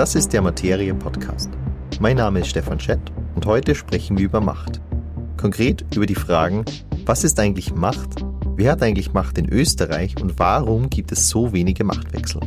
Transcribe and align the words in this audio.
Das 0.00 0.14
ist 0.14 0.32
der 0.32 0.40
Materie 0.40 0.94
Podcast. 0.94 1.50
Mein 2.00 2.16
Name 2.16 2.40
ist 2.40 2.48
Stefan 2.48 2.80
Schett 2.80 3.12
und 3.34 3.44
heute 3.44 3.74
sprechen 3.74 4.16
wir 4.16 4.24
über 4.24 4.40
Macht. 4.40 4.80
Konkret 5.36 5.84
über 5.94 6.06
die 6.06 6.14
Fragen, 6.14 6.64
was 7.04 7.22
ist 7.22 7.38
eigentlich 7.38 7.74
Macht, 7.74 8.24
wer 8.56 8.72
hat 8.72 8.82
eigentlich 8.82 9.12
Macht 9.12 9.36
in 9.36 9.52
Österreich 9.52 10.18
und 10.18 10.38
warum 10.38 10.88
gibt 10.88 11.12
es 11.12 11.28
so 11.28 11.52
wenige 11.52 11.84
Machtwechsel? 11.84 12.40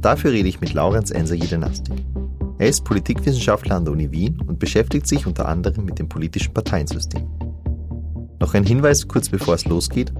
Dafür 0.00 0.32
rede 0.32 0.48
ich 0.48 0.60
mit 0.60 0.74
Laurenz 0.74 1.12
Enser 1.12 1.36
Jedenastik. 1.36 1.94
Er 2.58 2.66
ist 2.66 2.84
Politikwissenschaftler 2.84 3.76
an 3.76 3.84
der 3.84 3.92
Uni 3.92 4.10
Wien 4.10 4.40
und 4.44 4.58
beschäftigt 4.58 5.06
sich 5.06 5.28
unter 5.28 5.46
anderem 5.46 5.84
mit 5.84 6.00
dem 6.00 6.08
politischen 6.08 6.54
Parteiensystem. 6.54 7.22
Noch 8.40 8.52
ein 8.54 8.64
Hinweis 8.64 9.06
kurz 9.06 9.28
bevor 9.28 9.54
es 9.54 9.64
losgeht. 9.66 10.12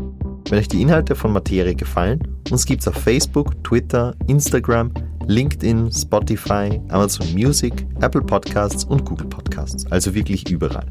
Wenn 0.48 0.60
euch 0.60 0.68
die 0.68 0.82
Inhalte 0.82 1.16
von 1.16 1.32
Materie 1.32 1.74
gefallen, 1.74 2.20
uns 2.48 2.64
gibt 2.64 2.82
es 2.82 2.86
auf 2.86 2.94
Facebook, 2.94 3.64
Twitter, 3.64 4.14
Instagram, 4.28 4.92
LinkedIn, 5.26 5.90
Spotify, 5.90 6.80
Amazon 6.88 7.32
Music, 7.32 7.86
Apple 8.02 8.20
Podcasts 8.20 8.84
und 8.84 9.04
Google 9.06 9.28
Podcasts, 9.28 9.90
also 9.90 10.14
wirklich 10.14 10.50
überall. 10.50 10.86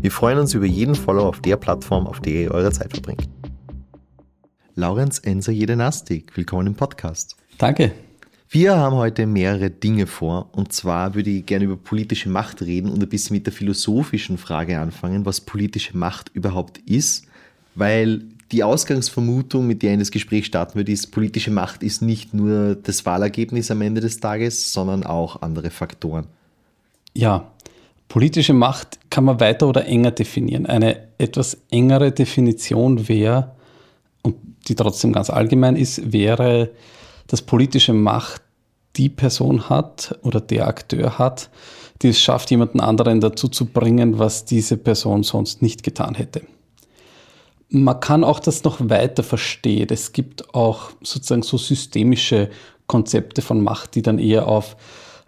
Wir 0.00 0.10
freuen 0.10 0.38
uns 0.38 0.52
über 0.52 0.66
jeden 0.66 0.94
Follow 0.94 1.26
auf 1.26 1.40
der 1.40 1.56
Plattform, 1.56 2.06
auf 2.06 2.20
der 2.20 2.32
ihr 2.32 2.50
eure 2.50 2.70
Zeit 2.70 2.92
verbringt. 2.92 3.28
Laurenz 4.74 5.20
Enser 5.20 5.52
Jedenastik, 5.52 6.36
willkommen 6.36 6.66
im 6.66 6.74
Podcast. 6.74 7.36
Danke. 7.56 7.92
Wir 8.50 8.76
haben 8.76 8.96
heute 8.96 9.26
mehrere 9.26 9.70
Dinge 9.70 10.06
vor 10.06 10.50
und 10.52 10.74
zwar 10.74 11.14
würde 11.14 11.30
ich 11.30 11.46
gerne 11.46 11.64
über 11.64 11.76
politische 11.76 12.28
Macht 12.28 12.60
reden 12.60 12.90
und 12.90 13.02
ein 13.02 13.08
bisschen 13.08 13.34
mit 13.34 13.46
der 13.46 13.54
philosophischen 13.54 14.36
Frage 14.36 14.78
anfangen, 14.78 15.24
was 15.24 15.40
politische 15.40 15.96
Macht 15.96 16.30
überhaupt 16.34 16.76
ist, 16.78 17.26
weil 17.74 18.24
die 18.52 18.62
Ausgangsvermutung, 18.62 19.66
mit 19.66 19.82
der 19.82 19.90
ich 19.90 19.94
in 19.94 20.00
das 20.00 20.10
Gespräch 20.10 20.46
starten 20.46 20.74
würde, 20.74 20.92
ist, 20.92 21.10
politische 21.10 21.50
Macht 21.50 21.82
ist 21.82 22.02
nicht 22.02 22.34
nur 22.34 22.74
das 22.74 23.06
Wahlergebnis 23.06 23.70
am 23.70 23.80
Ende 23.80 24.02
des 24.02 24.20
Tages, 24.20 24.72
sondern 24.72 25.04
auch 25.04 25.40
andere 25.40 25.70
Faktoren. 25.70 26.26
Ja, 27.14 27.50
politische 28.08 28.52
Macht 28.52 28.98
kann 29.10 29.24
man 29.24 29.40
weiter 29.40 29.68
oder 29.68 29.86
enger 29.86 30.10
definieren. 30.10 30.66
Eine 30.66 31.08
etwas 31.16 31.56
engere 31.70 32.12
Definition 32.12 33.08
wäre, 33.08 33.52
und 34.22 34.36
die 34.68 34.74
trotzdem 34.74 35.12
ganz 35.12 35.30
allgemein 35.30 35.74
ist, 35.74 36.12
wäre, 36.12 36.70
dass 37.26 37.40
politische 37.40 37.94
Macht 37.94 38.42
die 38.96 39.08
Person 39.08 39.70
hat 39.70 40.18
oder 40.22 40.42
der 40.42 40.68
Akteur 40.68 41.18
hat, 41.18 41.48
die 42.02 42.08
es 42.08 42.20
schafft, 42.20 42.50
jemanden 42.50 42.80
anderen 42.80 43.20
dazu 43.20 43.48
zu 43.48 43.64
bringen, 43.64 44.18
was 44.18 44.44
diese 44.44 44.76
Person 44.76 45.22
sonst 45.22 45.62
nicht 45.62 45.82
getan 45.82 46.14
hätte 46.14 46.42
man 47.72 48.00
kann 48.00 48.22
auch 48.22 48.38
das 48.38 48.64
noch 48.64 48.78
weiter 48.80 49.22
verstehen. 49.22 49.88
Es 49.90 50.12
gibt 50.12 50.54
auch 50.54 50.90
sozusagen 51.02 51.42
so 51.42 51.56
systemische 51.56 52.50
Konzepte 52.86 53.40
von 53.40 53.62
Macht, 53.62 53.94
die 53.94 54.02
dann 54.02 54.18
eher 54.18 54.46
auf 54.46 54.76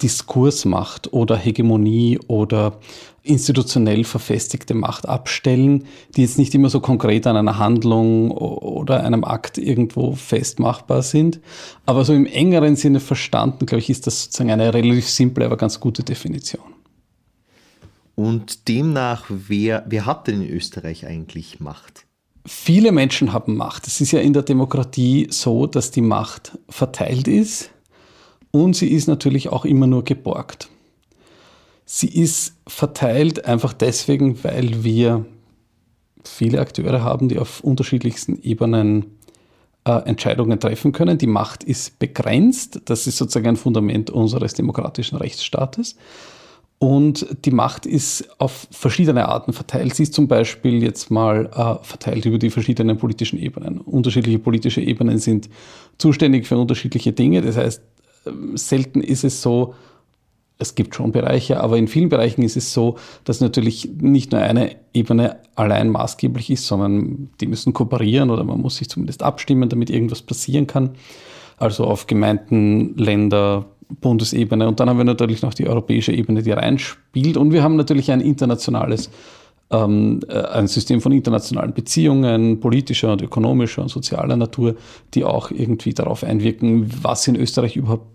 Diskursmacht 0.02 1.12
oder 1.12 1.36
Hegemonie 1.36 2.20
oder 2.26 2.78
institutionell 3.22 4.04
verfestigte 4.04 4.74
Macht 4.74 5.08
abstellen, 5.08 5.84
die 6.14 6.22
jetzt 6.22 6.36
nicht 6.36 6.54
immer 6.54 6.68
so 6.68 6.80
konkret 6.80 7.26
an 7.26 7.36
einer 7.36 7.58
Handlung 7.58 8.30
oder 8.30 9.02
einem 9.02 9.24
Akt 9.24 9.56
irgendwo 9.56 10.14
festmachbar 10.14 11.02
sind. 11.02 11.40
Aber 11.86 12.04
so 12.04 12.12
im 12.12 12.26
engeren 12.26 12.76
Sinne 12.76 13.00
verstanden, 13.00 13.64
glaube 13.64 13.80
ich, 13.80 13.88
ist 13.88 14.06
das 14.06 14.24
sozusagen 14.24 14.50
eine 14.50 14.74
relativ 14.74 15.08
simple, 15.08 15.46
aber 15.46 15.56
ganz 15.56 15.80
gute 15.80 16.02
Definition. 16.02 16.74
Und 18.14 18.68
demnach, 18.68 19.24
wer, 19.28 19.84
wer 19.88 20.04
hat 20.04 20.26
denn 20.26 20.42
in 20.42 20.50
Österreich 20.50 21.06
eigentlich 21.06 21.60
Macht? 21.60 22.03
Viele 22.46 22.92
Menschen 22.92 23.32
haben 23.32 23.56
Macht. 23.56 23.86
Es 23.86 24.00
ist 24.00 24.12
ja 24.12 24.20
in 24.20 24.34
der 24.34 24.42
Demokratie 24.42 25.28
so, 25.30 25.66
dass 25.66 25.90
die 25.90 26.02
Macht 26.02 26.58
verteilt 26.68 27.26
ist 27.26 27.70
und 28.50 28.76
sie 28.76 28.88
ist 28.88 29.06
natürlich 29.06 29.48
auch 29.48 29.64
immer 29.64 29.86
nur 29.86 30.04
geborgt. 30.04 30.68
Sie 31.86 32.08
ist 32.08 32.56
verteilt 32.66 33.46
einfach 33.46 33.72
deswegen, 33.72 34.42
weil 34.44 34.84
wir 34.84 35.24
viele 36.22 36.60
Akteure 36.60 37.02
haben, 37.02 37.28
die 37.28 37.38
auf 37.38 37.60
unterschiedlichsten 37.60 38.40
Ebenen 38.42 39.18
äh, 39.84 39.92
Entscheidungen 40.06 40.60
treffen 40.60 40.92
können. 40.92 41.18
Die 41.18 41.26
Macht 41.26 41.64
ist 41.64 41.98
begrenzt. 41.98 42.82
Das 42.86 43.06
ist 43.06 43.18
sozusagen 43.18 43.48
ein 43.48 43.56
Fundament 43.56 44.10
unseres 44.10 44.54
demokratischen 44.54 45.16
Rechtsstaates. 45.16 45.96
Und 46.78 47.26
die 47.44 47.50
Macht 47.50 47.86
ist 47.86 48.28
auf 48.38 48.66
verschiedene 48.70 49.28
Arten 49.28 49.52
verteilt. 49.52 49.94
Sie 49.94 50.02
ist 50.02 50.12
zum 50.12 50.28
Beispiel 50.28 50.82
jetzt 50.82 51.10
mal 51.10 51.46
äh, 51.46 51.84
verteilt 51.84 52.26
über 52.26 52.38
die 52.38 52.50
verschiedenen 52.50 52.98
politischen 52.98 53.38
Ebenen. 53.38 53.80
Unterschiedliche 53.80 54.38
politische 54.38 54.82
Ebenen 54.82 55.18
sind 55.18 55.48
zuständig 55.98 56.46
für 56.46 56.58
unterschiedliche 56.58 57.12
Dinge. 57.12 57.40
Das 57.42 57.56
heißt, 57.56 57.82
ähm, 58.26 58.56
selten 58.56 59.00
ist 59.00 59.24
es 59.24 59.40
so, 59.40 59.74
es 60.58 60.74
gibt 60.74 60.94
schon 60.94 61.10
Bereiche, 61.10 61.60
aber 61.60 61.78
in 61.78 61.88
vielen 61.88 62.08
Bereichen 62.08 62.42
ist 62.42 62.56
es 62.56 62.72
so, 62.72 62.96
dass 63.24 63.40
natürlich 63.40 63.90
nicht 64.00 64.32
nur 64.32 64.40
eine 64.40 64.76
Ebene 64.92 65.38
allein 65.56 65.90
maßgeblich 65.90 66.50
ist, 66.50 66.66
sondern 66.66 67.30
die 67.40 67.46
müssen 67.46 67.72
kooperieren 67.72 68.30
oder 68.30 68.44
man 68.44 68.60
muss 68.60 68.76
sich 68.76 68.88
zumindest 68.88 69.22
abstimmen, 69.22 69.68
damit 69.68 69.90
irgendwas 69.90 70.22
passieren 70.22 70.66
kann. 70.66 70.90
Also 71.56 71.84
auf 71.84 72.06
Gemeinden, 72.06 72.96
Länder, 72.96 73.66
Bundesebene. 73.88 74.66
Und 74.68 74.80
dann 74.80 74.88
haben 74.88 74.98
wir 74.98 75.04
natürlich 75.04 75.42
noch 75.42 75.54
die 75.54 75.68
europäische 75.68 76.12
Ebene, 76.12 76.42
die 76.42 76.52
reinspielt. 76.52 77.36
Und 77.36 77.52
wir 77.52 77.62
haben 77.62 77.76
natürlich 77.76 78.10
ein 78.10 78.20
internationales, 78.20 79.10
ähm, 79.70 80.20
äh, 80.28 80.38
ein 80.38 80.66
System 80.66 81.00
von 81.00 81.12
internationalen 81.12 81.74
Beziehungen, 81.74 82.60
politischer 82.60 83.12
und 83.12 83.22
ökonomischer 83.22 83.82
und 83.82 83.88
sozialer 83.88 84.36
Natur, 84.36 84.76
die 85.14 85.24
auch 85.24 85.50
irgendwie 85.50 85.94
darauf 85.94 86.24
einwirken, 86.24 86.90
was 87.02 87.26
in 87.28 87.36
Österreich 87.36 87.76
überhaupt 87.76 88.06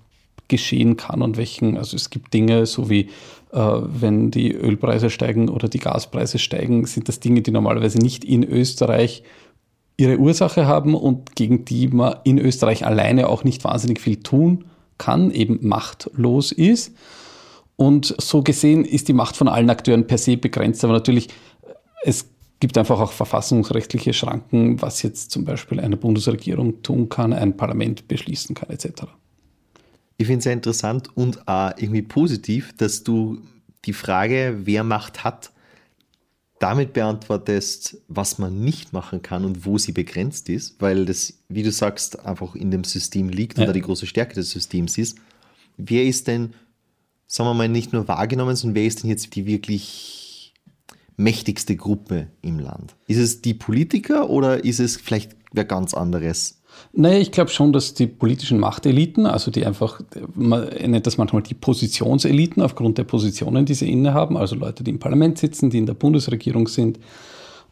geschehen 0.48 0.98
kann 0.98 1.22
und 1.22 1.38
welchen, 1.38 1.78
also 1.78 1.96
es 1.96 2.10
gibt 2.10 2.34
Dinge, 2.34 2.66
so 2.66 2.90
wie 2.90 3.10
äh, 3.52 3.60
wenn 3.60 4.32
die 4.32 4.52
Ölpreise 4.52 5.10
steigen 5.10 5.48
oder 5.48 5.70
die 5.70 5.80
Gaspreise 5.80 6.40
steigen, 6.40 6.86
sind 6.86 7.08
das 7.08 7.20
Dinge, 7.20 7.42
die 7.42 7.52
normalerweise 7.52 8.00
nicht 8.00 8.26
in 8.26 8.44
Österreich 8.44 9.24
ihre 9.98 10.18
Ursache 10.18 10.66
haben 10.66 10.96
und 10.96 11.36
gegen 11.36 11.66
die 11.66 11.88
man 11.88 12.16
in 12.24 12.40
Österreich 12.40 12.86
alleine 12.86 13.28
auch 13.28 13.44
nicht 13.44 13.64
wahnsinnig 13.64 14.00
viel 14.00 14.18
tun 14.18 14.66
kann, 15.00 15.32
eben 15.32 15.58
machtlos 15.68 16.52
ist. 16.52 16.94
Und 17.76 18.14
so 18.20 18.44
gesehen 18.44 18.86
ist 18.86 19.08
die 19.08 19.14
Macht 19.14 19.36
von 19.36 19.48
allen 19.48 19.70
Akteuren 19.70 20.06
per 20.06 20.20
se 20.20 20.38
begrenzt, 20.38 20.84
aber 20.84 20.94
natürlich, 20.94 21.30
es 22.04 22.30
gibt 22.60 22.78
einfach 22.78 23.00
auch 23.00 23.12
verfassungsrechtliche 23.12 24.14
Schranken, 24.14 24.82
was 24.82 25.02
jetzt 25.02 25.32
zum 25.32 25.46
Beispiel 25.46 25.80
eine 25.80 25.98
Bundesregierung 25.98 26.84
tun 26.84 27.10
kann, 27.10 27.34
ein 27.34 27.56
Parlament 27.56 28.08
beschließen 28.08 28.54
kann, 28.54 28.70
etc. 28.70 29.06
Ich 30.18 30.28
finde 30.28 30.40
es 30.40 30.44
sehr 30.44 30.54
interessant 30.54 31.10
und 31.16 31.48
auch 31.48 31.72
irgendwie 31.78 32.02
positiv, 32.02 32.76
dass 32.76 33.04
du 33.04 33.40
die 33.86 33.94
Frage, 33.94 34.58
wer 34.64 34.84
Macht 34.84 35.24
hat, 35.24 35.52
damit 36.60 36.92
beantwortest, 36.94 37.98
was 38.10 38.38
man 38.38 38.62
nicht 38.62 38.92
machen 38.92 39.22
kann 39.22 39.46
und 39.46 39.66
wo 39.66 39.78
sie 39.78 39.94
begrenzt 39.94 40.50
ist, 40.50 40.76
weil 40.80 41.06
das, 41.06 41.34
wie 41.48 41.64
du 41.64 41.72
sagst, 41.72 42.26
einfach 42.26 42.54
in 42.56 42.70
dem 42.70 42.84
System 42.84 43.30
liegt 43.30 43.58
ja. 43.58 43.64
und 43.64 43.68
da 43.68 43.74
die 43.74 43.82
große 43.82 44.06
Stärke 44.06 44.36
des 44.36 44.52
Systems 44.52 44.98
ist. 44.98 45.18
Wer 45.78 46.04
ist 46.04 46.28
denn, 46.28 46.54
sagen 47.28 47.50
wir 47.50 47.54
mal, 47.54 47.70
nicht 47.70 47.94
nur 47.94 48.10
wahrgenommen, 48.10 48.58
sondern 48.58 48.76
wer 48.76 48.86
ist 48.86 49.04
denn 49.04 49.10
jetzt 49.10 49.34
die 49.36 49.46
wirklich 49.46 50.54
mächtigste 51.16 51.78
Gruppe 51.78 52.28
im 52.42 52.60
Land? 52.60 52.96
Ist 53.08 53.20
es 53.20 53.42
die 53.42 53.54
Politiker 53.54 54.30
oder 54.30 54.64
ist 54.64 54.80
es 54.80 54.98
vielleicht 54.98 55.38
wer 55.54 55.66
ganz 55.66 55.94
anderes? 55.94 56.59
Naja, 56.94 57.20
ich 57.20 57.32
glaube 57.32 57.52
schon, 57.52 57.72
dass 57.72 57.94
die 57.94 58.08
politischen 58.08 58.60
Machteliten, 58.60 59.26
also 59.26 59.52
die 59.52 59.66
einfach, 59.66 60.02
man 60.34 60.68
nennt 60.68 61.06
das 61.06 61.18
manchmal 61.18 61.44
die 61.44 61.54
Positionseliten 61.54 62.64
aufgrund 62.64 62.98
der 62.98 63.04
Positionen, 63.04 63.66
die 63.66 63.74
sie 63.74 63.92
innehaben, 63.92 64.38
also 64.38 64.56
Leute, 64.56 64.84
die 64.84 64.92
im 64.92 65.00
Parlament 65.00 65.38
sitzen, 65.38 65.70
die 65.70 65.78
in 65.78 65.86
der 65.86 65.94
Bundesregierung 65.94 66.68
sind 66.68 67.00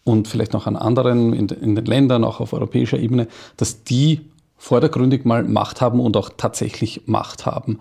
und 0.04 0.28
vielleicht 0.28 0.54
noch 0.54 0.68
an 0.68 0.76
anderen, 0.76 1.34
in, 1.34 1.48
in 1.48 1.76
den 1.76 1.86
Ländern, 1.86 2.24
auch 2.24 2.40
auf 2.40 2.54
europäischer 2.54 3.00
Ebene, 3.00 3.28
dass 3.58 3.84
die 3.84 4.22
vordergründig 4.58 5.26
mal 5.26 5.44
Macht 5.44 5.82
haben 5.82 6.00
und 6.00 6.18
auch 6.18 6.30
tatsächlich 6.36 7.02
Macht 7.06 7.46
haben. 7.46 7.80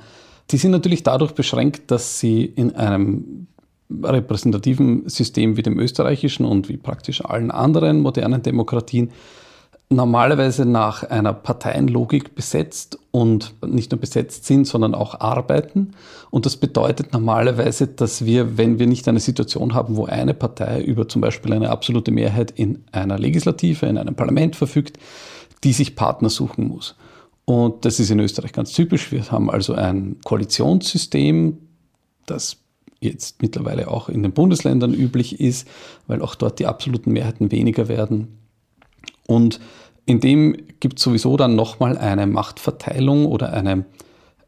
Die 0.50 0.58
sind 0.58 0.70
natürlich 0.70 1.02
dadurch 1.02 1.32
beschränkt, 1.32 1.90
dass 1.90 2.20
sie 2.20 2.44
in 2.44 2.74
einem 2.76 3.46
repräsentativen 3.90 5.08
System 5.08 5.56
wie 5.56 5.62
dem 5.62 5.78
österreichischen 5.78 6.44
und 6.44 6.68
wie 6.68 6.76
praktisch 6.76 7.24
allen 7.24 7.50
anderen 7.50 8.00
modernen 8.00 8.42
Demokratien 8.42 9.10
normalerweise 9.88 10.66
nach 10.66 11.04
einer 11.04 11.32
Parteienlogik 11.32 12.34
besetzt 12.34 12.98
und 13.12 13.54
nicht 13.64 13.92
nur 13.92 14.00
besetzt 14.00 14.44
sind, 14.44 14.66
sondern 14.66 14.94
auch 14.94 15.20
arbeiten. 15.20 15.92
Und 16.30 16.44
das 16.44 16.56
bedeutet 16.56 17.12
normalerweise, 17.12 17.86
dass 17.86 18.24
wir, 18.24 18.58
wenn 18.58 18.78
wir 18.78 18.86
nicht 18.88 19.06
eine 19.06 19.20
Situation 19.20 19.74
haben, 19.74 19.96
wo 19.96 20.06
eine 20.06 20.34
Partei 20.34 20.82
über 20.82 21.08
zum 21.08 21.20
Beispiel 21.20 21.52
eine 21.52 21.70
absolute 21.70 22.10
Mehrheit 22.10 22.50
in 22.50 22.82
einer 22.90 23.18
Legislative, 23.18 23.86
in 23.86 23.96
einem 23.96 24.16
Parlament 24.16 24.56
verfügt, 24.56 24.98
die 25.62 25.72
sich 25.72 25.94
Partner 25.94 26.30
suchen 26.30 26.66
muss. 26.66 26.96
Und 27.44 27.84
das 27.84 28.00
ist 28.00 28.10
in 28.10 28.18
Österreich 28.18 28.52
ganz 28.52 28.72
typisch. 28.72 29.12
Wir 29.12 29.30
haben 29.30 29.50
also 29.50 29.74
ein 29.74 30.16
Koalitionssystem, 30.24 31.58
das 32.26 32.56
jetzt 32.98 33.40
mittlerweile 33.40 33.86
auch 33.88 34.08
in 34.08 34.24
den 34.24 34.32
Bundesländern 34.32 34.92
üblich 34.92 35.38
ist, 35.38 35.68
weil 36.08 36.22
auch 36.22 36.34
dort 36.34 36.58
die 36.58 36.66
absoluten 36.66 37.12
Mehrheiten 37.12 37.52
weniger 37.52 37.86
werden 37.86 38.45
und 39.26 39.60
in 40.06 40.20
dem 40.20 40.56
gibt 40.80 40.98
es 40.98 41.04
sowieso 41.04 41.36
dann 41.36 41.56
nochmal 41.56 41.98
eine 41.98 42.26
Machtverteilung 42.26 43.26
oder 43.26 43.52
eine, 43.52 43.84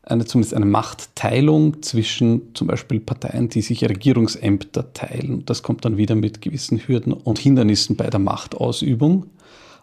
eine, 0.02 0.24
zumindest 0.24 0.54
eine 0.54 0.66
Machtteilung 0.66 1.82
zwischen 1.82 2.54
zum 2.54 2.68
Beispiel 2.68 3.00
Parteien, 3.00 3.48
die 3.48 3.60
sich 3.60 3.84
Regierungsämter 3.84 4.92
teilen. 4.92 5.44
Das 5.46 5.64
kommt 5.64 5.84
dann 5.84 5.96
wieder 5.96 6.14
mit 6.14 6.40
gewissen 6.40 6.78
Hürden 6.78 7.12
und 7.12 7.40
Hindernissen 7.40 7.96
bei 7.96 8.08
der 8.08 8.20
Machtausübung. 8.20 9.26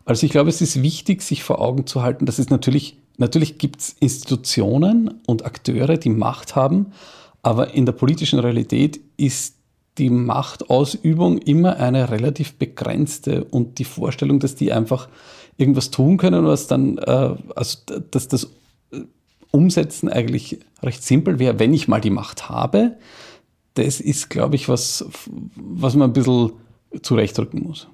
Also 0.05 0.25
ich 0.25 0.31
glaube, 0.31 0.49
es 0.49 0.61
ist 0.61 0.81
wichtig, 0.81 1.21
sich 1.21 1.43
vor 1.43 1.59
Augen 1.59 1.85
zu 1.87 2.01
halten, 2.03 2.25
dass 2.25 2.39
es 2.39 2.49
natürlich, 2.49 2.97
natürlich 3.17 3.57
gibt 3.57 3.81
es 3.81 3.95
Institutionen 3.99 5.15
und 5.27 5.45
Akteure, 5.45 5.97
die 5.97 6.09
Macht 6.09 6.55
haben, 6.55 6.87
aber 7.41 7.73
in 7.73 7.85
der 7.85 7.93
politischen 7.93 8.39
Realität 8.39 8.99
ist 9.17 9.54
die 9.97 10.09
Machtausübung 10.09 11.37
immer 11.37 11.77
eine 11.77 12.09
relativ 12.09 12.55
begrenzte 12.55 13.45
und 13.45 13.79
die 13.79 13.85
Vorstellung, 13.85 14.39
dass 14.39 14.55
die 14.55 14.71
einfach 14.73 15.07
irgendwas 15.57 15.91
tun 15.91 16.17
können, 16.17 16.45
was 16.45 16.67
dann, 16.67 16.97
äh, 16.97 17.35
also 17.55 17.79
dass 18.11 18.27
das 18.27 18.49
Umsetzen 19.51 20.09
eigentlich 20.09 20.59
recht 20.83 21.01
simpel 21.01 21.39
wäre, 21.39 21.59
wenn 21.59 21.73
ich 21.73 21.87
mal 21.87 22.01
die 22.01 22.09
Macht 22.09 22.49
habe. 22.49 22.97
Das 23.75 24.01
ist, 24.01 24.29
glaube 24.29 24.55
ich, 24.55 24.67
was, 24.67 25.05
was 25.55 25.95
man 25.95 26.09
ein 26.09 26.13
bisschen 26.13 26.51
zurechtrücken 27.01 27.63
muss. 27.63 27.87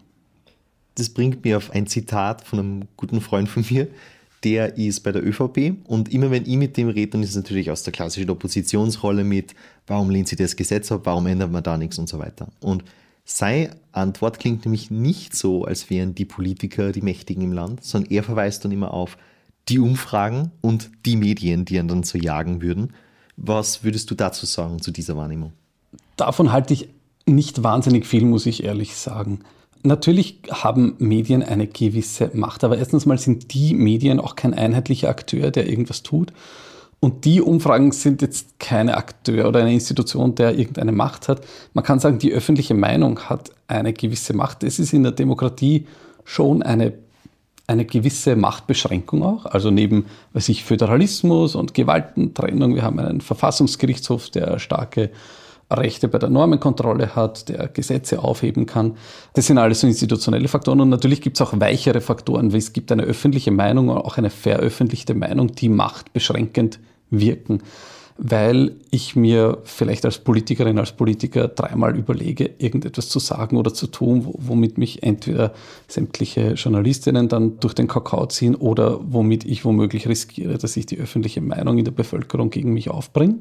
Das 0.95 1.09
bringt 1.09 1.43
mir 1.43 1.57
auf 1.57 1.71
ein 1.71 1.87
Zitat 1.87 2.43
von 2.43 2.59
einem 2.59 2.81
guten 2.97 3.21
Freund 3.21 3.47
von 3.47 3.63
mir, 3.69 3.87
der 4.43 4.77
ist 4.77 5.01
bei 5.01 5.11
der 5.11 5.25
ÖVP 5.25 5.75
und 5.85 6.11
immer 6.11 6.31
wenn 6.31 6.45
ich 6.45 6.57
mit 6.57 6.77
dem 6.77 6.89
rede, 6.89 7.11
dann 7.11 7.23
ist 7.23 7.29
es 7.29 7.35
natürlich 7.35 7.69
aus 7.69 7.83
der 7.83 7.93
klassischen 7.93 8.29
Oppositionsrolle 8.29 9.23
mit, 9.23 9.53
warum 9.87 10.09
lehnt 10.09 10.27
sie 10.27 10.35
das 10.35 10.55
Gesetz 10.55 10.91
ab, 10.91 11.01
warum 11.03 11.27
ändert 11.27 11.51
man 11.51 11.63
da 11.63 11.77
nichts 11.77 11.99
und 11.99 12.09
so 12.09 12.17
weiter. 12.17 12.47
Und 12.59 12.83
seine 13.23 13.75
Antwort 13.91 14.39
klingt 14.39 14.65
nämlich 14.65 14.89
nicht 14.89 15.35
so, 15.35 15.63
als 15.65 15.89
wären 15.89 16.15
die 16.15 16.25
Politiker 16.25 16.91
die 16.91 17.01
Mächtigen 17.01 17.43
im 17.43 17.53
Land, 17.53 17.83
sondern 17.83 18.11
er 18.11 18.23
verweist 18.23 18.65
dann 18.65 18.71
immer 18.71 18.93
auf 18.93 19.17
die 19.69 19.79
Umfragen 19.79 20.51
und 20.61 20.89
die 21.05 21.15
Medien, 21.15 21.65
die 21.65 21.75
ihn 21.75 21.87
dann 21.87 22.03
so 22.03 22.17
jagen 22.17 22.61
würden. 22.61 22.93
Was 23.37 23.83
würdest 23.83 24.09
du 24.09 24.15
dazu 24.15 24.45
sagen, 24.45 24.81
zu 24.81 24.91
dieser 24.91 25.15
Wahrnehmung? 25.15 25.53
Davon 26.17 26.51
halte 26.51 26.73
ich 26.73 26.89
nicht 27.25 27.63
wahnsinnig 27.63 28.05
viel, 28.05 28.25
muss 28.25 28.45
ich 28.45 28.63
ehrlich 28.63 28.95
sagen. 28.95 29.39
Natürlich 29.83 30.39
haben 30.51 30.95
Medien 30.99 31.41
eine 31.41 31.65
gewisse 31.65 32.29
Macht, 32.33 32.63
aber 32.63 32.77
erstens 32.77 33.05
mal 33.05 33.17
sind 33.17 33.53
die 33.53 33.73
Medien 33.73 34.19
auch 34.19 34.35
kein 34.35 34.53
einheitlicher 34.53 35.09
Akteur, 35.09 35.49
der 35.49 35.67
irgendwas 35.67 36.03
tut. 36.03 36.31
Und 36.99 37.25
die 37.25 37.41
Umfragen 37.41 37.91
sind 37.91 38.21
jetzt 38.21 38.59
keine 38.59 38.95
Akteur 38.95 39.47
oder 39.47 39.61
eine 39.61 39.73
Institution, 39.73 40.35
der 40.35 40.55
irgendeine 40.55 40.91
Macht 40.91 41.27
hat. 41.27 41.41
Man 41.73 41.83
kann 41.83 41.99
sagen, 41.99 42.19
die 42.19 42.31
öffentliche 42.31 42.75
Meinung 42.75 43.21
hat 43.21 43.49
eine 43.67 43.91
gewisse 43.91 44.35
Macht. 44.35 44.63
Es 44.63 44.77
ist 44.77 44.93
in 44.93 45.01
der 45.01 45.11
Demokratie 45.11 45.87
schon 46.25 46.61
eine, 46.61 46.93
eine 47.65 47.85
gewisse 47.85 48.35
Machtbeschränkung 48.35 49.23
auch. 49.23 49.45
Also 49.47 49.71
neben, 49.71 50.05
weiß 50.33 50.49
ich, 50.49 50.63
Föderalismus 50.63 51.55
und 51.55 51.73
Gewaltentrennung. 51.73 52.75
Wir 52.75 52.83
haben 52.83 52.99
einen 52.99 53.21
Verfassungsgerichtshof, 53.21 54.29
der 54.29 54.59
starke 54.59 55.09
Rechte 55.77 56.07
bei 56.07 56.17
der 56.17 56.29
Normenkontrolle 56.29 57.15
hat, 57.15 57.49
der 57.49 57.67
Gesetze 57.67 58.19
aufheben 58.19 58.65
kann. 58.65 58.97
Das 59.33 59.47
sind 59.47 59.57
alles 59.57 59.81
so 59.81 59.87
institutionelle 59.87 60.47
Faktoren. 60.47 60.81
Und 60.81 60.89
natürlich 60.89 61.21
gibt 61.21 61.37
es 61.37 61.41
auch 61.41 61.59
weichere 61.59 62.01
Faktoren, 62.01 62.53
wie 62.53 62.57
es 62.57 62.73
gibt 62.73 62.91
eine 62.91 63.03
öffentliche 63.03 63.51
Meinung 63.51 63.89
und 63.89 63.97
auch 63.97 64.17
eine 64.17 64.29
veröffentlichte 64.29 65.13
Meinung, 65.13 65.53
die 65.53 65.69
machtbeschränkend 65.69 66.79
wirken, 67.09 67.61
weil 68.17 68.75
ich 68.91 69.15
mir 69.15 69.59
vielleicht 69.63 70.05
als 70.05 70.19
Politikerin, 70.19 70.77
als 70.77 70.91
Politiker 70.91 71.47
dreimal 71.47 71.97
überlege, 71.97 72.51
irgendetwas 72.57 73.09
zu 73.09 73.19
sagen 73.19 73.57
oder 73.57 73.73
zu 73.73 73.87
tun, 73.87 74.27
womit 74.27 74.77
mich 74.77 75.03
entweder 75.03 75.53
sämtliche 75.87 76.53
Journalistinnen 76.53 77.29
dann 77.29 77.59
durch 77.59 77.73
den 77.73 77.87
Kakao 77.87 78.25
ziehen 78.27 78.55
oder 78.55 78.99
womit 79.01 79.45
ich 79.45 79.65
womöglich 79.65 80.07
riskiere, 80.07 80.57
dass 80.57 80.77
ich 80.77 80.85
die 80.85 80.99
öffentliche 80.99 81.41
Meinung 81.41 81.77
in 81.77 81.85
der 81.85 81.91
Bevölkerung 81.91 82.49
gegen 82.49 82.73
mich 82.73 82.89
aufbringe. 82.89 83.39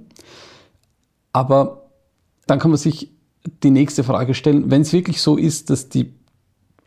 Aber 1.32 1.79
dann 2.50 2.58
kann 2.58 2.72
man 2.72 2.78
sich 2.78 3.12
die 3.62 3.70
nächste 3.70 4.02
Frage 4.02 4.34
stellen, 4.34 4.72
wenn 4.72 4.82
es 4.82 4.92
wirklich 4.92 5.20
so 5.20 5.36
ist, 5.36 5.70
dass 5.70 5.88
die 5.88 6.12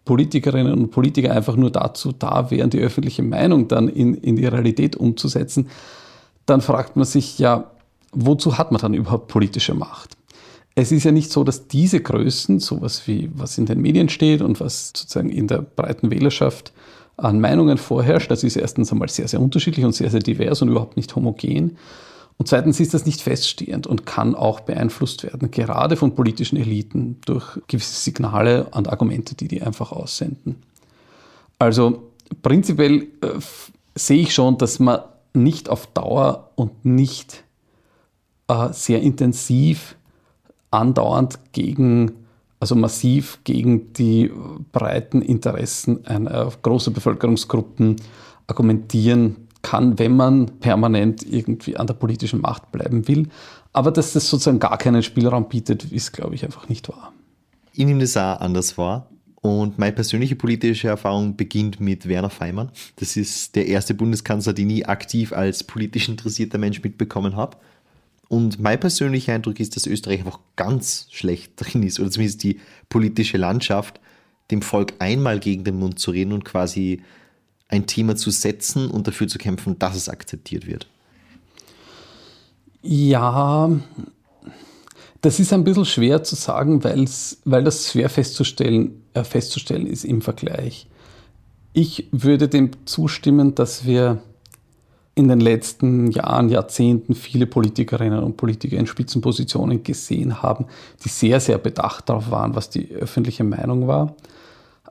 Politikerinnen 0.03 0.73
und 0.73 0.91
Politiker 0.91 1.31
einfach 1.31 1.55
nur 1.55 1.71
dazu 1.71 2.11
da 2.11 2.51
wären, 2.51 2.69
die 2.69 2.79
öffentliche 2.79 3.23
Meinung 3.23 3.69
dann 3.69 3.87
in, 3.87 4.13
in 4.15 4.35
die 4.35 4.45
Realität 4.45 4.97
umzusetzen, 4.97 5.69
dann 6.45 6.59
fragt 6.59 6.97
man 6.97 7.05
sich 7.05 7.39
ja, 7.39 7.71
wozu 8.11 8.57
hat 8.57 8.73
man 8.73 8.81
dann 8.81 8.93
überhaupt 8.93 9.29
politische 9.29 9.73
Macht? 9.73 10.17
Es 10.75 10.91
ist 10.91 11.05
ja 11.05 11.13
nicht 11.13 11.31
so, 11.31 11.45
dass 11.45 11.69
diese 11.69 12.01
Größen, 12.01 12.59
sowas 12.59 13.07
wie 13.07 13.29
was 13.33 13.57
in 13.57 13.65
den 13.65 13.79
Medien 13.79 14.09
steht 14.09 14.41
und 14.41 14.59
was 14.59 14.89
sozusagen 14.89 15.29
in 15.29 15.47
der 15.47 15.61
breiten 15.61 16.11
Wählerschaft 16.11 16.73
an 17.15 17.39
Meinungen 17.39 17.77
vorherrscht, 17.77 18.29
das 18.29 18.43
ist 18.43 18.57
erstens 18.57 18.91
einmal 18.91 19.07
sehr, 19.07 19.29
sehr 19.29 19.39
unterschiedlich 19.39 19.85
und 19.85 19.93
sehr, 19.95 20.09
sehr 20.09 20.19
divers 20.19 20.61
und 20.61 20.67
überhaupt 20.67 20.97
nicht 20.97 21.15
homogen. 21.15 21.77
Und 22.37 22.47
zweitens 22.47 22.79
ist 22.79 22.93
das 22.93 23.05
nicht 23.05 23.21
feststehend 23.21 23.87
und 23.87 24.05
kann 24.05 24.35
auch 24.35 24.61
beeinflusst 24.61 25.23
werden, 25.23 25.51
gerade 25.51 25.95
von 25.95 26.15
politischen 26.15 26.57
Eliten 26.57 27.19
durch 27.25 27.59
gewisse 27.67 27.95
Signale 27.95 28.65
und 28.71 28.89
Argumente, 28.89 29.35
die 29.35 29.47
die 29.47 29.61
einfach 29.61 29.91
aussenden. 29.91 30.57
Also 31.59 32.11
prinzipiell 32.41 33.03
äh, 33.21 33.39
sehe 33.95 34.21
ich 34.21 34.33
schon, 34.33 34.57
dass 34.57 34.79
man 34.79 34.99
nicht 35.33 35.69
auf 35.69 35.87
Dauer 35.87 36.51
und 36.55 36.85
nicht 36.85 37.43
äh, 38.47 38.73
sehr 38.73 39.01
intensiv 39.01 39.95
andauernd 40.71 41.39
gegen, 41.51 42.11
also 42.59 42.75
massiv 42.75 43.39
gegen 43.43 43.93
die 43.93 44.31
breiten 44.71 45.21
Interessen 45.21 46.05
einer 46.05 46.51
großen 46.61 46.93
Bevölkerungsgruppen 46.93 47.97
argumentieren 48.47 49.42
kann, 49.63 49.97
wenn 49.97 50.15
man 50.15 50.59
permanent 50.59 51.23
irgendwie 51.23 51.75
an 51.77 51.87
der 51.87 51.95
politischen 51.95 52.41
Macht 52.41 52.71
bleiben 52.71 53.07
will. 53.07 53.29
Aber 53.71 53.89
dass 53.89 54.13
das 54.13 54.29
sozusagen 54.29 54.59
gar 54.59 54.77
keinen 54.77 55.01
Spielraum 55.01 55.49
bietet, 55.49 55.85
ist, 55.85 56.11
glaube 56.11 56.35
ich, 56.35 56.45
einfach 56.45 56.69
nicht 56.69 56.87
wahr. 56.89 57.11
Ich 57.73 57.85
nehme 57.85 58.01
das 58.01 58.15
auch 58.15 58.39
anders 58.39 58.77
wahr. 58.77 59.09
Und 59.41 59.77
meine 59.77 59.91
persönliche 59.91 60.35
politische 60.35 60.87
Erfahrung 60.87 61.35
beginnt 61.35 61.79
mit 61.81 62.07
Werner 62.07 62.29
Feimann. 62.29 62.71
Das 62.97 63.17
ist 63.17 63.55
der 63.55 63.67
erste 63.67 63.93
Bundeskanzler, 63.93 64.53
den 64.53 64.69
ich 64.69 64.87
aktiv 64.87 65.33
als 65.33 65.63
politisch 65.63 66.07
interessierter 66.07 66.57
Mensch 66.57 66.81
mitbekommen 66.81 67.35
habe. 67.35 67.57
Und 68.29 68.59
mein 68.61 68.79
persönlicher 68.79 69.33
Eindruck 69.33 69.59
ist, 69.59 69.75
dass 69.75 69.85
Österreich 69.85 70.19
einfach 70.19 70.39
ganz 70.55 71.07
schlecht 71.11 71.53
drin 71.57 71.83
ist, 71.83 71.99
oder 71.99 72.09
zumindest 72.09 72.43
die 72.43 72.59
politische 72.89 73.37
Landschaft, 73.37 73.99
dem 74.49 74.61
Volk 74.61 74.93
einmal 74.99 75.39
gegen 75.39 75.63
den 75.63 75.77
Mund 75.77 75.99
zu 75.99 76.11
reden 76.11 76.31
und 76.31 76.45
quasi 76.45 77.01
ein 77.67 77.85
Thema 77.87 78.15
zu 78.15 78.29
setzen 78.29 78.89
und 78.89 79.07
dafür 79.07 79.27
zu 79.27 79.37
kämpfen, 79.37 79.79
dass 79.79 79.95
es 79.95 80.09
akzeptiert 80.09 80.67
wird? 80.67 80.87
Ja, 82.81 83.69
das 85.21 85.39
ist 85.39 85.53
ein 85.53 85.63
bisschen 85.63 85.85
schwer 85.85 86.23
zu 86.23 86.35
sagen, 86.35 86.83
weil's, 86.83 87.37
weil 87.45 87.63
das 87.63 87.91
schwer 87.91 88.09
festzustellen, 88.09 89.03
äh, 89.13 89.23
festzustellen 89.23 89.87
ist 89.87 90.03
im 90.03 90.21
Vergleich. 90.21 90.87
Ich 91.71 92.09
würde 92.11 92.49
dem 92.49 92.71
zustimmen, 92.85 93.55
dass 93.55 93.85
wir 93.85 94.21
in 95.15 95.27
den 95.27 95.39
letzten 95.39 96.11
Jahren, 96.11 96.49
Jahrzehnten 96.49 97.15
viele 97.15 97.45
Politikerinnen 97.45 98.23
und 98.23 98.35
Politiker 98.35 98.77
in 98.77 98.87
Spitzenpositionen 98.87 99.83
gesehen 99.83 100.41
haben, 100.41 100.65
die 101.03 101.09
sehr, 101.09 101.39
sehr 101.39 101.57
bedacht 101.57 102.09
darauf 102.09 102.31
waren, 102.31 102.55
was 102.55 102.69
die 102.69 102.91
öffentliche 102.91 103.43
Meinung 103.43 103.87
war. 103.87 104.15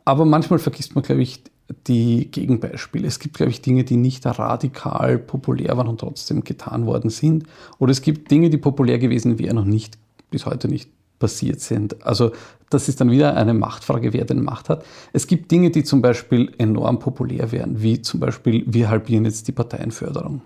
Aber 0.05 0.25
manchmal 0.25 0.59
vergisst 0.59 0.95
man, 0.95 1.05
glaube 1.05 1.23
ich, 1.23 1.43
die 1.87 2.31
Gegenbeispiele. 2.31 3.07
Es 3.07 3.19
gibt, 3.19 3.37
glaube 3.37 3.50
ich, 3.50 3.62
Dinge, 3.62 3.85
die 3.85 3.97
nicht 3.97 4.26
radikal 4.26 5.19
populär 5.19 5.76
waren 5.76 5.88
und 5.88 6.00
trotzdem 6.00 6.45
getan 6.45 6.87
worden 6.87 7.11
sind. 7.11 7.45
Oder 7.78 7.92
es 7.92 8.02
gibt 8.02 8.31
Dinge, 8.31 8.50
die 8.50 8.59
populär 8.59 8.99
gewesen 8.99 9.38
wären 9.38 9.59
und 9.59 9.69
nicht 9.69 9.99
bis 10.31 10.47
heute 10.47 10.69
nicht 10.69 10.90
passiert 11.19 11.61
sind. 11.61 12.04
Also 12.04 12.33
das 12.69 12.88
ist 12.88 13.00
dann 13.00 13.11
wieder 13.11 13.37
eine 13.37 13.54
Machtfrage, 13.54 14.12
wer 14.12 14.25
denn 14.25 14.42
Macht 14.42 14.69
hat. 14.69 14.85
Es 15.12 15.26
gibt 15.26 15.50
Dinge, 15.50 15.71
die 15.71 15.85
zum 15.85 16.02
Beispiel 16.02 16.52
enorm 16.59 16.99
populär 16.99 17.52
wären, 17.52 17.81
wie 17.83 18.02
zum 18.02 18.19
Beispiel, 18.19 18.64
wir 18.66 18.88
halbieren 18.88 19.25
jetzt 19.25 19.47
die 19.47 19.52
Parteienförderung. 19.52 20.42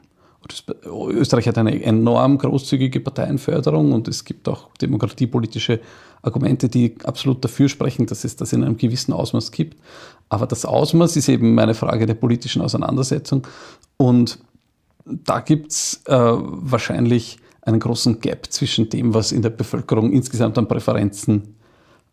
Österreich 0.85 1.49
hat 1.49 1.59
eine 1.59 1.83
enorm 1.83 2.39
großzügige 2.39 3.01
Parteienförderung 3.01 3.93
und 3.93 4.09
es 4.09 4.25
gibt 4.25 4.49
auch 4.49 4.69
demokratiepolitische 4.81 5.81
Argumente, 6.23 6.69
die 6.69 6.95
absolut 7.05 7.45
dafür 7.45 7.69
sprechen, 7.69 8.07
dass 8.07 8.25
es 8.25 8.37
das 8.37 8.53
in 8.53 8.65
einem 8.65 8.77
gewissen 8.77 9.13
Ausmaß 9.13 9.53
gibt. 9.53 9.77
Aber 10.29 10.47
das 10.47 10.65
Ausmaß 10.65 11.17
ist 11.17 11.29
eben 11.29 11.59
eine 11.59 11.75
Frage 11.75 12.07
der 12.07 12.15
politischen 12.15 12.63
Auseinandersetzung. 12.63 13.47
Und 13.97 14.39
da 15.05 15.41
gibt 15.41 15.73
es 15.73 16.03
äh, 16.07 16.15
wahrscheinlich 16.15 17.39
einen 17.63 17.81
großen 17.81 18.21
Gap 18.21 18.47
zwischen 18.51 18.89
dem, 18.89 19.15
was 19.15 19.33
in 19.33 19.43
der 19.43 19.51
Bevölkerung 19.51 20.13
insgesamt 20.13 20.59
an 20.59 20.69
Präferenzen 20.69 21.55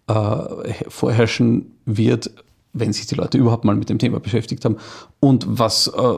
äh, 0.07 0.73
vorherrschen 0.87 1.71
wird, 1.85 2.31
wenn 2.73 2.93
sich 2.93 3.05
die 3.05 3.15
Leute 3.15 3.37
überhaupt 3.37 3.65
mal 3.65 3.75
mit 3.75 3.89
dem 3.89 3.99
Thema 3.99 4.19
beschäftigt 4.19 4.65
haben, 4.65 4.77
und 5.19 5.45
was 5.47 5.87
äh, 5.87 6.17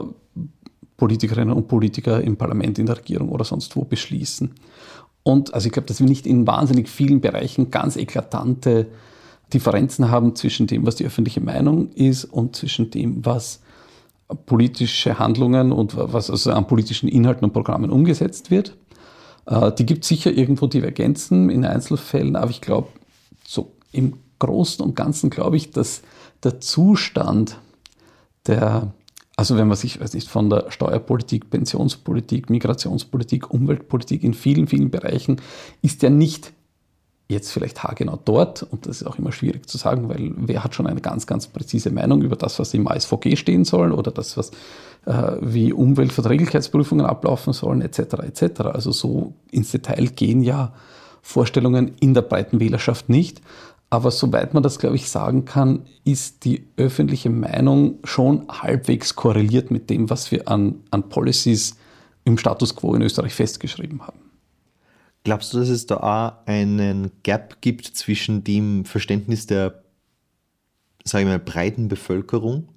Politikerinnen 0.96 1.54
und 1.54 1.68
Politiker 1.68 2.20
im 2.22 2.36
Parlament, 2.36 2.78
in 2.78 2.86
der 2.86 2.96
Regierung 2.96 3.28
oder 3.28 3.44
sonst 3.44 3.76
wo 3.76 3.84
beschließen. 3.84 4.52
Und 5.22 5.54
also 5.54 5.66
ich 5.66 5.72
glaube, 5.72 5.86
dass 5.86 6.00
wir 6.00 6.06
nicht 6.06 6.26
in 6.26 6.46
wahnsinnig 6.46 6.88
vielen 6.88 7.20
Bereichen 7.20 7.70
ganz 7.70 7.96
eklatante 7.96 8.86
Differenzen 9.52 10.10
haben 10.10 10.34
zwischen 10.34 10.66
dem, 10.66 10.86
was 10.86 10.96
die 10.96 11.04
öffentliche 11.04 11.40
Meinung 11.40 11.90
ist 11.92 12.24
und 12.24 12.56
zwischen 12.56 12.90
dem, 12.90 13.24
was 13.24 13.60
politische 14.46 15.18
Handlungen 15.18 15.72
und 15.72 15.96
was 15.96 16.30
also 16.30 16.50
an 16.50 16.66
politischen 16.66 17.08
Inhalten 17.08 17.44
und 17.44 17.52
Programmen 17.52 17.90
umgesetzt 17.90 18.50
wird. 18.50 18.76
Äh, 19.46 19.72
die 19.72 19.86
gibt 19.86 20.04
sicher 20.04 20.32
irgendwo 20.32 20.66
Divergenzen 20.66 21.48
in 21.50 21.64
Einzelfällen, 21.64 22.36
aber 22.36 22.50
ich 22.50 22.60
glaube, 22.60 22.88
so 23.46 23.72
im 23.92 24.14
Großen 24.38 24.84
und 24.84 24.96
Ganzen 24.96 25.30
glaube 25.30 25.56
ich, 25.56 25.70
dass 25.70 26.02
der 26.42 26.60
Zustand 26.60 27.58
der, 28.46 28.92
also 29.36 29.58
wenn 29.58 29.68
man 29.68 29.76
sich, 29.76 30.00
weiß 30.00 30.14
nicht, 30.14 30.28
von 30.28 30.48
der 30.48 30.70
Steuerpolitik, 30.70 31.50
Pensionspolitik, 31.50 32.48
Migrationspolitik, 32.48 33.50
Umweltpolitik 33.50 34.24
in 34.24 34.32
vielen, 34.32 34.66
vielen 34.66 34.90
Bereichen 34.90 35.40
ist 35.82 36.02
ja 36.02 36.08
nicht 36.10 36.52
jetzt 37.28 37.50
vielleicht 37.50 37.82
haargenau 37.82 38.18
dort, 38.24 38.62
und 38.62 38.86
das 38.86 39.00
ist 39.00 39.06
auch 39.06 39.18
immer 39.18 39.32
schwierig 39.32 39.68
zu 39.68 39.78
sagen, 39.78 40.08
weil 40.08 40.32
wer 40.36 40.62
hat 40.62 40.74
schon 40.74 40.86
eine 40.86 41.00
ganz, 41.00 41.26
ganz 41.26 41.48
präzise 41.48 41.90
Meinung 41.90 42.22
über 42.22 42.36
das, 42.36 42.58
was 42.58 42.72
im 42.72 42.86
ASVG 42.86 43.36
stehen 43.36 43.64
soll 43.64 43.92
oder 43.92 44.12
das, 44.12 44.36
was 44.36 44.52
äh, 45.06 45.32
wie 45.40 45.72
Umweltverträglichkeitsprüfungen 45.72 47.04
ablaufen 47.04 47.52
sollen, 47.52 47.82
etc. 47.82 47.98
etc. 48.22 48.60
Also 48.72 48.92
so 48.92 49.34
ins 49.50 49.72
Detail 49.72 50.06
gehen 50.06 50.42
ja 50.42 50.72
Vorstellungen 51.20 51.92
in 51.98 52.14
der 52.14 52.22
breiten 52.22 52.60
Wählerschaft 52.60 53.08
nicht. 53.08 53.40
Aber 53.88 54.10
soweit 54.10 54.52
man 54.52 54.62
das, 54.62 54.78
glaube 54.78 54.96
ich, 54.96 55.08
sagen 55.08 55.44
kann, 55.44 55.86
ist 56.04 56.44
die 56.44 56.66
öffentliche 56.76 57.30
Meinung 57.30 57.98
schon 58.04 58.48
halbwegs 58.48 59.14
korreliert 59.14 59.70
mit 59.70 59.90
dem, 59.90 60.10
was 60.10 60.32
wir 60.32 60.48
an, 60.48 60.80
an 60.90 61.08
Policies 61.08 61.76
im 62.24 62.36
Status 62.36 62.74
quo 62.74 62.94
in 62.94 63.02
Österreich 63.02 63.34
festgeschrieben 63.34 64.02
haben. 64.02 64.18
Glaubst 65.22 65.54
du, 65.54 65.58
dass 65.58 65.68
es 65.68 65.86
da 65.86 65.96
auch 65.96 66.46
einen 66.46 67.10
Gap 67.22 67.60
gibt 67.60 67.86
zwischen 67.86 68.44
dem 68.44 68.84
Verständnis 68.84 69.46
der, 69.46 69.82
sage 71.04 71.24
ich 71.24 71.28
mal, 71.28 71.38
breiten 71.38 71.88
Bevölkerung 71.88 72.68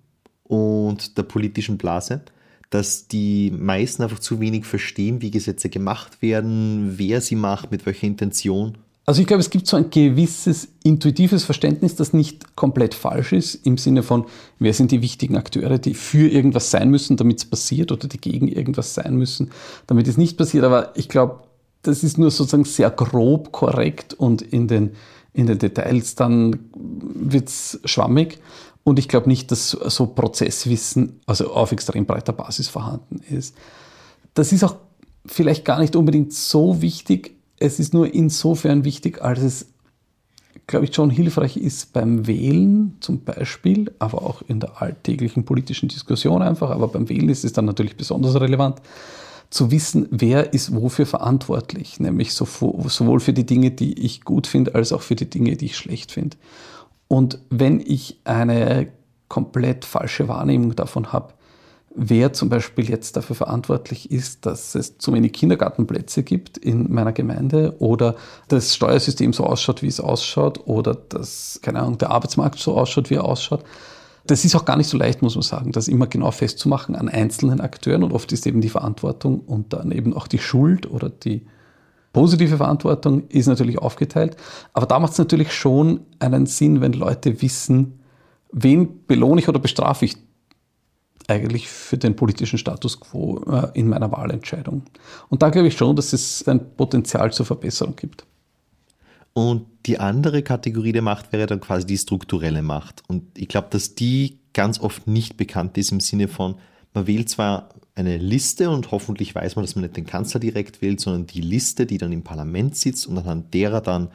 und 0.44 1.18
der 1.18 1.24
politischen 1.24 1.78
Blase? 1.78 2.22
Dass 2.70 3.08
die 3.08 3.51
meisten 3.51 4.04
einfach 4.04 4.20
zu 4.20 4.39
wenig 4.39 4.66
verstehen, 4.66 5.24
wie 5.24 5.32
Gesetze 5.32 5.70
gemacht 5.70 6.22
werden, 6.22 6.94
wer 6.98 7.22
sie 7.22 7.36
macht, 7.36 7.72
mit 7.72 7.88
welcher 7.88 8.06
Intention? 8.06 8.78
Also 9.10 9.22
ich 9.22 9.28
glaube, 9.28 9.42
es 9.42 9.50
gibt 9.50 9.66
so 9.66 9.75
ein 9.75 9.89
gewisses 9.89 10.68
intuitives 10.84 11.44
Verständnis, 11.44 11.96
das 11.96 12.13
nicht 12.13 12.56
komplett 12.56 12.94
falsch 12.94 13.34
ist, 13.34 13.56
im 13.66 13.80
Sinne 13.80 14.04
von, 14.04 14.25
wer 14.60 14.72
sind 14.72 14.92
die 14.92 15.01
wichtigen 15.01 15.36
Akteure, 15.36 15.80
die 15.80 15.96
für 15.96 16.30
irgendwas 16.30 16.70
sein 16.70 16.92
müssen, 16.92 17.18
damit 17.18 17.39
es 17.39 17.46
passiert, 17.46 17.92
oder 17.92 18.08
die 18.08 18.22
gegen 18.22 18.48
irgendwas 18.48 18.94
sein 18.94 19.16
müssen, 19.16 19.50
damit 19.88 20.08
es 20.08 20.18
nicht 20.18 20.38
passiert. 20.38 20.63
Aber 20.63 20.96
ich 20.96 21.10
glaube, 21.10 21.39
das 21.82 22.04
ist 22.04 22.20
nur 22.20 22.30
sozusagen 22.30 22.66
sehr 22.66 22.92
grob 22.92 23.51
korrekt 23.51 24.13
und 24.13 24.44
in 24.44 24.68
den, 24.68 24.92
in 25.34 25.48
den 25.48 25.58
Details 25.58 26.13
dann 26.13 26.70
wird 26.75 27.50
es 27.50 27.80
schwammig. 27.86 28.38
Und 28.84 29.00
ich 29.00 29.08
glaube 29.08 29.28
nicht, 29.28 29.50
dass 29.50 29.72
so 29.72 30.06
Prozesswissen 30.06 31.20
also 31.25 31.51
auf 31.51 31.72
extrem 31.72 32.06
breiter 32.06 32.34
Basis 32.34 32.68
vorhanden 32.68 33.22
ist. 33.28 33.56
Das 34.36 34.51
ist 34.51 34.63
auch 34.63 34.75
vielleicht 35.25 35.66
gar 35.66 35.80
nicht 35.80 35.96
unbedingt 35.96 36.32
so 36.32 36.84
wichtig. 36.84 37.38
Es 37.60 37.80
ist 37.80 37.94
nur 37.94 38.13
insofern 38.13 38.86
wichtig, 38.86 39.22
als 39.22 39.39
es, 39.42 39.68
glaube 40.68 40.86
ich, 40.86 40.96
schon 40.96 41.10
hilfreich 41.10 41.58
ist 41.58 41.94
beim 41.94 42.25
Wählen 42.25 42.96
zum 43.01 43.24
Beispiel, 43.24 43.92
aber 44.00 44.24
auch 44.24 44.42
in 44.48 44.60
der 44.60 44.82
alltäglichen 44.82 45.46
politischen 45.46 45.89
Diskussion 45.89 46.42
einfach. 46.42 46.70
Aber 46.70 46.88
beim 46.88 47.10
Wählen 47.10 47.30
ist 47.30 47.44
es 47.44 47.54
dann 47.54 47.66
natürlich 47.66 47.98
besonders 47.98 48.39
relevant, 48.39 48.82
zu 49.50 49.72
wissen, 49.72 50.08
wer 50.12 50.54
ist 50.54 50.75
wofür 50.75 51.08
verantwortlich, 51.08 52.00
nämlich 52.00 52.34
sowohl 52.34 53.20
für 53.20 53.34
die 53.34 53.48
Dinge, 53.48 53.72
die 53.72 54.00
ich 54.00 54.24
gut 54.24 54.46
finde, 54.46 54.75
als 54.75 54.94
auch 54.94 55.01
für 55.01 55.16
die 55.16 55.30
Dinge, 55.30 55.58
die 55.58 55.66
ich 55.66 55.78
schlecht 55.78 56.12
finde. 56.12 56.38
Und 57.08 57.39
wenn 57.50 57.80
ich 57.80 58.20
eine 58.24 58.89
komplett 59.28 59.86
falsche 59.86 60.28
Wahrnehmung 60.28 60.75
davon 60.75 61.12
habe, 61.12 61.34
wer 61.96 62.34
zum 62.34 62.50
Beispiel 62.50 62.89
jetzt 62.89 63.17
dafür 63.17 63.36
verantwortlich 63.36 64.12
ist, 64.12 64.46
dass 64.46 64.75
es 64.75 64.98
zu 64.98 65.13
wenig 65.13 65.34
Kindergartenplätze 65.34 66.24
gibt 66.24 66.58
in 66.58 66.91
meiner 66.93 67.12
Gemeinde 67.12 67.75
oder 67.79 68.15
das 68.48 68.75
Steuersystem 68.75 69.34
so 69.34 69.46
ausschaut, 69.46 69.81
wie 69.81 69.88
es 69.88 70.00
ausschaut 70.00 70.67
oder 70.67 70.96
dass, 70.96 71.60
keine 71.62 71.79
Ahnung, 71.79 71.98
der 71.98 72.12
Arbeitsmarkt 72.12 72.60
so 72.60 72.75
ausschaut, 72.75 73.10
wie 73.10 73.15
er 73.15 73.25
ausschaut, 73.25 73.63
das 74.25 74.46
ist 74.46 74.55
auch 74.55 74.65
gar 74.65 74.77
nicht 74.77 74.88
so 74.88 74.98
leicht, 74.98 75.22
muss 75.22 75.36
man 75.36 75.41
sagen, 75.41 75.72
das 75.72 75.88
immer 75.88 76.05
genau 76.05 76.29
festzumachen 76.31 76.96
an 76.96 77.10
einzelnen 77.10 77.62
Akteuren 77.62 78.03
und 78.03 78.13
oft 78.13 78.31
ist 78.31 78.46
eben 78.46 78.62
die 78.62 78.69
Verantwortung 78.69 79.39
und 79.39 79.74
dann 79.74 79.91
eben 79.91 80.13
auch 80.13 80.27
die 80.27 80.38
Schuld 80.38 80.89
oder 80.89 81.10
die 81.10 81.48
positive 82.13 82.58
Verantwortung 82.58 83.27
ist 83.29 83.48
natürlich 83.48 83.79
aufgeteilt. 83.79 84.36
Aber 84.74 84.86
da 84.86 85.00
macht 85.00 85.13
es 85.13 85.17
natürlich 85.17 85.53
schon 85.53 86.01
einen 86.19 86.46
Sinn, 86.46 86.81
wenn 86.81 86.93
Leute 86.93 87.41
wissen, 87.41 88.00
wen 88.51 89.05
belohne 89.05 89.41
ich 89.41 89.50
oder 89.50 89.60
bestrafe 89.60 90.05
ich 90.05 90.17
eigentlich 91.29 91.67
für 91.67 91.98
den 91.98 92.15
politischen 92.15 92.57
Status 92.57 93.00
quo 93.00 93.43
äh, 93.50 93.67
in 93.74 93.88
meiner 93.88 94.12
Wahlentscheidung. 94.12 94.83
Und 95.29 95.41
da 95.41 95.50
glaube 95.50 95.67
ich 95.67 95.77
schon, 95.77 95.95
dass 95.95 96.13
es 96.13 96.48
ein 96.48 96.75
Potenzial 96.75 97.31
zur 97.31 97.45
Verbesserung 97.45 97.95
gibt. 97.95 98.25
Und 99.33 99.67
die 99.86 100.00
andere 100.00 100.41
Kategorie 100.41 100.91
der 100.91 101.01
Macht 101.01 101.31
wäre 101.31 101.45
dann 101.45 101.62
quasi 101.62 101.86
die 101.86 101.98
strukturelle 101.98 102.62
Macht. 102.62 103.03
Und 103.07 103.38
ich 103.38 103.48
glaube, 103.48 103.67
dass 103.69 103.95
die 103.95 104.39
ganz 104.53 104.79
oft 104.79 105.07
nicht 105.07 105.38
bekannt 105.38 105.77
ist 105.77 105.91
im 105.91 106.00
Sinne 106.00 106.27
von, 106.27 106.55
man 106.93 107.07
wählt 107.07 107.29
zwar 107.29 107.69
eine 107.95 108.17
Liste 108.17 108.69
und 108.69 108.91
hoffentlich 108.91 109.36
weiß 109.36 109.55
man, 109.55 109.63
dass 109.63 109.75
man 109.75 109.83
nicht 109.83 109.98
den 109.98 110.05
Kanzler 110.05 110.39
direkt 110.39 110.81
wählt, 110.81 111.00
sondern 111.00 111.27
die 111.27 111.41
Liste, 111.41 111.86
die 111.86 111.98
dann 111.98 112.12
im 112.12 112.24
Parlament 112.24 112.75
sitzt 112.75 113.07
und 113.07 113.17
anhand 113.17 113.53
derer 113.53 113.81
dann 113.81 114.09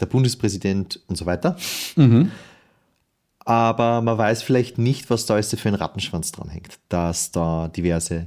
der 0.00 0.06
Bundespräsident 0.06 1.00
und 1.08 1.16
so 1.16 1.26
weiter. 1.26 1.56
Mhm. 1.96 2.30
Aber 3.46 4.02
man 4.02 4.18
weiß 4.18 4.42
vielleicht 4.42 4.76
nicht, 4.76 5.08
was 5.08 5.24
da 5.24 5.36
jetzt 5.36 5.58
für 5.58 5.68
ein 5.68 5.76
Rattenschwanz 5.76 6.32
dranhängt. 6.32 6.78
Dass 6.88 7.30
da 7.30 7.68
diverse 7.68 8.26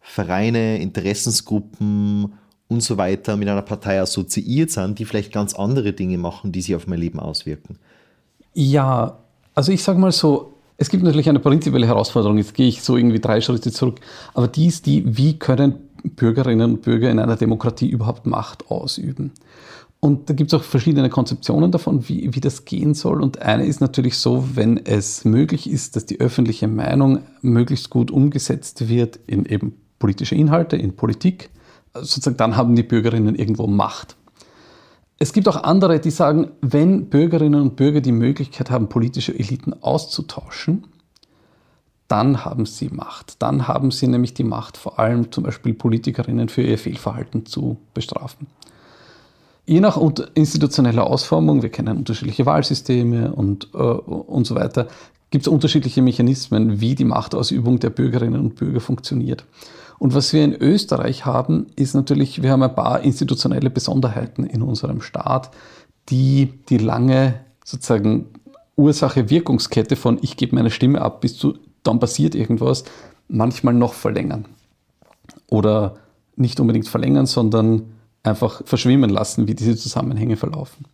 Vereine, 0.00 0.78
Interessensgruppen 0.78 2.34
und 2.68 2.82
so 2.82 2.96
weiter 2.96 3.36
mit 3.36 3.48
einer 3.48 3.62
Partei 3.62 4.00
assoziiert 4.00 4.70
sind, 4.72 4.98
die 4.98 5.04
vielleicht 5.04 5.32
ganz 5.32 5.54
andere 5.54 5.92
Dinge 5.92 6.18
machen, 6.18 6.50
die 6.52 6.60
sich 6.60 6.74
auf 6.74 6.88
mein 6.88 6.98
Leben 6.98 7.20
auswirken. 7.20 7.78
Ja, 8.54 9.18
also 9.54 9.70
ich 9.70 9.82
sage 9.82 10.00
mal 10.00 10.12
so, 10.12 10.54
es 10.78 10.90
gibt 10.90 11.04
natürlich 11.04 11.28
eine 11.28 11.38
prinzipielle 11.38 11.86
Herausforderung, 11.86 12.38
jetzt 12.38 12.54
gehe 12.54 12.68
ich 12.68 12.82
so 12.82 12.96
irgendwie 12.96 13.20
drei 13.20 13.40
Schritte 13.40 13.70
zurück, 13.70 14.00
aber 14.34 14.48
die 14.48 14.66
ist 14.66 14.86
die, 14.86 15.16
wie 15.16 15.38
können 15.38 15.76
Bürgerinnen 16.02 16.72
und 16.72 16.82
Bürger 16.82 17.10
in 17.10 17.18
einer 17.18 17.36
Demokratie 17.36 17.88
überhaupt 17.88 18.26
Macht 18.26 18.70
ausüben? 18.70 19.32
Und 20.00 20.28
da 20.28 20.34
gibt 20.34 20.52
es 20.52 20.58
auch 20.58 20.62
verschiedene 20.62 21.08
Konzeptionen 21.08 21.72
davon, 21.72 22.08
wie, 22.08 22.34
wie 22.34 22.40
das 22.40 22.64
gehen 22.64 22.94
soll. 22.94 23.22
Und 23.22 23.42
eine 23.42 23.64
ist 23.64 23.80
natürlich 23.80 24.18
so, 24.18 24.44
wenn 24.54 24.84
es 24.84 25.24
möglich 25.24 25.68
ist, 25.68 25.96
dass 25.96 26.06
die 26.06 26.20
öffentliche 26.20 26.68
Meinung 26.68 27.20
möglichst 27.40 27.90
gut 27.90 28.10
umgesetzt 28.10 28.88
wird 28.88 29.18
in 29.26 29.46
eben 29.46 29.74
politische 29.98 30.34
Inhalte, 30.34 30.76
in 30.76 30.94
Politik, 30.94 31.50
sozusagen 31.94 32.36
dann 32.36 32.56
haben 32.56 32.76
die 32.76 32.82
Bürgerinnen 32.82 33.34
irgendwo 33.34 33.66
Macht. 33.66 34.16
Es 35.18 35.32
gibt 35.32 35.48
auch 35.48 35.56
andere, 35.56 35.98
die 35.98 36.10
sagen, 36.10 36.50
wenn 36.60 37.08
Bürgerinnen 37.08 37.62
und 37.62 37.76
Bürger 37.76 38.02
die 38.02 38.12
Möglichkeit 38.12 38.70
haben, 38.70 38.88
politische 38.88 39.36
Eliten 39.36 39.72
auszutauschen, 39.82 40.86
dann 42.06 42.44
haben 42.44 42.66
sie 42.66 42.90
Macht. 42.90 43.42
Dann 43.42 43.66
haben 43.66 43.90
sie 43.90 44.06
nämlich 44.06 44.34
die 44.34 44.44
Macht, 44.44 44.76
vor 44.76 44.98
allem 44.98 45.32
zum 45.32 45.44
Beispiel 45.44 45.74
Politikerinnen 45.74 46.48
für 46.48 46.62
ihr 46.62 46.78
Fehlverhalten 46.78 47.46
zu 47.46 47.78
bestrafen. 47.94 48.46
Je 49.66 49.80
nach 49.80 50.00
institutioneller 50.34 51.06
Ausformung, 51.06 51.62
wir 51.62 51.70
kennen 51.70 51.98
unterschiedliche 51.98 52.46
Wahlsysteme 52.46 53.32
und, 53.32 53.68
äh, 53.74 53.78
und 53.78 54.46
so 54.46 54.54
weiter, 54.54 54.86
gibt 55.30 55.46
es 55.46 55.52
unterschiedliche 55.52 56.02
Mechanismen, 56.02 56.80
wie 56.80 56.94
die 56.94 57.04
Machtausübung 57.04 57.80
der 57.80 57.90
Bürgerinnen 57.90 58.40
und 58.40 58.54
Bürger 58.54 58.80
funktioniert. 58.80 59.44
Und 59.98 60.14
was 60.14 60.32
wir 60.32 60.44
in 60.44 60.54
Österreich 60.54 61.26
haben, 61.26 61.66
ist 61.74 61.94
natürlich, 61.94 62.42
wir 62.42 62.52
haben 62.52 62.62
ein 62.62 62.74
paar 62.74 63.00
institutionelle 63.00 63.70
Besonderheiten 63.70 64.44
in 64.44 64.62
unserem 64.62 65.00
Staat, 65.00 65.50
die 66.10 66.52
die 66.68 66.78
lange 66.78 67.40
sozusagen 67.64 68.26
Ursache-Wirkungskette 68.76 69.96
von 69.96 70.18
ich 70.20 70.36
gebe 70.36 70.54
meine 70.54 70.70
Stimme 70.70 71.00
ab 71.00 71.20
bis 71.20 71.36
zu 71.36 71.54
dann 71.82 71.98
passiert 72.00 72.34
irgendwas, 72.34 72.84
manchmal 73.28 73.74
noch 73.74 73.94
verlängern. 73.94 74.44
Oder 75.48 75.96
nicht 76.36 76.60
unbedingt 76.60 76.88
verlängern, 76.88 77.26
sondern 77.26 77.95
einfach 78.26 78.62
verschwimmen 78.64 79.10
lassen, 79.10 79.48
wie 79.48 79.54
diese 79.54 79.76
Zusammenhänge 79.76 80.36
verlaufen. 80.36 80.86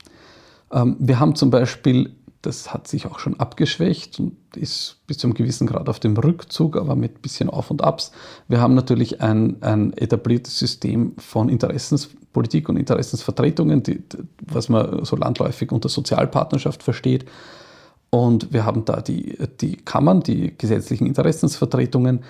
Ähm, 0.72 0.96
wir 0.98 1.18
haben 1.18 1.34
zum 1.34 1.50
Beispiel 1.50 2.14
das 2.42 2.74
hat 2.74 2.88
sich 2.88 3.06
auch 3.06 3.20
schon 3.20 3.38
abgeschwächt 3.38 4.18
und 4.18 4.36
ist 4.56 4.96
bis 5.06 5.18
zu 5.18 5.28
einem 5.28 5.34
gewissen 5.34 5.66
Grad 5.66 5.88
auf 5.88 6.00
dem 6.00 6.16
Rückzug, 6.16 6.76
aber 6.76 6.96
mit 6.96 7.18
ein 7.18 7.22
bisschen 7.22 7.48
Auf 7.48 7.70
und 7.70 7.82
Abs. 7.82 8.10
Wir 8.48 8.60
haben 8.60 8.74
natürlich 8.74 9.20
ein, 9.20 9.62
ein 9.62 9.92
etabliertes 9.96 10.58
System 10.58 11.14
von 11.18 11.48
Interessenspolitik 11.48 12.68
und 12.68 12.76
Interessensvertretungen, 12.76 13.84
die, 13.84 14.02
was 14.44 14.68
man 14.68 15.04
so 15.04 15.14
landläufig 15.14 15.70
unter 15.70 15.88
Sozialpartnerschaft 15.88 16.82
versteht. 16.82 17.26
Und 18.10 18.52
wir 18.52 18.66
haben 18.66 18.84
da 18.84 19.00
die, 19.00 19.38
die 19.60 19.76
Kammern, 19.76 20.20
die 20.20 20.58
gesetzlichen 20.58 21.06
Interessensvertretungen, 21.06 22.24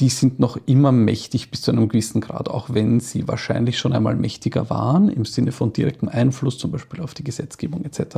die 0.00 0.08
sind 0.08 0.40
noch 0.40 0.58
immer 0.66 0.90
mächtig 0.90 1.50
bis 1.50 1.62
zu 1.62 1.70
einem 1.70 1.88
gewissen 1.88 2.20
Grad, 2.20 2.48
auch 2.48 2.70
wenn 2.70 2.98
sie 2.98 3.28
wahrscheinlich 3.28 3.78
schon 3.78 3.92
einmal 3.92 4.16
mächtiger 4.16 4.68
waren, 4.68 5.08
im 5.08 5.24
Sinne 5.24 5.52
von 5.52 5.72
direktem 5.72 6.08
Einfluss 6.08 6.58
zum 6.58 6.72
Beispiel 6.72 7.00
auf 7.00 7.14
die 7.14 7.22
Gesetzgebung 7.22 7.84
etc. 7.84 8.16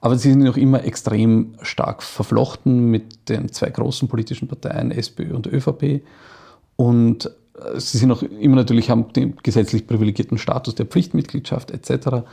Aber 0.00 0.16
sie 0.16 0.30
sind 0.30 0.42
noch 0.42 0.56
immer 0.56 0.82
extrem 0.84 1.56
stark 1.60 2.02
verflochten 2.02 2.90
mit 2.90 3.28
den 3.28 3.52
zwei 3.52 3.68
großen 3.68 4.08
politischen 4.08 4.48
Parteien, 4.48 4.90
SPÖ 4.90 5.34
und 5.34 5.46
ÖVP. 5.46 6.00
Und 6.76 7.26
äh, 7.26 7.78
sie 7.78 7.98
sind 7.98 8.10
auch 8.10 8.22
immer 8.22 8.56
natürlich, 8.56 8.88
haben 8.88 9.12
den 9.12 9.36
gesetzlich 9.42 9.86
privilegierten 9.86 10.38
Status 10.38 10.74
der 10.74 10.86
Pflichtmitgliedschaft 10.86 11.72
etc. 11.72 12.24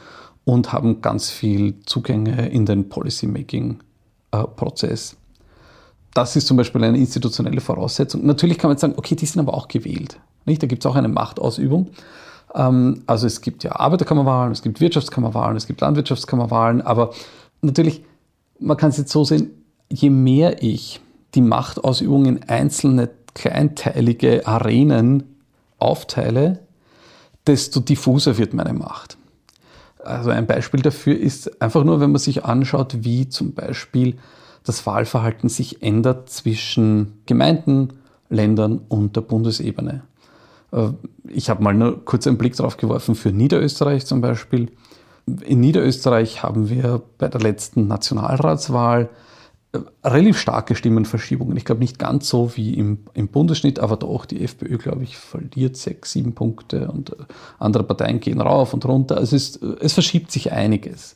und 0.45 0.71
haben 0.71 1.01
ganz 1.01 1.29
viel 1.29 1.81
Zugänge 1.85 2.47
in 2.47 2.65
den 2.65 2.87
Policymaking-Prozess. 2.87 5.17
Das 6.17 6.35
ist 6.35 6.47
zum 6.47 6.57
Beispiel 6.57 6.83
eine 6.83 6.97
institutionelle 6.97 7.61
Voraussetzung. 7.61 8.25
Natürlich 8.25 8.57
kann 8.57 8.69
man 8.69 8.73
jetzt 8.73 8.81
sagen, 8.81 8.95
okay, 8.97 9.13
die 9.13 9.27
sind 9.27 9.39
aber 9.39 9.53
auch 9.53 9.67
gewählt. 9.67 10.19
Nicht? 10.45 10.63
Da 10.63 10.65
gibt 10.65 10.83
es 10.83 10.89
auch 10.89 10.95
eine 10.95 11.09
Machtausübung. 11.09 11.91
Ähm, 12.55 13.03
also 13.05 13.27
es 13.27 13.41
gibt 13.41 13.63
ja 13.63 13.75
Arbeiterkammerwahlen, 13.75 14.51
es 14.51 14.63
gibt 14.63 14.81
Wirtschaftskammerwahlen, 14.81 15.55
es 15.55 15.67
gibt 15.67 15.79
Landwirtschaftskammerwahlen, 15.81 16.81
aber 16.81 17.11
natürlich, 17.61 18.03
man 18.59 18.77
kann 18.77 18.89
es 18.89 18.97
jetzt 18.97 19.11
so 19.11 19.25
sehen, 19.25 19.51
je 19.89 20.09
mehr 20.09 20.63
ich 20.63 21.01
die 21.35 21.41
Machtausübung 21.41 22.25
in 22.25 22.43
einzelne 22.49 23.11
kleinteilige 23.35 24.47
Arenen 24.47 25.21
aufteile, 25.77 26.57
desto 27.45 27.79
diffuser 27.79 28.39
wird 28.39 28.55
meine 28.55 28.73
Macht. 28.73 29.19
Also 30.03 30.31
ein 30.31 30.47
Beispiel 30.47 30.81
dafür 30.81 31.15
ist 31.15 31.61
einfach 31.61 31.83
nur, 31.83 31.99
wenn 31.99 32.11
man 32.11 32.19
sich 32.19 32.43
anschaut, 32.43 33.03
wie 33.03 33.29
zum 33.29 33.53
Beispiel 33.53 34.17
das 34.67 34.85
Wahlverhalten 34.85 35.49
sich 35.49 35.81
ändert 35.81 36.29
zwischen 36.29 37.21
Gemeinden, 37.25 37.93
Ländern 38.29 38.81
und 38.89 39.15
der 39.15 39.21
Bundesebene. 39.21 40.03
Äh, 40.71 40.89
ich 41.27 41.49
habe 41.49 41.63
mal 41.63 41.73
nur 41.73 42.03
kurz 42.05 42.27
einen 42.27 42.37
Blick 42.37 42.55
darauf 42.55 42.77
geworfen 42.77 43.15
für 43.15 43.31
Niederösterreich 43.31 44.05
zum 44.05 44.21
Beispiel. 44.21 44.71
In 45.45 45.59
Niederösterreich 45.59 46.43
haben 46.43 46.69
wir 46.69 47.01
bei 47.17 47.27
der 47.27 47.41
letzten 47.41 47.87
Nationalratswahl 47.87 49.09
äh, 49.73 49.79
relativ 50.03 50.37
starke 50.37 50.75
Stimmenverschiebungen. 50.75 51.57
Ich 51.57 51.65
glaube 51.65 51.81
nicht 51.81 51.99
ganz 51.99 52.27
so 52.29 52.55
wie 52.55 52.73
im, 52.73 52.99
im 53.13 53.27
Bundesschnitt, 53.27 53.79
aber 53.79 53.97
doch 53.97 54.25
die 54.25 54.43
FPÖ, 54.43 54.77
glaube 54.77 55.03
ich, 55.03 55.17
verliert 55.17 55.77
sechs, 55.77 56.11
sieben 56.11 56.33
Punkte 56.33 56.91
und 56.91 57.11
äh, 57.11 57.15
andere 57.59 57.83
Parteien 57.83 58.19
gehen 58.19 58.41
rauf 58.41 58.73
und 58.73 58.85
runter. 58.85 59.17
Also 59.17 59.35
es, 59.35 59.57
es 59.57 59.93
verschiebt 59.93 60.31
sich 60.31 60.51
einiges. 60.51 61.15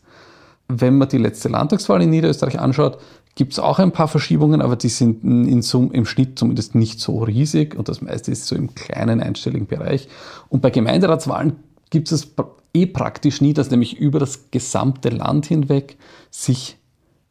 Wenn 0.68 0.98
man 0.98 1.10
die 1.10 1.18
letzte 1.18 1.50
Landtagswahl 1.50 2.02
in 2.02 2.12
Niederösterreich 2.12 2.60
anschaut, 2.60 2.98
gibt 3.36 3.54
es 3.54 3.60
auch 3.60 3.80
ein 3.80 3.92
paar 3.92 4.08
Verschiebungen, 4.08 4.62
aber 4.62 4.76
die 4.76 4.90
sind 4.90 5.24
in 5.24 5.62
Sum, 5.62 5.92
im 5.92 6.06
Schnitt 6.06 6.38
zumindest 6.38 6.76
nicht 6.76 7.00
so 7.00 7.20
riesig 7.24 7.76
und 7.76 7.88
das 7.88 8.02
meiste 8.02 8.32
ist 8.32 8.46
so 8.46 8.56
im 8.56 8.76
kleinen 8.76 9.22
einstelligen 9.22 9.68
Bereich. 9.68 10.08
Und 10.50 10.62
bei 10.62 10.70
Gemeinderatswahlen 10.70 11.56
gibt 11.90 12.12
es 12.12 12.34
eh 12.74 12.86
praktisch 12.86 13.42
nie, 13.42 13.54
dass 13.54 13.72
nämlich 13.72 13.98
über 13.98 14.20
das 14.20 14.52
gesamte 14.52 15.10
Land 15.10 15.46
hinweg 15.46 15.98
sich 16.30 16.78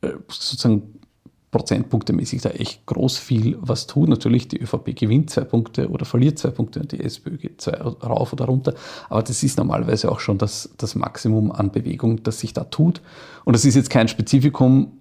äh, 0.03 0.13
sozusagen 0.29 1.01
prozentpunktemäßig 1.51 2.43
da 2.43 2.51
echt 2.51 2.87
groß 2.87 3.19
viel 3.19 3.59
was 3.61 3.87
tut. 3.87 4.09
Natürlich, 4.09 4.47
die 4.49 4.61
ÖVP 4.61 4.95
gewinnt 4.95 5.31
zwei 5.31 5.43
Punkte 5.43 5.89
oder 5.89 6.05
verliert 6.05 6.39
zwei 6.39 6.51
Punkte 6.51 6.81
und 6.81 6.93
die 6.93 7.01
SPÖ 7.01 7.39
geht 7.39 7.61
zwei 7.61 7.73
rauf 7.73 8.33
oder 8.33 8.45
runter. 8.45 8.75
Aber 9.09 9.23
das 9.23 9.43
ist 9.43 9.59
normalerweise 9.59 10.13
auch 10.13 10.21
schon 10.21 10.39
das, 10.39 10.71
das 10.79 10.95
Maximum 10.95 11.51
an 11.51 11.73
Bewegung, 11.73 12.23
das 12.23 12.39
sich 12.39 12.53
da 12.53 12.65
tut. 12.65 13.03
Und 13.45 13.55
das 13.55 13.65
ist 13.65 13.75
jetzt 13.75 13.91
kein 13.91 14.07
Spezifikum 14.07 14.93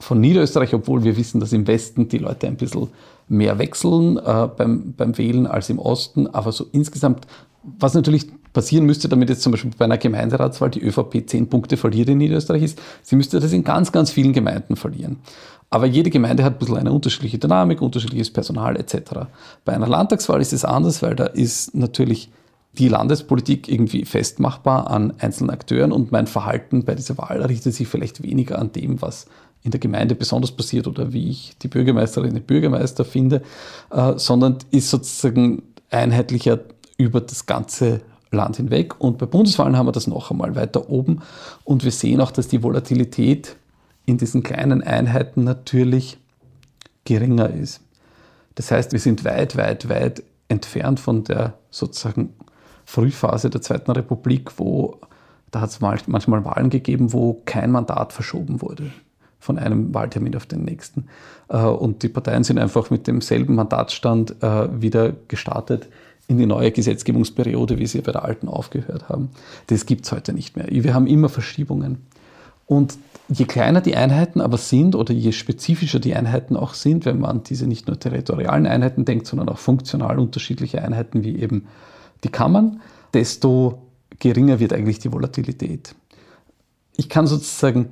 von 0.00 0.20
Niederösterreich, 0.20 0.74
obwohl 0.74 1.04
wir 1.04 1.16
wissen, 1.16 1.40
dass 1.40 1.52
im 1.52 1.66
Westen 1.66 2.08
die 2.08 2.18
Leute 2.18 2.46
ein 2.46 2.56
bisschen 2.56 2.88
mehr 3.28 3.58
wechseln 3.58 4.16
äh, 4.16 4.48
beim, 4.56 4.94
beim 4.96 5.16
Wählen 5.16 5.46
als 5.46 5.70
im 5.70 5.78
Osten. 5.78 6.26
Aber 6.26 6.52
so 6.52 6.66
insgesamt, 6.72 7.26
was 7.62 7.94
natürlich 7.94 8.26
passieren 8.52 8.86
müsste, 8.86 9.08
damit 9.08 9.28
jetzt 9.28 9.42
zum 9.42 9.52
Beispiel 9.52 9.70
bei 9.76 9.84
einer 9.84 9.98
Gemeinderatswahl 9.98 10.70
die 10.70 10.82
ÖVP 10.82 11.28
zehn 11.28 11.48
Punkte 11.48 11.76
verliert 11.76 12.08
in 12.08 12.18
Niederösterreich 12.18 12.62
ist, 12.62 12.82
sie 13.02 13.16
müsste 13.16 13.38
das 13.38 13.52
in 13.52 13.62
ganz, 13.62 13.92
ganz 13.92 14.10
vielen 14.10 14.32
Gemeinden 14.32 14.76
verlieren. 14.76 15.18
Aber 15.68 15.86
jede 15.86 16.10
Gemeinde 16.10 16.42
hat 16.42 16.54
ein 16.54 16.58
bisschen 16.58 16.78
eine 16.78 16.90
unterschiedliche 16.92 17.38
Dynamik, 17.38 17.80
unterschiedliches 17.80 18.32
Personal 18.32 18.76
etc. 18.76 19.28
Bei 19.64 19.72
einer 19.72 19.86
Landtagswahl 19.86 20.40
ist 20.40 20.52
es 20.52 20.64
anders, 20.64 21.00
weil 21.00 21.14
da 21.14 21.26
ist 21.26 21.76
natürlich 21.76 22.30
die 22.78 22.88
Landespolitik 22.88 23.68
irgendwie 23.68 24.04
festmachbar 24.04 24.90
an 24.90 25.14
einzelnen 25.18 25.50
Akteuren 25.50 25.92
und 25.92 26.12
mein 26.12 26.26
Verhalten 26.26 26.84
bei 26.84 26.94
dieser 26.94 27.18
Wahl 27.18 27.42
richtet 27.42 27.74
sich 27.74 27.86
vielleicht 27.86 28.22
weniger 28.22 28.58
an 28.58 28.72
dem, 28.72 29.00
was 29.02 29.26
in 29.62 29.70
der 29.70 29.80
Gemeinde 29.80 30.14
besonders 30.14 30.52
passiert 30.52 30.86
oder 30.86 31.12
wie 31.12 31.30
ich 31.30 31.56
die 31.62 31.68
Bürgermeisterin, 31.68 32.34
den 32.34 32.44
Bürgermeister 32.44 33.04
finde, 33.04 33.42
äh, 33.90 34.14
sondern 34.16 34.58
ist 34.70 34.90
sozusagen 34.90 35.62
einheitlicher 35.90 36.60
über 36.96 37.20
das 37.20 37.46
ganze 37.46 38.00
Land 38.30 38.56
hinweg. 38.56 39.00
Und 39.00 39.18
bei 39.18 39.26
Bundeswahlen 39.26 39.76
haben 39.76 39.86
wir 39.86 39.92
das 39.92 40.06
noch 40.06 40.30
einmal 40.30 40.54
weiter 40.54 40.88
oben. 40.88 41.20
Und 41.64 41.84
wir 41.84 41.90
sehen 41.90 42.20
auch, 42.20 42.30
dass 42.30 42.48
die 42.48 42.62
Volatilität 42.62 43.56
in 44.06 44.18
diesen 44.18 44.42
kleinen 44.42 44.82
Einheiten 44.82 45.44
natürlich 45.44 46.18
geringer 47.04 47.50
ist. 47.50 47.80
Das 48.54 48.70
heißt, 48.70 48.92
wir 48.92 49.00
sind 49.00 49.24
weit, 49.24 49.56
weit, 49.56 49.88
weit 49.88 50.22
entfernt 50.48 51.00
von 51.00 51.24
der 51.24 51.54
sozusagen 51.70 52.34
Frühphase 52.84 53.50
der 53.50 53.62
Zweiten 53.62 53.90
Republik, 53.90 54.58
wo 54.58 55.00
da 55.50 55.60
hat 55.60 55.70
es 55.70 55.80
manchmal 55.80 56.44
Wahlen 56.44 56.70
gegeben, 56.70 57.12
wo 57.12 57.42
kein 57.44 57.72
Mandat 57.72 58.12
verschoben 58.12 58.62
wurde 58.62 58.92
von 59.40 59.58
einem 59.58 59.92
Wahltermin 59.92 60.36
auf 60.36 60.46
den 60.46 60.64
nächsten. 60.64 61.06
Äh, 61.48 61.58
und 61.62 62.02
die 62.02 62.08
Parteien 62.08 62.44
sind 62.44 62.58
einfach 62.58 62.90
mit 62.90 63.06
demselben 63.06 63.56
Mandatsstand 63.56 64.42
äh, 64.42 64.68
wieder 64.80 65.14
gestartet 65.26 65.88
in 66.28 66.38
die 66.38 66.46
neue 66.46 66.70
Gesetzgebungsperiode, 66.70 67.78
wie 67.78 67.86
sie 67.86 68.02
bei 68.02 68.12
der 68.12 68.24
alten 68.24 68.46
aufgehört 68.46 69.08
haben. 69.08 69.30
Das 69.66 69.84
gibt 69.84 70.04
es 70.04 70.12
heute 70.12 70.32
nicht 70.32 70.56
mehr. 70.56 70.66
Wir 70.70 70.94
haben 70.94 71.08
immer 71.08 71.28
Verschiebungen. 71.28 72.06
Und 72.66 72.98
je 73.28 73.46
kleiner 73.46 73.80
die 73.80 73.96
Einheiten 73.96 74.40
aber 74.40 74.56
sind 74.56 74.94
oder 74.94 75.12
je 75.12 75.32
spezifischer 75.32 75.98
die 75.98 76.14
Einheiten 76.14 76.56
auch 76.56 76.74
sind, 76.74 77.04
wenn 77.04 77.18
man 77.18 77.42
diese 77.42 77.66
nicht 77.66 77.88
nur 77.88 77.98
territorialen 77.98 78.68
Einheiten 78.68 79.04
denkt, 79.04 79.26
sondern 79.26 79.48
auch 79.48 79.58
funktional 79.58 80.20
unterschiedliche 80.20 80.80
Einheiten 80.82 81.24
wie 81.24 81.40
eben 81.40 81.66
die 82.22 82.28
Kammern, 82.28 82.80
desto 83.12 83.82
geringer 84.20 84.60
wird 84.60 84.72
eigentlich 84.72 85.00
die 85.00 85.12
Volatilität. 85.12 85.96
Ich 86.96 87.08
kann 87.08 87.26
sozusagen 87.26 87.90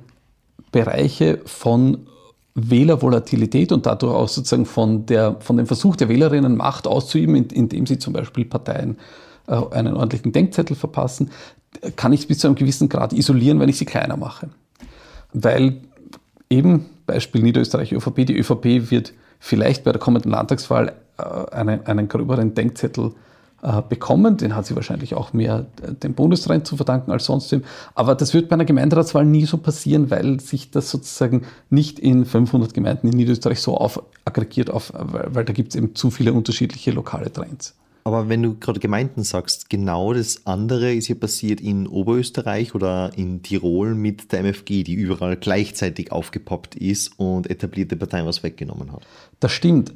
Bereiche 0.71 1.39
von 1.45 2.07
Wählervolatilität 2.55 3.71
und 3.71 3.85
dadurch 3.85 4.13
auch 4.13 4.27
sozusagen 4.27 4.65
von, 4.65 5.05
der, 5.05 5.37
von 5.39 5.57
dem 5.57 5.67
Versuch 5.67 5.95
der 5.95 6.09
Wählerinnen 6.09 6.57
Macht 6.57 6.87
auszuüben, 6.87 7.35
indem 7.35 7.85
sie 7.85 7.99
zum 7.99 8.13
Beispiel 8.13 8.45
Parteien 8.45 8.97
äh, 9.47 9.55
einen 9.71 9.95
ordentlichen 9.95 10.31
Denkzettel 10.31 10.75
verpassen, 10.75 11.31
kann 11.95 12.13
ich 12.13 12.27
bis 12.27 12.39
zu 12.39 12.47
einem 12.47 12.55
gewissen 12.55 12.89
Grad 12.89 13.13
isolieren, 13.13 13.59
wenn 13.59 13.69
ich 13.69 13.77
sie 13.77 13.85
kleiner 13.85 14.17
mache. 14.17 14.49
Weil 15.33 15.81
eben, 16.49 16.87
Beispiel 17.05 17.43
Niederösterreich 17.43 17.93
ÖVP, 17.93 18.25
die 18.25 18.37
ÖVP 18.37 18.91
wird 18.91 19.13
vielleicht 19.39 19.83
bei 19.83 19.91
der 19.91 20.01
kommenden 20.01 20.31
Landtagswahl 20.31 20.93
äh, 21.17 21.55
einen, 21.55 21.85
einen 21.85 22.07
gröberen 22.07 22.55
Denkzettel 22.55 23.07
äh, 23.07 23.28
bekommen. 23.89 24.37
Den 24.37 24.55
hat 24.55 24.65
sie 24.65 24.75
wahrscheinlich 24.75 25.15
auch 25.15 25.33
mehr 25.33 25.65
äh, 25.81 25.93
dem 25.93 26.13
Bundestrend 26.13 26.65
zu 26.65 26.77
verdanken 26.77 27.11
als 27.11 27.25
sonst 27.25 27.51
dem. 27.51 27.63
Aber 27.95 28.15
das 28.15 28.33
wird 28.33 28.49
bei 28.49 28.53
einer 28.53 28.65
Gemeinderatswahl 28.65 29.25
nie 29.25 29.45
so 29.45 29.57
passieren, 29.57 30.09
weil 30.09 30.39
sich 30.39 30.71
das 30.71 30.89
sozusagen 30.89 31.43
nicht 31.69 31.99
in 31.99 32.25
500 32.25 32.73
Gemeinden 32.73 33.07
in 33.07 33.17
Niederösterreich 33.17 33.59
so 33.59 33.77
aggregiert, 34.25 34.69
auf, 34.69 34.93
weil, 34.95 35.45
da 35.45 35.53
gibt 35.53 35.69
es 35.69 35.75
eben 35.75 35.95
zu 35.95 36.11
viele 36.11 36.33
unterschiedliche 36.33 36.91
lokale 36.91 37.31
Trends. 37.31 37.75
Aber 38.05 38.29
wenn 38.29 38.41
du 38.41 38.55
gerade 38.55 38.79
Gemeinden 38.79 39.23
sagst, 39.23 39.69
genau 39.69 40.13
das 40.13 40.47
andere 40.47 40.93
ist 40.93 41.09
ja 41.09 41.15
passiert 41.15 41.61
in 41.61 41.85
Oberösterreich 41.85 42.73
oder 42.73 43.11
in 43.15 43.43
Tirol 43.43 43.93
mit 43.93 44.31
der 44.31 44.39
MFG, 44.39 44.83
die 44.83 44.93
überall 44.93 45.35
gleichzeitig 45.37 46.11
aufgepoppt 46.11 46.75
ist 46.75 47.19
und 47.19 47.49
etablierte 47.49 47.97
Parteien 47.97 48.25
was 48.25 48.41
weggenommen 48.41 48.91
hat. 48.93 49.01
Das 49.39 49.51
stimmt. 49.51 49.93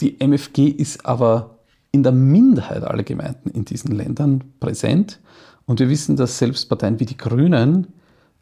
Die 0.00 0.18
MFG 0.18 0.66
ist 0.66 1.06
aber 1.06 1.51
in 1.92 2.02
der 2.02 2.12
Minderheit 2.12 2.82
aller 2.82 3.02
Gemeinden 3.02 3.50
in 3.50 3.64
diesen 3.64 3.94
Ländern 3.94 4.42
präsent. 4.60 5.20
Und 5.66 5.78
wir 5.78 5.88
wissen, 5.88 6.16
dass 6.16 6.38
selbst 6.38 6.68
Parteien 6.68 6.98
wie 6.98 7.06
die 7.06 7.16
Grünen 7.16 7.86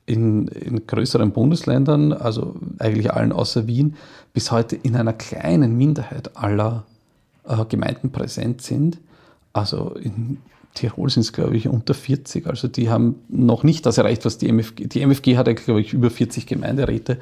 in, 0.06 0.48
in, 0.48 0.86
größeren 0.86 1.32
Bundesländern, 1.32 2.12
also 2.12 2.56
eigentlich 2.78 3.12
allen 3.12 3.32
außer 3.32 3.66
Wien, 3.66 3.96
bis 4.32 4.50
heute 4.50 4.76
in 4.76 4.96
einer 4.96 5.12
kleinen 5.12 5.76
Minderheit 5.76 6.36
aller 6.36 6.84
äh, 7.44 7.64
Gemeinden 7.66 8.10
präsent 8.10 8.62
sind. 8.62 8.98
Also 9.52 9.94
in 9.94 10.38
Tirol 10.74 11.10
sind 11.10 11.22
es, 11.22 11.32
glaube 11.32 11.56
ich, 11.56 11.68
unter 11.68 11.94
40. 11.94 12.46
Also 12.46 12.68
die 12.68 12.88
haben 12.88 13.16
noch 13.28 13.64
nicht 13.64 13.84
das 13.86 13.98
erreicht, 13.98 14.24
was 14.24 14.38
die 14.38 14.48
MFG, 14.48 14.86
die 14.86 15.02
MFG 15.02 15.36
hat 15.36 15.54
glaube 15.56 15.80
ich, 15.80 15.92
über 15.92 16.10
40 16.10 16.46
Gemeinderäte. 16.46 17.18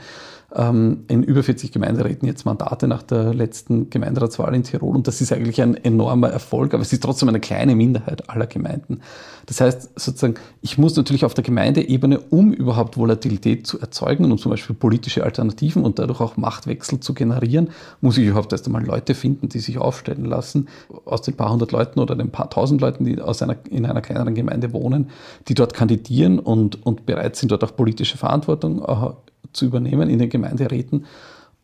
Ähm, 0.55 1.05
in 1.09 1.23
über 1.23 1.43
40 1.43 1.73
Gemeinderäten 1.73 2.27
jetzt 2.27 2.47
Mandate 2.47 2.89
nach 2.89 3.03
der 3.03 3.35
letzten 3.35 3.91
Gemeinderatswahl 3.91 4.55
in 4.55 4.63
Tirol 4.63 4.97
und 4.97 5.07
das 5.07 5.21
ist 5.21 5.33
eigentlich 5.33 5.61
ein 5.61 5.75
enormer 5.75 6.31
Erfolg, 6.31 6.73
aber 6.73 6.83
es 6.83 6.93
ist 6.93 7.03
trotzdem 7.03 7.29
eine 7.29 7.41
kleine 7.41 7.77
Minderheit 7.77 8.31
aller 8.31 8.47
Gemeinden. 8.47 9.01
Das 9.45 9.61
heißt 9.61 9.99
sozusagen, 10.01 10.35
ich 10.63 10.79
muss 10.79 10.97
natürlich 10.97 11.25
auf 11.25 11.35
der 11.35 11.45
Gemeindeebene, 11.45 12.19
um 12.19 12.53
überhaupt 12.53 12.97
Volatilität 12.97 13.67
zu 13.67 13.79
erzeugen 13.79 14.25
und 14.25 14.33
um 14.33 14.39
zum 14.39 14.51
Beispiel 14.51 14.75
politische 14.75 15.23
Alternativen 15.23 15.85
und 15.85 15.99
dadurch 15.99 16.21
auch 16.21 16.39
Machtwechsel 16.39 17.01
zu 17.01 17.13
generieren, 17.13 17.71
muss 18.01 18.17
ich 18.17 18.27
überhaupt 18.27 18.53
erst 18.53 18.67
einmal 18.67 18.85
Leute 18.85 19.15
finden, 19.15 19.51
die 19.51 19.59
sich 19.59 19.79
aufstellen 19.79 20.25
lassen 20.25 20.69
aus 21.05 21.23
den 21.23 21.35
paar 21.35 21.53
hundert 21.53 21.73
Leuten 21.73 22.01
oder 22.01 22.17
den 22.17 22.31
paar 22.31 22.49
tausend 22.49 22.81
Leuten, 22.81 23.05
die 23.05 23.21
aus 23.21 23.43
einer, 23.43 23.57
in 23.69 23.85
einer 23.85 24.01
kleineren 24.01 24.35
Gemeinde 24.35 24.73
wohnen, 24.73 25.11
die 25.49 25.55
dort 25.55 25.75
kandidieren 25.75 26.39
und, 26.39 26.85
und 26.87 27.05
bereit 27.05 27.37
sind, 27.37 27.53
dort 27.53 27.65
auch 27.65 27.77
politische 27.77 28.17
Verantwortung 28.17 28.83
äh, 28.83 29.11
zu 29.53 29.67
übernehmen 29.67 30.11
in 30.11 30.19
den 30.19 30.29
Gemeinderäten. 30.29 31.07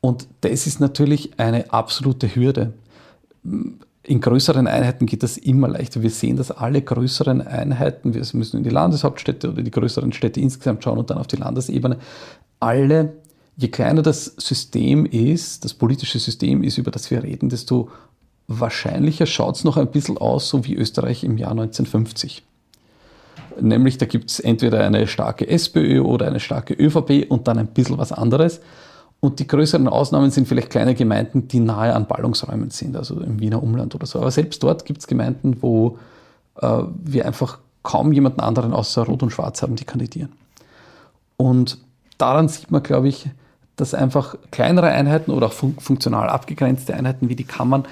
Und 0.00 0.28
das 0.42 0.66
ist 0.66 0.80
natürlich 0.80 1.38
eine 1.38 1.72
absolute 1.72 2.34
Hürde. 2.34 2.74
In 4.02 4.20
größeren 4.20 4.66
Einheiten 4.66 5.06
geht 5.06 5.22
das 5.22 5.38
immer 5.38 5.68
leichter. 5.68 6.02
Wir 6.02 6.10
sehen, 6.10 6.36
dass 6.36 6.50
alle 6.50 6.82
größeren 6.82 7.40
Einheiten, 7.40 8.12
wir 8.12 8.22
müssen 8.34 8.58
in 8.58 8.64
die 8.64 8.70
Landeshauptstädte 8.70 9.50
oder 9.50 9.62
die 9.62 9.70
größeren 9.70 10.12
Städte 10.12 10.40
insgesamt 10.40 10.84
schauen 10.84 10.98
und 10.98 11.08
dann 11.08 11.18
auf 11.18 11.26
die 11.26 11.36
Landesebene, 11.36 11.98
alle, 12.60 13.14
je 13.56 13.68
kleiner 13.68 14.02
das 14.02 14.34
System 14.36 15.06
ist, 15.06 15.64
das 15.64 15.72
politische 15.72 16.18
System 16.18 16.62
ist, 16.62 16.76
über 16.76 16.90
das 16.90 17.10
wir 17.10 17.22
reden, 17.22 17.48
desto 17.48 17.88
wahrscheinlicher 18.46 19.24
schaut 19.24 19.56
es 19.56 19.64
noch 19.64 19.78
ein 19.78 19.90
bisschen 19.90 20.18
aus, 20.18 20.48
so 20.50 20.66
wie 20.66 20.74
Österreich 20.74 21.24
im 21.24 21.38
Jahr 21.38 21.52
1950. 21.52 22.42
Nämlich 23.60 23.98
da 23.98 24.06
gibt 24.06 24.30
es 24.30 24.40
entweder 24.40 24.84
eine 24.84 25.06
starke 25.06 25.48
SPÖ 25.48 26.00
oder 26.00 26.26
eine 26.26 26.40
starke 26.40 26.74
ÖVP 26.74 27.26
und 27.28 27.48
dann 27.48 27.58
ein 27.58 27.68
bisschen 27.68 27.98
was 27.98 28.12
anderes. 28.12 28.60
Und 29.20 29.38
die 29.38 29.46
größeren 29.46 29.88
Ausnahmen 29.88 30.30
sind 30.30 30.46
vielleicht 30.46 30.70
kleine 30.70 30.94
Gemeinden, 30.94 31.48
die 31.48 31.60
nahe 31.60 31.94
an 31.94 32.06
Ballungsräumen 32.06 32.70
sind, 32.70 32.96
also 32.96 33.20
im 33.20 33.40
Wiener 33.40 33.62
Umland 33.62 33.94
oder 33.94 34.06
so. 34.06 34.20
Aber 34.20 34.30
selbst 34.30 34.62
dort 34.62 34.84
gibt 34.84 35.00
es 35.00 35.06
Gemeinden, 35.06 35.62
wo 35.62 35.98
äh, 36.60 36.82
wir 37.02 37.24
einfach 37.24 37.58
kaum 37.82 38.12
jemanden 38.12 38.40
anderen 38.40 38.72
außer 38.72 39.04
Rot 39.04 39.22
und 39.22 39.30
Schwarz 39.30 39.62
haben, 39.62 39.76
die 39.76 39.84
kandidieren. 39.84 40.32
Und 41.36 41.78
daran 42.18 42.48
sieht 42.48 42.70
man, 42.70 42.82
glaube 42.82 43.08
ich, 43.08 43.28
dass 43.76 43.94
einfach 43.94 44.36
kleinere 44.50 44.88
Einheiten 44.88 45.30
oder 45.30 45.46
auch 45.46 45.52
fun 45.52 45.76
funktional 45.78 46.28
abgegrenzte 46.28 46.94
Einheiten 46.94 47.28
wie 47.28 47.36
die 47.36 47.44
Kammern, 47.44 47.84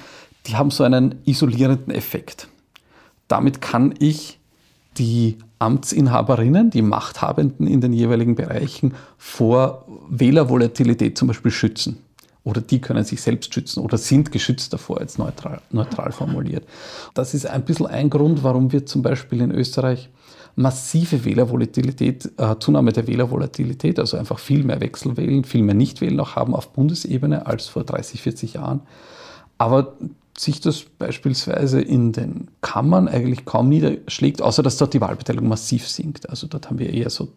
die 0.45 0.55
haben 0.55 0.71
so 0.71 0.83
einen 0.83 1.15
isolierenden 1.25 1.93
Effekt. 1.93 2.47
Damit 3.27 3.61
kann 3.61 3.93
ich 3.99 4.39
die 4.97 5.37
Amtsinhaberinnen, 5.63 6.69
die 6.69 6.81
Machthabenden 6.81 7.67
in 7.67 7.79
den 7.79 7.93
jeweiligen 7.93 8.35
Bereichen 8.35 8.95
vor 9.17 9.85
Wählervolatilität 10.09 11.17
zum 11.17 11.29
Beispiel 11.29 11.51
schützen. 11.51 11.99
Oder 12.43 12.59
die 12.59 12.81
können 12.81 13.05
sich 13.05 13.21
selbst 13.21 13.53
schützen 13.53 13.79
oder 13.79 13.97
sind 13.97 14.33
geschützt 14.33 14.73
davor, 14.73 14.99
jetzt 14.99 15.17
neutral, 15.17 15.61
neutral 15.71 16.11
formuliert. 16.11 16.65
Das 17.13 17.33
ist 17.33 17.45
ein 17.45 17.63
bisschen 17.63 17.85
ein 17.85 18.09
Grund, 18.09 18.43
warum 18.43 18.73
wir 18.73 18.85
zum 18.85 19.01
Beispiel 19.01 19.39
in 19.39 19.51
Österreich 19.51 20.09
massive 20.57 21.23
Wählervolatilität, 21.23 22.31
äh, 22.37 22.55
Zunahme 22.59 22.91
der 22.91 23.07
Wählervolatilität, 23.07 23.97
also 23.97 24.17
einfach 24.17 24.39
viel 24.39 24.65
mehr 24.65 24.81
Wechselwählen, 24.81 25.45
viel 25.45 25.63
mehr 25.63 25.75
Nichtwählen 25.75 26.19
auch 26.19 26.35
haben 26.35 26.53
auf 26.53 26.73
Bundesebene 26.73 27.47
als 27.47 27.67
vor 27.67 27.85
30, 27.85 28.21
40 28.21 28.53
Jahren. 28.55 28.81
Aber 29.57 29.93
sich 30.37 30.61
das 30.61 30.81
beispielsweise 30.81 31.81
in 31.81 32.11
den 32.11 32.47
Kammern 32.61 33.07
eigentlich 33.07 33.45
kaum 33.45 33.69
niederschlägt, 33.69 34.41
außer 34.41 34.63
dass 34.63 34.77
dort 34.77 34.93
die 34.93 35.01
Wahlbeteiligung 35.01 35.47
massiv 35.47 35.87
sinkt. 35.87 36.29
Also 36.29 36.47
dort 36.47 36.69
haben 36.69 36.79
wir 36.79 36.91
eher 36.91 37.09
so, 37.09 37.29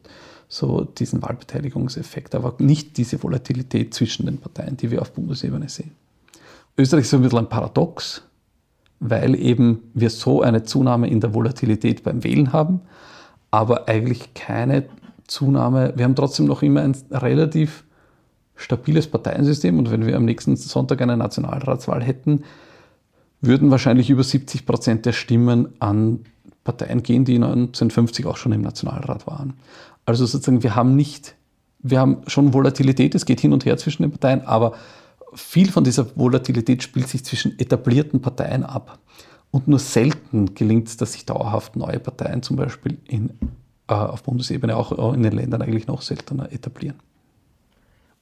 so 0.48 0.82
diesen 0.84 1.22
Wahlbeteiligungseffekt, 1.22 2.34
aber 2.34 2.54
nicht 2.58 2.96
diese 2.96 3.22
Volatilität 3.22 3.92
zwischen 3.92 4.26
den 4.26 4.38
Parteien, 4.38 4.76
die 4.76 4.90
wir 4.90 5.02
auf 5.02 5.12
Bundesebene 5.12 5.68
sehen. 5.68 5.92
Österreich 6.78 7.02
ist 7.02 7.10
so 7.10 7.16
ein 7.18 7.22
bisschen 7.22 7.38
ein 7.38 7.48
Paradox, 7.48 8.22
weil 9.00 9.34
eben 9.34 9.90
wir 9.92 10.08
so 10.08 10.40
eine 10.40 10.62
Zunahme 10.62 11.08
in 11.08 11.20
der 11.20 11.34
Volatilität 11.34 12.02
beim 12.02 12.24
Wählen 12.24 12.52
haben, 12.52 12.80
aber 13.50 13.88
eigentlich 13.88 14.32
keine 14.32 14.84
Zunahme. 15.26 15.92
Wir 15.96 16.04
haben 16.04 16.14
trotzdem 16.14 16.46
noch 16.46 16.62
immer 16.62 16.82
ein 16.82 16.96
relativ 17.10 17.84
stabiles 18.54 19.06
Parteiensystem 19.06 19.78
und 19.78 19.90
wenn 19.90 20.06
wir 20.06 20.16
am 20.16 20.24
nächsten 20.24 20.56
Sonntag 20.56 21.02
eine 21.02 21.16
Nationalratswahl 21.16 22.02
hätten, 22.02 22.44
würden 23.46 23.70
wahrscheinlich 23.70 24.10
über 24.10 24.22
70 24.22 24.66
Prozent 24.66 25.06
der 25.06 25.12
Stimmen 25.12 25.68
an 25.80 26.20
Parteien 26.64 27.02
gehen, 27.02 27.24
die 27.24 27.36
1950 27.36 28.26
auch 28.26 28.36
schon 28.36 28.52
im 28.52 28.60
Nationalrat 28.60 29.26
waren. 29.26 29.54
Also 30.04 30.26
sozusagen, 30.26 30.62
wir 30.62 30.74
haben 30.74 30.96
nicht, 30.96 31.34
wir 31.78 32.00
haben 32.00 32.18
schon 32.26 32.52
Volatilität, 32.52 33.14
es 33.14 33.24
geht 33.24 33.40
hin 33.40 33.52
und 33.52 33.64
her 33.64 33.76
zwischen 33.76 34.02
den 34.02 34.10
Parteien, 34.10 34.42
aber 34.42 34.74
viel 35.34 35.70
von 35.70 35.84
dieser 35.84 36.16
Volatilität 36.16 36.82
spielt 36.82 37.08
sich 37.08 37.24
zwischen 37.24 37.58
etablierten 37.58 38.20
Parteien 38.20 38.64
ab. 38.64 38.98
Und 39.50 39.68
nur 39.68 39.78
selten 39.78 40.54
gelingt 40.54 40.88
es, 40.88 40.96
dass 40.96 41.12
sich 41.12 41.24
dauerhaft 41.24 41.76
neue 41.76 42.00
Parteien 42.00 42.42
zum 42.42 42.56
Beispiel 42.56 42.98
in, 43.06 43.30
äh, 43.88 43.94
auf 43.94 44.22
Bundesebene, 44.22 44.76
auch 44.76 45.14
in 45.14 45.22
den 45.22 45.32
Ländern 45.32 45.62
eigentlich 45.62 45.86
noch 45.86 46.02
seltener 46.02 46.52
etablieren. 46.52 46.96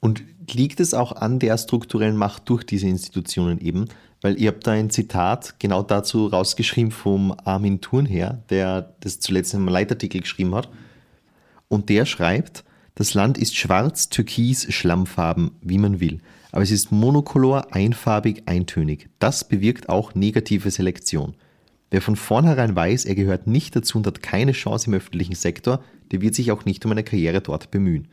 Und 0.05 0.23
liegt 0.53 0.81
es 0.81 0.93
auch 0.93 1.13
an 1.13 1.39
der 1.39 1.57
strukturellen 1.57 2.19
Macht 2.19 2.51
durch 2.51 2.63
diese 2.63 2.87
Institutionen 2.87 3.59
eben? 3.59 3.87
Weil 4.21 4.39
ihr 4.39 4.49
habt 4.49 4.67
da 4.67 4.73
ein 4.73 4.91
Zitat 4.91 5.55
genau 5.59 5.83
dazu 5.83 6.27
rausgeschrieben 6.27 6.91
vom 6.91 7.35
Armin 7.43 7.81
Thurnherr, 7.81 8.43
der 8.51 8.95
das 9.01 9.19
zuletzt 9.19 9.55
einem 9.55 9.67
Leitartikel 9.67 10.21
geschrieben 10.21 10.55
hat. 10.55 10.69
Und 11.69 11.89
der 11.89 12.05
schreibt, 12.05 12.65
das 12.97 13.15
Land 13.15 13.39
ist 13.39 13.57
schwarz, 13.57 14.11
türkis, 14.11 14.71
Schlammfarben, 14.71 15.53
wie 15.63 15.79
man 15.79 16.01
will. 16.01 16.21
Aber 16.53 16.61
es 16.61 16.71
ist 16.71 16.93
monokolor, 16.93 17.75
einfarbig, 17.75 18.43
eintönig. 18.45 19.09
Das 19.21 19.49
bewirkt 19.49 19.89
auch 19.89 20.15
negative 20.15 20.71
Selektion. 20.71 21.35
Wer 21.91 22.03
von 22.03 22.17
vornherein 22.17 22.77
weiß, 22.77 23.07
er 23.07 23.15
gehört 23.15 23.47
nicht 23.47 23.75
dazu 23.75 23.97
und 23.97 24.07
hat 24.07 24.23
keine 24.23 24.53
Chance 24.53 24.89
im 24.89 24.95
öffentlichen 24.95 25.35
Sektor, 25.35 25.83
der 26.13 26.21
wird 26.21 26.35
sich 26.35 26.53
auch 26.53 26.67
nicht 26.67 26.85
um 26.85 26.93
eine 26.93 27.05
Karriere 27.05 27.41
dort 27.41 27.71
bemühen. 27.71 28.09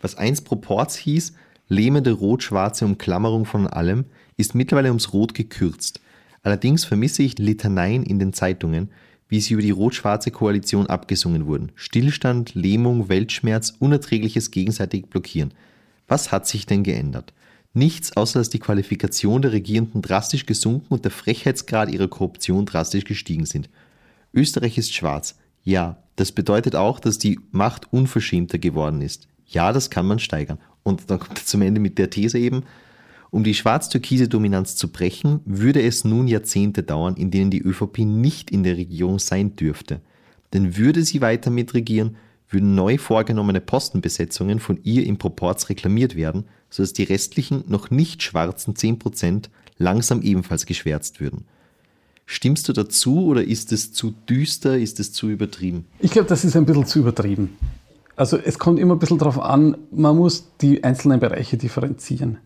Was 0.00 0.16
einst 0.16 0.44
Proports 0.44 0.96
hieß, 0.96 1.34
lähmende 1.68 2.12
rot-schwarze 2.12 2.84
Umklammerung 2.84 3.44
von 3.44 3.66
allem, 3.66 4.04
ist 4.36 4.54
mittlerweile 4.54 4.88
ums 4.88 5.12
Rot 5.12 5.34
gekürzt. 5.34 6.00
Allerdings 6.42 6.84
vermisse 6.84 7.22
ich 7.22 7.38
Litaneien 7.38 8.02
in 8.02 8.18
den 8.18 8.32
Zeitungen, 8.32 8.90
wie 9.28 9.40
sie 9.40 9.54
über 9.54 9.62
die 9.62 9.70
rot-schwarze 9.70 10.30
Koalition 10.30 10.86
abgesungen 10.86 11.46
wurden. 11.46 11.70
Stillstand, 11.76 12.54
Lähmung, 12.54 13.08
Weltschmerz, 13.08 13.74
unerträgliches 13.78 14.50
gegenseitig 14.50 15.06
Blockieren. 15.06 15.54
Was 16.08 16.32
hat 16.32 16.48
sich 16.48 16.66
denn 16.66 16.82
geändert? 16.82 17.32
Nichts, 17.72 18.16
außer 18.16 18.40
dass 18.40 18.50
die 18.50 18.58
Qualifikation 18.58 19.42
der 19.42 19.52
Regierenden 19.52 20.02
drastisch 20.02 20.46
gesunken 20.46 20.86
und 20.88 21.04
der 21.04 21.12
Frechheitsgrad 21.12 21.92
ihrer 21.92 22.08
Korruption 22.08 22.66
drastisch 22.66 23.04
gestiegen 23.04 23.46
sind. 23.46 23.70
Österreich 24.34 24.76
ist 24.76 24.92
schwarz. 24.92 25.38
Ja, 25.62 26.02
das 26.16 26.32
bedeutet 26.32 26.74
auch, 26.74 26.98
dass 26.98 27.18
die 27.18 27.38
Macht 27.52 27.92
unverschämter 27.92 28.58
geworden 28.58 29.02
ist. 29.02 29.28
Ja, 29.50 29.72
das 29.72 29.90
kann 29.90 30.06
man 30.06 30.18
steigern. 30.18 30.58
Und 30.82 31.10
dann 31.10 31.18
kommt 31.18 31.38
er 31.38 31.44
zum 31.44 31.62
Ende 31.62 31.80
mit 31.80 31.98
der 31.98 32.10
These 32.10 32.38
eben, 32.38 32.64
um 33.30 33.44
die 33.44 33.54
schwarz-türkise 33.54 34.28
Dominanz 34.28 34.74
zu 34.74 34.90
brechen, 34.90 35.40
würde 35.44 35.82
es 35.82 36.04
nun 36.04 36.26
Jahrzehnte 36.26 36.82
dauern, 36.82 37.16
in 37.16 37.30
denen 37.30 37.50
die 37.50 37.62
ÖVP 37.62 37.98
nicht 37.98 38.50
in 38.50 38.64
der 38.64 38.76
Regierung 38.76 39.18
sein 39.18 39.54
dürfte. 39.54 40.00
Denn 40.52 40.76
würde 40.76 41.04
sie 41.04 41.20
weiter 41.20 41.50
mitregieren, 41.50 42.16
würden 42.48 42.74
neu 42.74 42.98
vorgenommene 42.98 43.60
Postenbesetzungen 43.60 44.58
von 44.58 44.80
ihr 44.82 45.06
im 45.06 45.18
Proporz 45.18 45.68
reklamiert 45.68 46.16
werden, 46.16 46.44
sodass 46.68 46.92
die 46.92 47.04
restlichen 47.04 47.64
noch 47.68 47.90
nicht 47.90 48.22
schwarzen 48.22 48.74
10% 48.74 49.44
langsam 49.78 50.22
ebenfalls 50.22 50.66
geschwärzt 50.66 51.20
würden. 51.20 51.44
Stimmst 52.26 52.68
du 52.68 52.72
dazu 52.72 53.26
oder 53.26 53.44
ist 53.44 53.72
es 53.72 53.92
zu 53.92 54.12
düster, 54.28 54.78
ist 54.78 55.00
es 55.00 55.12
zu 55.12 55.30
übertrieben? 55.30 55.86
Ich 56.00 56.12
glaube, 56.12 56.28
das 56.28 56.44
ist 56.44 56.56
ein 56.56 56.66
bisschen 56.66 56.86
zu 56.86 57.00
übertrieben. 57.00 57.56
Also 58.20 58.36
es 58.36 58.58
kommt 58.58 58.78
immer 58.78 58.96
ein 58.96 58.98
bisschen 58.98 59.16
darauf 59.16 59.40
an, 59.40 59.78
man 59.90 60.14
muss 60.14 60.44
die 60.60 60.84
einzelnen 60.84 61.20
Bereiche 61.20 61.56
differenzieren. 61.56 62.36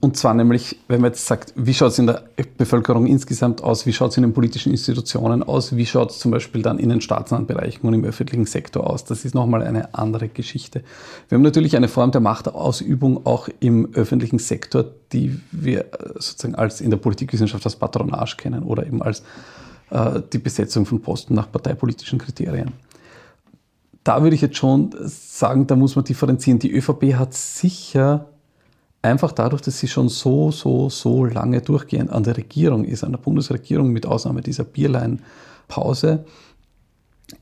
Und 0.00 0.16
zwar 0.16 0.34
nämlich, 0.34 0.76
wenn 0.88 1.00
man 1.00 1.12
jetzt 1.12 1.24
sagt, 1.24 1.52
wie 1.54 1.72
schaut 1.72 1.92
es 1.92 2.00
in 2.00 2.08
der 2.08 2.24
Bevölkerung 2.56 3.06
insgesamt 3.06 3.62
aus, 3.62 3.86
wie 3.86 3.92
schaut 3.92 4.10
es 4.10 4.16
in 4.16 4.24
den 4.24 4.32
politischen 4.32 4.72
Institutionen 4.72 5.44
aus, 5.44 5.76
wie 5.76 5.86
schaut 5.86 6.10
es 6.10 6.18
zum 6.18 6.32
Beispiel 6.32 6.62
dann 6.62 6.80
in 6.80 6.88
den 6.88 7.00
staatsnahen 7.00 7.46
Bereichen 7.46 7.86
und 7.86 7.94
im 7.94 8.04
öffentlichen 8.04 8.46
Sektor 8.46 8.90
aus. 8.90 9.04
Das 9.04 9.24
ist 9.24 9.36
nochmal 9.36 9.62
eine 9.62 9.94
andere 9.94 10.26
Geschichte. 10.26 10.82
Wir 11.28 11.36
haben 11.36 11.42
natürlich 11.42 11.76
eine 11.76 11.86
Form 11.86 12.10
der 12.10 12.20
Machtausübung 12.20 13.24
auch 13.24 13.48
im 13.60 13.94
öffentlichen 13.94 14.40
Sektor, 14.40 14.84
die 15.12 15.40
wir 15.52 15.82
äh, 15.82 16.08
sozusagen 16.16 16.56
als 16.56 16.80
in 16.80 16.90
der 16.90 16.98
Politikwissenschaft 16.98 17.64
als 17.64 17.76
Patronage 17.76 18.34
kennen 18.36 18.64
oder 18.64 18.84
eben 18.84 19.00
als 19.00 19.22
äh, 19.90 20.22
die 20.32 20.38
Besetzung 20.38 20.86
von 20.86 21.00
Posten 21.00 21.34
nach 21.34 21.52
parteipolitischen 21.52 22.18
Kriterien 22.18 22.72
da 24.08 24.22
würde 24.22 24.34
ich 24.34 24.40
jetzt 24.40 24.56
schon 24.56 24.94
sagen, 25.02 25.66
da 25.66 25.76
muss 25.76 25.94
man 25.94 26.02
differenzieren. 26.02 26.58
Die 26.58 26.72
ÖVP 26.72 27.14
hat 27.16 27.34
sicher 27.34 28.30
einfach 29.02 29.32
dadurch, 29.32 29.60
dass 29.60 29.78
sie 29.78 29.86
schon 29.86 30.08
so, 30.08 30.50
so, 30.50 30.88
so 30.88 31.26
lange 31.26 31.60
durchgehend 31.60 32.10
an 32.10 32.22
der 32.22 32.38
Regierung 32.38 32.84
ist, 32.84 33.04
an 33.04 33.12
der 33.12 33.18
Bundesregierung 33.18 33.92
mit 33.92 34.06
Ausnahme 34.06 34.40
dieser 34.40 34.64
Bierlein-Pause, 34.64 36.24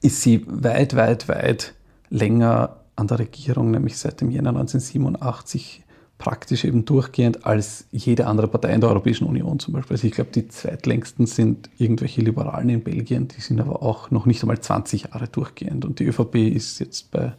ist 0.02 0.22
sie 0.22 0.44
weit, 0.48 0.96
weit, 0.96 1.28
weit 1.28 1.74
länger 2.10 2.80
an 2.96 3.06
der 3.06 3.20
Regierung, 3.20 3.70
nämlich 3.70 3.96
seit 3.96 4.20
dem 4.20 4.32
Jänner 4.32 4.50
1987 4.50 5.84
praktisch 6.18 6.64
eben 6.64 6.84
durchgehend 6.84 7.44
als 7.44 7.86
jede 7.90 8.26
andere 8.26 8.48
Partei 8.48 8.72
in 8.72 8.80
der 8.80 8.90
Europäischen 8.90 9.26
Union 9.26 9.58
zum 9.58 9.74
Beispiel. 9.74 9.94
Also 9.94 10.06
ich 10.06 10.14
glaube, 10.14 10.30
die 10.30 10.48
zweitlängsten 10.48 11.26
sind 11.26 11.68
irgendwelche 11.78 12.22
Liberalen 12.22 12.70
in 12.70 12.82
Belgien, 12.82 13.28
die 13.28 13.40
sind 13.40 13.60
aber 13.60 13.82
auch 13.82 14.10
noch 14.10 14.24
nicht 14.24 14.42
einmal 14.42 14.60
20 14.60 15.04
Jahre 15.04 15.28
durchgehend. 15.28 15.84
Und 15.84 15.98
die 15.98 16.04
ÖVP 16.04 16.36
ist 16.36 16.78
jetzt 16.78 17.10
bei 17.10 17.34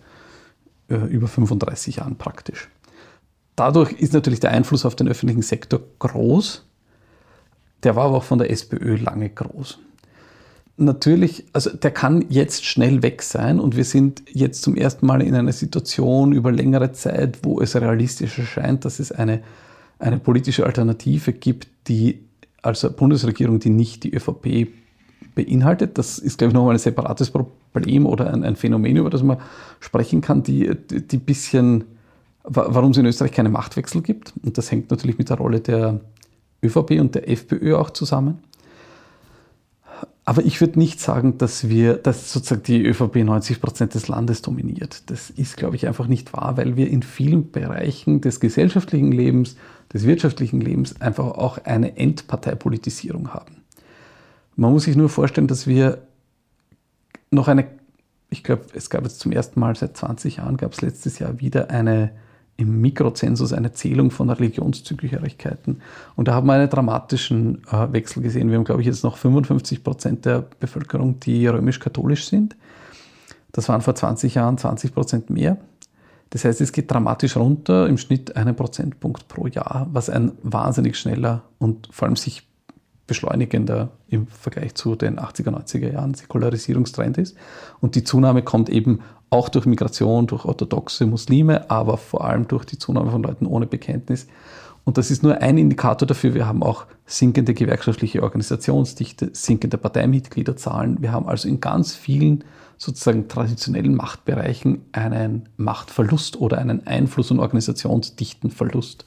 äh, 0.90 0.96
über 0.96 1.28
35 1.28 1.98
Jahren 1.98 2.18
praktisch. 2.18 2.70
Dadurch 3.56 3.94
ist 3.94 4.13
natürlich 4.13 4.40
der 4.40 4.52
Einfluss 4.52 4.86
auf 4.86 4.96
den 4.96 5.08
öffentlichen 5.08 5.42
Sektor 5.42 5.80
groß. 5.98 6.63
Der 7.84 7.96
war 7.96 8.06
aber 8.06 8.18
auch 8.18 8.24
von 8.24 8.38
der 8.38 8.52
SPÖ 8.52 8.98
lange 8.98 9.30
groß 9.30 9.80
natürlich, 10.78 11.46
also 11.54 11.72
der 11.72 11.92
kann 11.92 12.26
jetzt 12.30 12.66
schnell 12.66 13.02
weg 13.02 13.24
sein 13.24 13.60
und 13.60 13.76
wir 13.76 13.84
sind 13.84 14.24
jetzt 14.32 14.62
zum 14.62 14.76
ersten 14.76 15.06
Mal 15.06 15.22
in 15.22 15.36
einer 15.36 15.52
Situation 15.52 16.32
über 16.32 16.52
längere 16.52 16.92
Zeit, 16.92 17.40
wo 17.44 17.60
es 17.60 17.76
realistisch 17.76 18.38
erscheint, 18.38 18.86
dass 18.86 19.00
es 19.00 19.12
eine, 19.12 19.42
eine 20.00 20.20
politische 20.20 20.66
Alternative 20.66 21.34
gibt, 21.34 21.68
die 21.88 22.24
also 22.62 22.92
Bundesregierung, 22.92 23.60
die 23.60 23.70
nicht 23.70 24.04
die 24.04 24.13
ÖVP 24.13 24.68
beinhaltet. 25.36 25.98
Das 25.98 26.20
ist, 26.20 26.38
glaube 26.38 26.50
ich, 26.50 26.54
nochmal 26.54 26.76
ein 26.76 26.80
separates 26.80 27.32
Problem 27.32 28.06
oder 28.06 28.34
ein, 28.34 28.44
ein, 28.44 28.56
Phänomen, 28.56 28.98
über 28.98 29.10
das 29.10 29.24
man 29.24 29.38
sprechen 29.80 30.22
kann, 30.22 30.44
die, 30.44 30.70
die 30.90 31.18
bisschen, 31.18 31.86
warum 32.44 32.92
es 32.92 32.98
in 32.98 33.06
Österreich 33.06 33.32
keine 33.32 33.50
Machtwechsel 33.50 34.02
gibt. 34.02 34.34
Und 34.44 34.58
das 34.58 34.72
hängt 34.72 34.92
natürlich 34.92 35.18
mit 35.18 35.30
der 35.30 35.38
Rolle 35.38 35.60
der 35.60 36.02
ÖVP 36.63 37.00
und 37.00 37.16
der 37.16 37.30
FPÖ 37.30 37.76
auch 37.76 37.92
zusammen. 37.92 38.40
Aber 40.28 40.44
ich 40.44 40.60
würde 40.60 40.78
nicht 40.78 41.00
sagen, 41.00 41.38
dass 41.38 41.70
wir, 41.70 41.94
dass 41.94 42.34
sozusagen 42.34 42.63
die 42.63 42.86
ÖVP 42.86 43.16
90 43.24 43.62
Prozent 43.62 43.94
des 43.94 44.10
Landes 44.10 44.42
dominiert. 44.42 45.10
Das 45.10 45.30
ist, 45.30 45.56
glaube 45.56 45.78
ich, 45.78 45.88
einfach 45.88 46.08
nicht 46.08 46.34
wahr, 46.34 46.58
weil 46.58 46.76
wir 46.76 46.90
in 46.90 47.02
vielen 47.02 47.50
Bereichen 47.50 48.20
des 48.20 48.42
gesellschaftlichen 48.42 49.13
Lebens, 49.13 49.56
des 49.94 50.06
wirtschaftlichen 50.06 50.60
Lebens 50.60 51.00
einfach 51.00 51.28
auch 51.28 51.60
eine 51.60 51.96
Endparteipolitisierung 51.96 53.34
haben. 53.34 53.63
Man 54.58 54.74
muss 54.74 54.84
sich 54.84 54.98
nur 54.98 55.08
vorstellen, 55.08 55.48
dass 55.48 55.66
wir 55.66 56.00
noch 57.32 57.48
eine, 57.48 57.66
ich 58.30 58.44
glaube, 58.44 58.66
es 58.74 58.90
gab 58.90 59.04
jetzt 59.06 59.22
zum 59.22 59.32
ersten 59.32 59.62
Mal 59.62 59.78
seit 59.78 59.96
20 59.96 60.36
Jahren, 60.38 60.58
gab 60.58 60.74
es 60.74 60.82
letztes 60.82 61.20
Jahr 61.20 61.40
wieder 61.40 61.70
eine 61.70 62.12
im 62.58 62.82
Mikrozensus 62.82 63.54
eine 63.54 63.72
Zählung 63.72 64.10
von 64.10 64.30
Religionszugehörigkeiten. 64.30 65.82
Und 66.15 66.28
da 66.28 66.34
haben 66.34 66.48
wir 66.48 66.54
einen 66.54 66.70
dramatischen 66.70 67.62
äh, 67.72 67.93
Wechsel 67.93 68.24
gesehen. 68.24 68.50
Wir 68.50 68.58
haben, 68.58 68.65
glaube 68.65 68.82
ich, 68.82 68.88
jetzt 68.88 69.04
noch 69.04 69.17
55 69.17 69.84
Prozent 69.84 70.26
der 70.26 70.43
Bevölkerung, 70.60 71.20
die 71.20 71.46
römisch-katholisch 71.48 72.28
sind. 72.28 72.56
Das 73.52 73.70
waren 73.70 73.82
vor 73.82 73.96
20 73.96 74.36
Jahren 74.36 74.58
20 74.58 74.93
Prozent 74.93 75.30
mehr. 75.30 75.58
Das 76.32 76.43
heißt, 76.43 76.60
es 76.60 76.72
geht 76.72 76.91
dramatisch 76.91 77.38
runter, 77.38 77.88
im 77.88 77.98
Schnitt 77.98 78.36
einen 78.36 78.56
Prozentpunkt 78.56 79.28
pro 79.28 79.48
Jahr, 79.48 79.88
was 79.91 80.10
ein 80.10 80.34
wahnsinnig 80.43 80.98
schneller 80.98 81.43
und 81.58 81.88
vor 81.91 82.08
allem 82.08 82.17
sich 82.17 82.48
beschleunigender 83.06 83.89
im 84.10 84.28
Vergleich 84.28 84.76
zu 84.76 84.96
den 84.96 85.17
80er, 85.17 85.50
90er 85.50 85.93
Jahren 85.93 86.13
Säkularisierungstrend 86.13 87.17
ist. 87.17 87.38
Und 87.80 87.96
die 87.96 88.04
Zunahme 88.04 88.41
kommt 88.41 88.70
eben 88.70 89.00
auch 89.30 89.50
durch 89.50 89.66
Migration, 89.66 90.28
durch 90.28 90.46
orthodoxe 90.46 91.06
Muslime, 91.06 91.70
aber 91.70 91.98
vor 91.98 92.24
allem 92.26 92.48
durch 92.48 92.66
die 92.66 92.78
Zunahme 92.78 93.12
von 93.12 93.24
Leuten 93.24 93.46
ohne 93.46 93.66
Bekenntnis. 93.66 94.28
Und 94.86 94.98
das 94.98 95.12
ist 95.12 95.22
nur 95.22 95.42
ein 95.42 95.58
Indikator 95.58 96.08
dafür. 96.08 96.34
Wir 96.34 96.48
haben 96.48 96.63
auch 96.63 96.86
sinkende 97.06 97.54
gewerkschaftliche 97.54 98.24
Organisationsdichte, 98.24 99.32
sinkende 99.34 99.78
Parteimitgliederzahlen. 99.78 101.02
Wir 101.02 101.12
haben 101.12 101.28
also 101.28 101.50
in 101.50 101.60
ganz 101.60 101.94
vielen 101.94 102.46
sozusagen 102.78 103.28
traditionellen 103.28 103.96
Machtbereichen 103.96 104.86
einen 104.94 105.50
Machtverlust 105.58 106.40
oder 106.40 106.60
einen 106.60 106.88
Einfluss- 106.88 107.32
und 107.32 107.40
Organisationsdichtenverlust. 107.40 109.06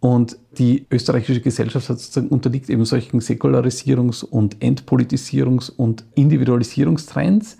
Und 0.00 0.38
die 0.58 0.86
österreichische 0.90 1.40
Gesellschaft 1.40 1.86
sozusagen 1.86 2.28
unterliegt 2.28 2.68
eben 2.68 2.84
solchen 2.84 3.20
Säkularisierungs- 3.20 4.24
und 4.24 4.56
Entpolitisierungs- 4.58 5.70
und 5.70 6.04
Individualisierungstrends. 6.14 7.58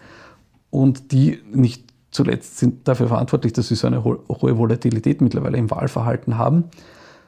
Und 0.77 1.11
die 1.11 1.39
nicht 1.55 1.85
zuletzt 2.11 2.59
sind 2.59 2.87
dafür 2.87 3.09
verantwortlich, 3.09 3.55
dass 3.55 3.71
wir 3.71 3.79
so 3.79 3.87
eine 3.87 4.05
hohe 4.05 4.59
Volatilität 4.59 5.23
mittlerweile 5.23 5.57
im 5.57 5.71
Wahlverhalten 5.71 6.37
haben. 6.37 6.65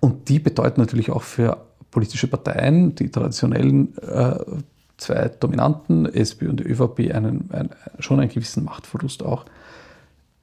Und 0.00 0.28
die 0.28 0.38
bedeuten 0.38 0.82
natürlich 0.82 1.10
auch 1.10 1.22
für 1.22 1.56
politische 1.90 2.26
Parteien, 2.26 2.94
die 2.94 3.10
traditionellen 3.10 3.96
äh, 4.02 4.38
zwei 4.98 5.30
dominanten, 5.40 6.04
SPÖ 6.04 6.50
und 6.50 6.60
ÖVP, 6.60 7.10
einen, 7.10 7.48
einen, 7.50 7.70
schon 8.00 8.20
einen 8.20 8.28
gewissen 8.28 8.64
Machtverlust 8.64 9.22
auch. 9.22 9.46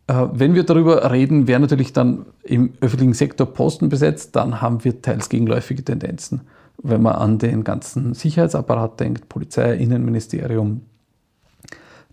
Äh, 0.08 0.26
wenn 0.34 0.56
wir 0.56 0.64
darüber 0.64 1.12
reden, 1.12 1.48
wer 1.48 1.60
natürlich 1.60 1.94
dann 1.94 2.26
im 2.42 2.74
öffentlichen 2.82 3.14
Sektor 3.14 3.46
Posten 3.46 3.90
besetzt, 3.90 4.36
dann 4.36 4.62
haben 4.62 4.84
wir 4.84 5.04
teils 5.04 5.30
gegenläufige 5.30 5.86
Tendenzen. 5.86 6.42
Wenn 6.82 7.04
man 7.04 7.14
an 7.14 7.38
den 7.38 7.64
ganzen 7.64 8.16
Sicherheitsapparat 8.16 9.00
denkt, 9.00 9.30
Polizei, 9.30 9.76
Innenministerium, 9.76 10.82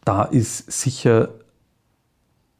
da 0.04 0.24
ist 0.24 0.70
sicher 0.70 1.30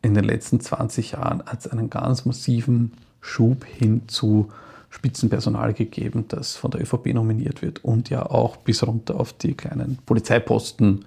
in 0.03 0.15
den 0.15 0.25
letzten 0.25 0.61
20 0.61 1.13
Jahren 1.13 1.43
hat 1.47 1.71
einen 1.71 1.89
ganz 1.89 2.25
massiven 2.25 2.93
Schub 3.21 3.65
hin 3.65 4.09
zu 4.09 4.49
Spitzenpersonal 4.91 5.73
gegeben, 5.73 6.27
das 6.29 6.57
von 6.57 6.71
der 6.71 6.83
ÖVP 6.83 7.15
nominiert 7.15 7.63
wird 7.63 7.85
und 7.85 8.11
ja 8.11 8.27
auch 8.27 8.57
bis 8.57 8.87
runter 8.87 9.19
auf 9.19 9.33
die 9.33 9.55
kleinen 9.55 9.99
Polizeiposten, 10.05 11.05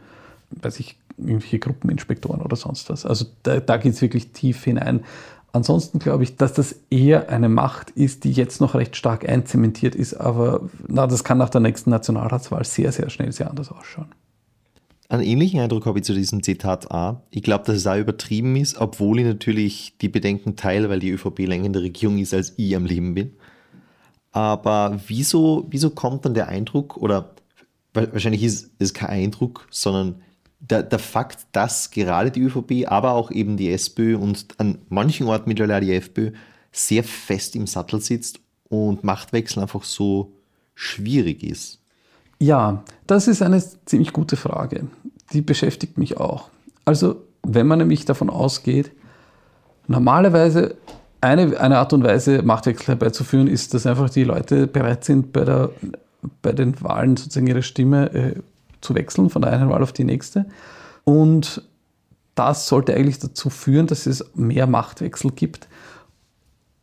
weiß 0.49 0.79
ich, 0.79 0.97
irgendwelche 1.17 1.59
Gruppeninspektoren 1.59 2.41
oder 2.41 2.55
sonst 2.55 2.89
was. 2.89 3.05
Also 3.05 3.25
da, 3.43 3.59
da 3.59 3.77
geht 3.77 3.93
es 3.93 4.01
wirklich 4.01 4.31
tief 4.31 4.63
hinein. 4.63 5.03
Ansonsten 5.51 5.99
glaube 5.99 6.23
ich, 6.23 6.35
dass 6.35 6.53
das 6.53 6.75
eher 6.89 7.29
eine 7.29 7.47
Macht 7.47 7.91
ist, 7.91 8.23
die 8.23 8.31
jetzt 8.31 8.59
noch 8.59 8.73
recht 8.75 8.95
stark 8.95 9.27
einzementiert 9.27 9.95
ist, 9.95 10.15
aber 10.15 10.61
na, 10.87 11.05
das 11.07 11.23
kann 11.23 11.37
nach 11.37 11.49
der 11.49 11.61
nächsten 11.61 11.91
Nationalratswahl 11.91 12.65
sehr, 12.65 12.91
sehr 12.91 13.09
schnell 13.09 13.31
sehr 13.31 13.49
anders 13.49 13.71
ausschauen. 13.71 14.09
Einen 15.07 15.23
ähnlichen 15.23 15.59
Eindruck 15.59 15.85
habe 15.85 15.99
ich 15.99 16.05
zu 16.05 16.15
diesem 16.15 16.41
Zitat 16.41 16.91
A. 16.91 17.21
Ich 17.29 17.43
glaube, 17.43 17.63
dass 17.65 17.75
es 17.75 17.87
auch 17.87 17.97
übertrieben 17.97 18.55
ist, 18.55 18.77
obwohl 18.77 19.19
ich 19.19 19.25
natürlich 19.25 19.93
die 20.01 20.09
Bedenken 20.09 20.55
teile, 20.55 20.89
weil 20.89 20.99
die 20.99 21.11
ÖVP 21.11 21.39
länger 21.39 21.65
in 21.65 21.73
der 21.73 21.83
Regierung 21.83 22.17
ist, 22.17 22.33
als 22.33 22.53
ich 22.57 22.75
am 22.75 22.85
Leben 22.85 23.13
bin. 23.13 23.33
Aber 24.31 24.99
wieso, 25.07 25.67
wieso 25.69 25.91
kommt 25.91 26.25
dann 26.25 26.33
der 26.33 26.47
Eindruck, 26.47 26.97
oder 26.97 27.35
wahrscheinlich 27.93 28.43
ist 28.43 28.71
es 28.79 28.93
kein 28.93 29.09
Eindruck, 29.09 29.67
sondern 29.69 30.21
der, 30.59 30.81
der 30.81 30.99
Fakt, 30.99 31.45
dass 31.51 31.91
gerade 31.91 32.31
die 32.31 32.41
ÖVP, 32.41 32.87
aber 32.87 33.11
auch 33.11 33.29
eben 33.29 33.57
die 33.57 33.71
SPÖ 33.71 34.17
und 34.17 34.47
an 34.57 34.79
manchen 34.89 35.27
Orten 35.27 35.47
mittlerweile 35.47 35.85
die 35.85 35.93
FPÖ 35.93 36.31
sehr 36.71 37.03
fest 37.03 37.55
im 37.55 37.67
Sattel 37.67 38.01
sitzt 38.01 38.39
und 38.69 39.03
Machtwechsel 39.03 39.61
einfach 39.61 39.83
so 39.83 40.33
schwierig 40.73 41.43
ist? 41.43 41.79
Ja, 42.39 42.83
das 43.07 43.27
ist 43.27 43.41
eine 43.41 43.63
ziemlich 43.85 44.13
gute 44.13 44.35
Frage. 44.35 44.87
Die 45.33 45.41
beschäftigt 45.41 45.97
mich 45.97 46.17
auch. 46.17 46.49
Also, 46.83 47.23
wenn 47.43 47.67
man 47.67 47.79
nämlich 47.79 48.05
davon 48.05 48.29
ausgeht, 48.29 48.91
normalerweise 49.87 50.75
eine, 51.21 51.59
eine 51.59 51.77
Art 51.77 51.93
und 51.93 52.03
Weise, 52.03 52.43
Machtwechsel 52.43 52.87
herbeizuführen, 52.87 53.47
ist, 53.47 53.73
dass 53.73 53.85
einfach 53.85 54.09
die 54.09 54.23
Leute 54.23 54.67
bereit 54.67 55.03
sind, 55.03 55.33
bei, 55.33 55.43
der, 55.43 55.71
bei 56.41 56.51
den 56.51 56.81
Wahlen 56.81 57.17
sozusagen 57.17 57.47
ihre 57.47 57.63
Stimme 57.63 58.13
äh, 58.13 58.35
zu 58.81 58.95
wechseln 58.95 59.29
von 59.29 59.41
der 59.41 59.51
einen 59.51 59.69
Wahl 59.69 59.81
auf 59.81 59.93
die 59.93 60.03
nächste. 60.03 60.45
Und 61.03 61.63
das 62.35 62.67
sollte 62.67 62.93
eigentlich 62.93 63.19
dazu 63.19 63.49
führen, 63.49 63.87
dass 63.87 64.05
es 64.05 64.25
mehr 64.35 64.67
Machtwechsel 64.67 65.31
gibt. 65.31 65.67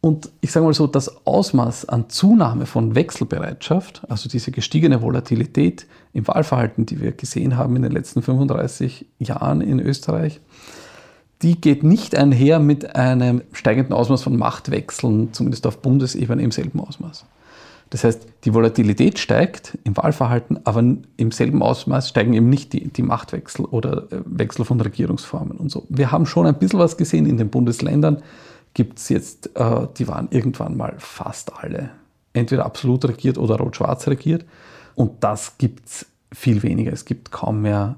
Und 0.04 0.30
ich 0.40 0.50
sage 0.50 0.66
mal 0.66 0.74
so, 0.74 0.88
das 0.88 1.24
Ausmaß 1.24 1.88
an 1.88 2.10
Zunahme 2.10 2.66
von 2.66 2.96
Wechselbereitschaft, 2.96 4.02
also 4.08 4.28
diese 4.28 4.50
gestiegene 4.50 5.00
Volatilität 5.00 5.86
im 6.12 6.26
Wahlverhalten, 6.26 6.86
die 6.86 7.00
wir 7.00 7.12
gesehen 7.12 7.56
haben 7.56 7.76
in 7.76 7.82
den 7.82 7.92
letzten 7.92 8.20
35 8.20 9.06
Jahren 9.20 9.60
in 9.60 9.78
Österreich, 9.78 10.40
die 11.42 11.60
geht 11.60 11.84
nicht 11.84 12.16
einher 12.16 12.58
mit 12.58 12.96
einem 12.96 13.42
steigenden 13.52 13.92
Ausmaß 13.92 14.24
von 14.24 14.36
Machtwechseln, 14.36 15.32
zumindest 15.32 15.68
auf 15.68 15.78
Bundesebene 15.78 16.42
im 16.42 16.50
selben 16.50 16.80
Ausmaß. 16.80 17.24
Das 17.90 18.02
heißt, 18.02 18.26
die 18.44 18.54
Volatilität 18.54 19.20
steigt 19.20 19.78
im 19.84 19.96
Wahlverhalten, 19.96 20.58
aber 20.64 20.82
im 21.16 21.30
selben 21.30 21.62
Ausmaß 21.62 22.08
steigen 22.08 22.32
eben 22.32 22.48
nicht 22.48 22.72
die, 22.72 22.88
die 22.88 23.02
Machtwechsel 23.02 23.66
oder 23.66 24.10
äh, 24.10 24.22
Wechsel 24.24 24.64
von 24.64 24.80
Regierungsformen 24.80 25.58
und 25.58 25.70
so. 25.70 25.84
Wir 25.90 26.10
haben 26.10 26.26
schon 26.26 26.46
ein 26.46 26.54
bisschen 26.54 26.80
was 26.80 26.96
gesehen 26.96 27.26
in 27.26 27.36
den 27.36 27.50
Bundesländern. 27.50 28.22
Gibt 28.74 28.98
es 28.98 29.08
jetzt, 29.08 29.56
äh, 29.56 29.86
die 29.96 30.08
waren 30.08 30.28
irgendwann 30.30 30.76
mal 30.76 30.94
fast 30.98 31.52
alle 31.56 31.90
entweder 32.32 32.64
absolut 32.64 33.04
regiert 33.04 33.38
oder 33.38 33.56
rot-schwarz 33.56 34.08
regiert. 34.08 34.44
Und 34.94 35.22
das 35.24 35.58
gibt 35.58 35.86
es 35.86 36.06
viel 36.32 36.62
weniger. 36.62 36.92
Es 36.92 37.04
gibt 37.04 37.30
kaum 37.30 37.62
mehr 37.62 37.96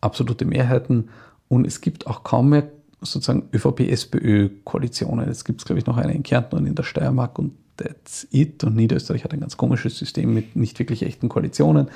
absolute 0.00 0.44
Mehrheiten 0.44 1.08
und 1.48 1.66
es 1.66 1.80
gibt 1.80 2.06
auch 2.06 2.22
kaum 2.22 2.50
mehr 2.50 2.70
sozusagen 3.00 3.48
ÖVP-SPÖ-Koalitionen. 3.52 5.26
Jetzt 5.28 5.44
gibt 5.44 5.60
es, 5.60 5.64
glaube 5.64 5.78
ich, 5.78 5.86
noch 5.86 5.96
eine 5.96 6.14
in 6.14 6.22
Kärnten 6.22 6.56
und 6.56 6.66
in 6.66 6.74
der 6.74 6.82
Steiermark 6.82 7.38
und 7.38 7.52
that's 7.76 8.26
it. 8.30 8.64
Und 8.64 8.76
Niederösterreich 8.76 9.24
hat 9.24 9.32
ein 9.32 9.40
ganz 9.40 9.56
komisches 9.56 9.98
System 9.98 10.32
mit 10.32 10.56
nicht 10.56 10.78
wirklich 10.78 11.02
echten 11.02 11.28
Koalitionen. 11.28 11.88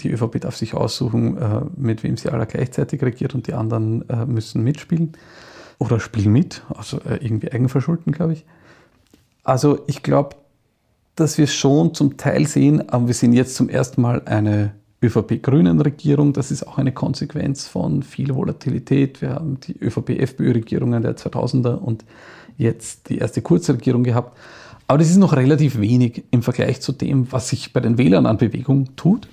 Die 0.00 0.10
ÖVP 0.10 0.40
darf 0.40 0.56
sich 0.56 0.74
aussuchen, 0.74 1.36
äh, 1.38 1.60
mit 1.76 2.04
wem 2.04 2.16
sie 2.16 2.28
alle 2.28 2.46
gleichzeitig 2.46 3.02
regiert 3.02 3.34
und 3.34 3.46
die 3.46 3.54
anderen 3.54 4.08
äh, 4.08 4.26
müssen 4.26 4.62
mitspielen 4.62 5.12
oder 5.78 6.00
spielen 6.00 6.32
mit, 6.32 6.62
also 6.74 6.98
äh, 7.00 7.16
irgendwie 7.16 7.52
eigenverschulden, 7.52 8.12
glaube 8.12 8.34
ich. 8.34 8.44
Also 9.44 9.80
ich 9.86 10.02
glaube, 10.02 10.36
dass 11.14 11.38
wir 11.38 11.46
schon 11.46 11.94
zum 11.94 12.16
Teil 12.16 12.46
sehen, 12.46 12.88
aber 12.88 13.06
wir 13.06 13.14
sehen 13.14 13.32
jetzt 13.32 13.56
zum 13.56 13.68
ersten 13.68 14.02
Mal 14.02 14.22
eine 14.24 14.74
ÖVP-Grünen-Regierung. 15.02 16.32
Das 16.32 16.50
ist 16.50 16.66
auch 16.66 16.78
eine 16.78 16.92
Konsequenz 16.92 17.66
von 17.66 18.02
viel 18.02 18.34
Volatilität. 18.34 19.22
Wir 19.22 19.30
haben 19.30 19.58
die 19.60 19.76
ÖVP-FPÖ-Regierungen 19.78 21.02
der 21.02 21.16
2000er 21.16 21.74
und 21.74 22.04
jetzt 22.56 23.08
die 23.08 23.18
erste 23.18 23.42
Kurzregierung 23.42 24.04
gehabt. 24.04 24.36
Aber 24.86 24.98
das 24.98 25.10
ist 25.10 25.18
noch 25.18 25.36
relativ 25.36 25.80
wenig 25.80 26.24
im 26.30 26.42
Vergleich 26.42 26.80
zu 26.80 26.92
dem, 26.92 27.30
was 27.30 27.48
sich 27.48 27.72
bei 27.72 27.80
den 27.80 27.98
Wählern 27.98 28.26
an 28.26 28.38
Bewegung 28.38 28.96
tut. 28.96 29.28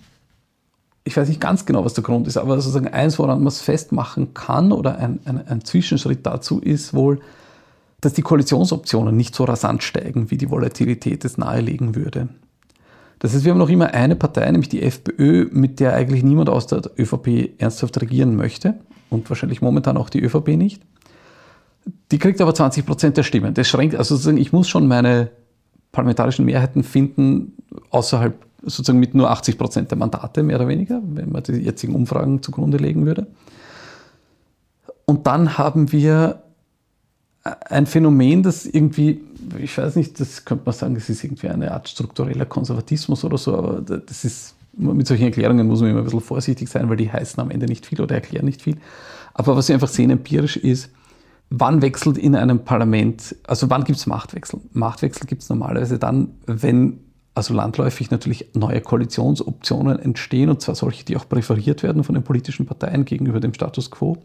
Ich 1.07 1.15
weiß 1.15 1.29
nicht 1.29 1.39
ganz 1.39 1.65
genau, 1.65 1.85
was 1.85 1.93
der 1.93 2.03
Grund 2.03 2.27
ist, 2.27 2.35
aber 2.35 2.59
sozusagen 2.59 2.87
eins, 2.87 3.19
woran 3.19 3.37
man 3.37 3.47
es 3.47 3.61
festmachen 3.61 4.33
kann 4.33 4.71
oder 4.71 4.97
ein, 4.97 5.19
ein, 5.25 5.47
ein 5.47 5.63
Zwischenschritt 5.63 6.25
dazu 6.25 6.59
ist 6.59 6.93
wohl, 6.95 7.21
dass 8.01 8.13
die 8.13 8.23
Koalitionsoptionen 8.23 9.15
nicht 9.15 9.35
so 9.35 9.43
rasant 9.43 9.83
steigen, 9.83 10.31
wie 10.31 10.37
die 10.37 10.49
Volatilität 10.49 11.23
es 11.23 11.37
nahelegen 11.37 11.95
würde. 11.95 12.29
Das 13.19 13.33
heißt, 13.33 13.45
wir 13.45 13.51
haben 13.51 13.59
noch 13.59 13.69
immer 13.69 13.93
eine 13.93 14.15
Partei, 14.15 14.49
nämlich 14.51 14.69
die 14.69 14.81
FPÖ, 14.81 15.47
mit 15.51 15.79
der 15.79 15.93
eigentlich 15.93 16.23
niemand 16.23 16.49
aus 16.49 16.67
der 16.67 16.81
ÖVP 16.97 17.59
ernsthaft 17.59 18.01
regieren 18.01 18.35
möchte 18.35 18.75
und 19.09 19.29
wahrscheinlich 19.29 19.61
momentan 19.61 19.97
auch 19.97 20.09
die 20.09 20.21
ÖVP 20.21 20.49
nicht. 20.49 20.81
Die 22.11 22.19
kriegt 22.19 22.41
aber 22.41 22.53
20 22.53 22.85
Prozent 22.85 23.17
der 23.17 23.23
Stimmen. 23.23 23.53
Das 23.53 23.67
schränkt, 23.67 23.95
also 23.95 24.15
sozusagen, 24.15 24.37
ich 24.37 24.51
muss 24.51 24.67
schon 24.67 24.87
meine 24.87 25.31
parlamentarischen 25.91 26.45
Mehrheiten 26.45 26.83
finden, 26.83 27.53
außerhalb 27.89 28.44
sozusagen 28.65 28.99
mit 28.99 29.15
nur 29.15 29.29
80 29.29 29.57
Prozent 29.57 29.91
der 29.91 29.97
Mandate, 29.97 30.43
mehr 30.43 30.57
oder 30.57 30.67
weniger, 30.67 31.01
wenn 31.03 31.31
man 31.31 31.43
die 31.43 31.53
jetzigen 31.53 31.95
Umfragen 31.95 32.41
zugrunde 32.41 32.77
legen 32.77 33.05
würde. 33.05 33.27
Und 35.05 35.27
dann 35.27 35.57
haben 35.57 35.91
wir 35.91 36.41
ein 37.43 37.85
Phänomen, 37.85 38.41
das 38.41 38.65
irgendwie, 38.65 39.21
ich 39.59 39.77
weiß 39.77 39.95
nicht, 39.95 40.19
das 40.19 40.45
könnte 40.45 40.63
man 40.65 40.73
sagen, 40.73 40.95
das 40.95 41.09
ist 41.09 41.23
irgendwie 41.23 41.49
eine 41.49 41.71
Art 41.71 41.87
struktureller 41.87 42.45
Konservatismus 42.45 43.23
oder 43.23 43.37
so, 43.37 43.55
aber 43.55 43.81
das 43.81 44.25
ist, 44.25 44.55
mit 44.73 45.07
solchen 45.07 45.25
Erklärungen 45.25 45.67
muss 45.67 45.81
man 45.81 45.91
immer 45.91 45.99
ein 45.99 46.05
bisschen 46.05 46.21
vorsichtig 46.21 46.67
sein, 46.69 46.89
weil 46.89 46.97
die 46.97 47.11
heißen 47.11 47.39
am 47.39 47.51
Ende 47.51 47.67
nicht 47.67 47.85
viel 47.85 48.01
oder 48.01 48.15
erklären 48.15 48.45
nicht 48.45 48.63
viel. 48.63 48.77
Aber 49.33 49.55
was 49.55 49.67
wir 49.67 49.75
einfach 49.75 49.87
sehen 49.87 50.09
empirisch 50.09 50.57
ist, 50.57 50.89
wann 51.51 51.81
wechselt 51.83 52.17
in 52.17 52.35
einem 52.35 52.59
Parlament, 52.59 53.35
also 53.45 53.69
wann 53.69 53.83
gibt 53.83 53.99
es 53.99 54.07
Machtwechsel? 54.07 54.59
Machtwechsel 54.73 55.27
gibt 55.27 55.43
es 55.43 55.49
normalerweise 55.49 55.99
dann, 55.99 56.29
wenn 56.47 56.99
also 57.35 57.53
landläufig 57.53 58.11
natürlich 58.11 58.47
neue 58.53 58.81
Koalitionsoptionen 58.81 59.99
entstehen, 59.99 60.49
und 60.49 60.61
zwar 60.61 60.75
solche, 60.75 61.03
die 61.03 61.17
auch 61.17 61.27
präferiert 61.27 61.83
werden 61.83 62.03
von 62.03 62.15
den 62.15 62.23
politischen 62.23 62.65
Parteien 62.65 63.03
gegenüber 63.05 63.41
dem 63.41 63.53
Status 63.53 63.91
quo. 63.91 64.17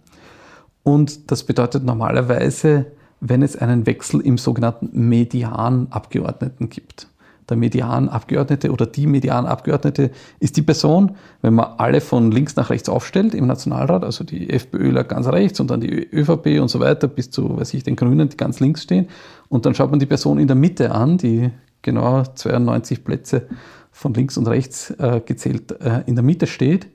Und 0.85 1.31
das 1.31 1.45
bedeutet 1.45 1.85
normalerweise, 1.85 2.87
wenn 3.21 3.43
es 3.43 3.57
einen 3.57 3.85
Wechsel 3.85 4.21
im 4.21 4.39
sogenannten 4.39 5.09
Medianabgeordneten 5.09 6.71
gibt. 6.71 7.09
Der 7.49 7.57
Medianabgeordnete 7.57 8.71
oder 8.71 8.87
die 8.87 9.09
Medianabgeordnete 9.09 10.13
ist 10.39 10.57
die 10.57 10.63
Person, 10.63 11.17
wenn 11.43 11.55
man 11.55 11.67
alle 11.79 12.01
von 12.01 12.31
links 12.31 12.55
nach 12.55 12.71
rechts 12.71 12.89
aufstellt 12.89 13.35
im 13.35 13.49
Nationalrat, 13.49 14.05
also 14.05 14.23
die 14.23 14.51
FPÖler 14.51 15.03
ganz 15.03 15.27
rechts 15.27 15.59
und 15.59 15.69
dann 15.69 15.81
die 15.81 15.91
ÖVP 15.91 16.61
und 16.61 16.69
so 16.69 16.79
weiter 16.79 17.09
bis 17.09 17.33
zu, 17.33 17.59
weiß 17.59 17.75
ich, 17.75 17.83
den 17.83 17.97
Grünen, 17.97 18.29
die 18.29 18.37
ganz 18.37 18.61
links 18.61 18.85
stehen. 18.85 19.09
Und 19.49 19.67
dann 19.67 19.75
schaut 19.75 19.91
man 19.91 19.99
die 19.99 20.07
Person 20.07 20.39
in 20.39 20.47
der 20.47 20.55
Mitte 20.55 20.93
an, 20.93 21.19
die 21.19 21.51
genau 21.83 22.23
92 22.23 23.05
Plätze 23.05 23.49
von 23.91 24.15
links 24.15 24.37
und 24.37 24.49
rechts 24.49 24.91
äh, 24.93 25.21
gezählt 25.25 25.73
äh, 25.81 26.03
in 26.07 26.15
der 26.15 26.25
Mitte 26.25 26.47
steht. 26.47 26.89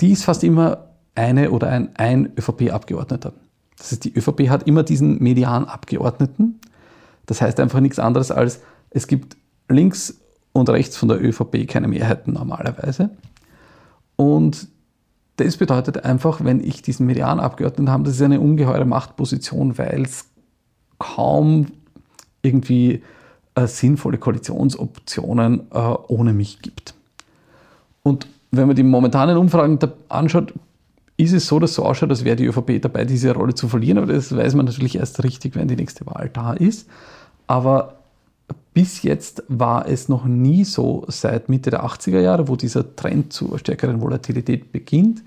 Die 0.00 0.12
ist 0.12 0.24
fast 0.24 0.44
immer 0.44 0.88
eine 1.14 1.50
oder 1.50 1.68
ein, 1.68 1.90
ein 1.96 2.32
ÖVP-Abgeordneter. 2.38 3.32
Das 3.76 3.92
heißt, 3.92 4.04
die 4.04 4.16
ÖVP 4.16 4.48
hat 4.48 4.66
immer 4.66 4.82
diesen 4.82 5.22
Medianabgeordneten. 5.22 6.60
Das 7.26 7.40
heißt 7.40 7.60
einfach 7.60 7.80
nichts 7.80 7.98
anderes 7.98 8.30
als, 8.30 8.60
es 8.90 9.06
gibt 9.06 9.36
links 9.68 10.20
und 10.52 10.68
rechts 10.70 10.96
von 10.96 11.08
der 11.08 11.22
ÖVP 11.22 11.68
keine 11.68 11.88
Mehrheiten 11.88 12.32
normalerweise. 12.32 13.10
Und 14.16 14.68
das 15.36 15.56
bedeutet 15.56 16.04
einfach, 16.04 16.42
wenn 16.42 16.60
ich 16.60 16.82
diesen 16.82 17.06
Medianabgeordneten 17.06 17.90
habe, 17.90 18.04
das 18.04 18.14
ist 18.14 18.22
eine 18.22 18.40
ungeheure 18.40 18.84
Machtposition, 18.84 19.78
weil 19.78 20.02
es 20.02 20.24
kaum 20.98 21.66
irgendwie 22.42 23.02
äh, 23.58 23.66
sinnvolle 23.66 24.18
Koalitionsoptionen 24.18 25.66
äh, 25.72 25.78
ohne 26.08 26.32
mich 26.32 26.62
gibt. 26.62 26.94
Und 28.02 28.26
wenn 28.50 28.66
man 28.66 28.76
die 28.76 28.82
momentanen 28.82 29.36
Umfragen 29.36 29.78
anschaut, 30.08 30.54
ist 31.16 31.32
es 31.32 31.46
so, 31.48 31.58
dass 31.58 31.74
so 31.74 31.84
ausschaut, 31.84 32.10
als 32.10 32.24
wäre 32.24 32.36
die 32.36 32.46
ÖVP 32.46 32.80
dabei, 32.80 33.04
diese 33.04 33.34
Rolle 33.34 33.54
zu 33.54 33.68
verlieren. 33.68 33.98
Aber 33.98 34.12
das 34.12 34.34
weiß 34.34 34.54
man 34.54 34.66
natürlich 34.66 34.96
erst 34.96 35.22
richtig, 35.24 35.56
wenn 35.56 35.68
die 35.68 35.76
nächste 35.76 36.06
Wahl 36.06 36.30
da 36.32 36.52
ist. 36.52 36.88
Aber 37.46 37.96
bis 38.72 39.02
jetzt 39.02 39.42
war 39.48 39.88
es 39.88 40.08
noch 40.08 40.24
nie 40.24 40.64
so, 40.64 41.04
seit 41.08 41.48
Mitte 41.48 41.70
der 41.70 41.84
80er 41.84 42.20
Jahre, 42.20 42.46
wo 42.46 42.54
dieser 42.54 42.94
Trend 42.94 43.32
zur 43.32 43.58
stärkeren 43.58 44.00
Volatilität 44.00 44.70
beginnt, 44.70 45.22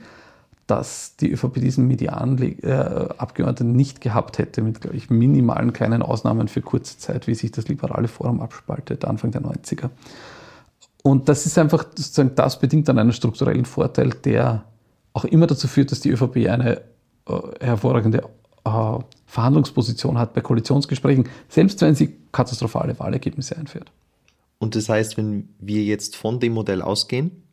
dass 0.72 1.18
die 1.18 1.30
ÖVP 1.34 1.56
diesen 1.56 1.86
Medianabgeordneten 1.88 3.74
äh, 3.74 3.76
nicht 3.76 4.00
gehabt 4.00 4.38
hätte, 4.38 4.62
mit, 4.62 4.80
glaube 4.80 4.96
ich, 4.96 5.10
minimalen 5.10 5.74
kleinen 5.74 6.02
Ausnahmen 6.02 6.48
für 6.48 6.62
kurze 6.62 6.98
Zeit, 6.98 7.28
wie 7.28 7.36
sich 7.36 7.52
das 7.52 7.68
liberale 7.68 8.08
Forum 8.08 8.40
abspaltet, 8.40 9.04
Anfang 9.04 9.32
der 9.32 9.42
90er. 9.42 9.90
Und 11.04 11.28
das 11.28 11.46
ist 11.46 11.58
einfach, 11.58 11.84
sozusagen, 11.90 12.36
das 12.36 12.58
bedingt 12.58 12.88
dann 12.88 13.00
einen 13.00 13.12
strukturellen 13.12 13.66
Vorteil, 13.66 14.12
der 14.24 14.64
auch 15.12 15.26
immer 15.26 15.46
dazu 15.46 15.68
führt, 15.68 15.92
dass 15.92 16.00
die 16.00 16.10
ÖVP 16.10 16.48
eine 16.48 16.78
äh, 17.28 17.34
hervorragende 17.60 18.24
äh, 18.64 19.00
Verhandlungsposition 19.26 20.18
hat 20.18 20.34
bei 20.34 20.40
Koalitionsgesprächen, 20.40 21.28
selbst 21.50 21.82
wenn 21.82 21.96
sie 21.96 22.16
katastrophale 22.32 22.98
Wahlergebnisse 22.98 23.58
einführt. 23.58 23.92
Und 24.58 24.78
das 24.78 24.88
heißt, 24.88 25.18
wenn 25.18 25.50
wir 25.60 25.84
jetzt 25.84 26.16
von 26.16 26.40
dem 26.40 26.54
Modell 26.54 26.82
ausgehen, 26.82 27.44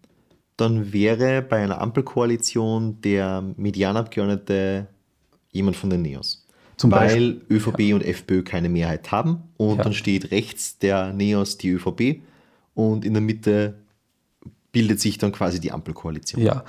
dann 0.58 0.92
wäre 0.92 1.40
bei 1.40 1.62
einer 1.62 1.80
Ampelkoalition 1.80 3.00
der 3.00 3.42
Medianabgeordnete 3.56 4.88
jemand 5.52 5.76
von 5.76 5.88
den 5.88 6.02
Neos. 6.02 6.44
Zum 6.76 6.90
weil 6.90 7.08
Beispiel. 7.08 7.40
ÖVP 7.50 7.80
ja. 7.80 7.94
und 7.94 8.04
FPÖ 8.04 8.42
keine 8.42 8.68
Mehrheit 8.68 9.10
haben 9.10 9.44
und 9.56 9.78
ja. 9.78 9.84
dann 9.84 9.94
steht 9.94 10.30
rechts 10.30 10.78
der 10.78 11.12
Neos 11.12 11.58
die 11.58 11.70
ÖVP 11.70 12.22
und 12.74 13.04
in 13.04 13.14
der 13.14 13.22
Mitte 13.22 13.74
bildet 14.70 15.00
sich 15.00 15.16
dann 15.16 15.32
quasi 15.32 15.60
die 15.60 15.72
Ampelkoalition. 15.72 16.42
Ja, 16.42 16.62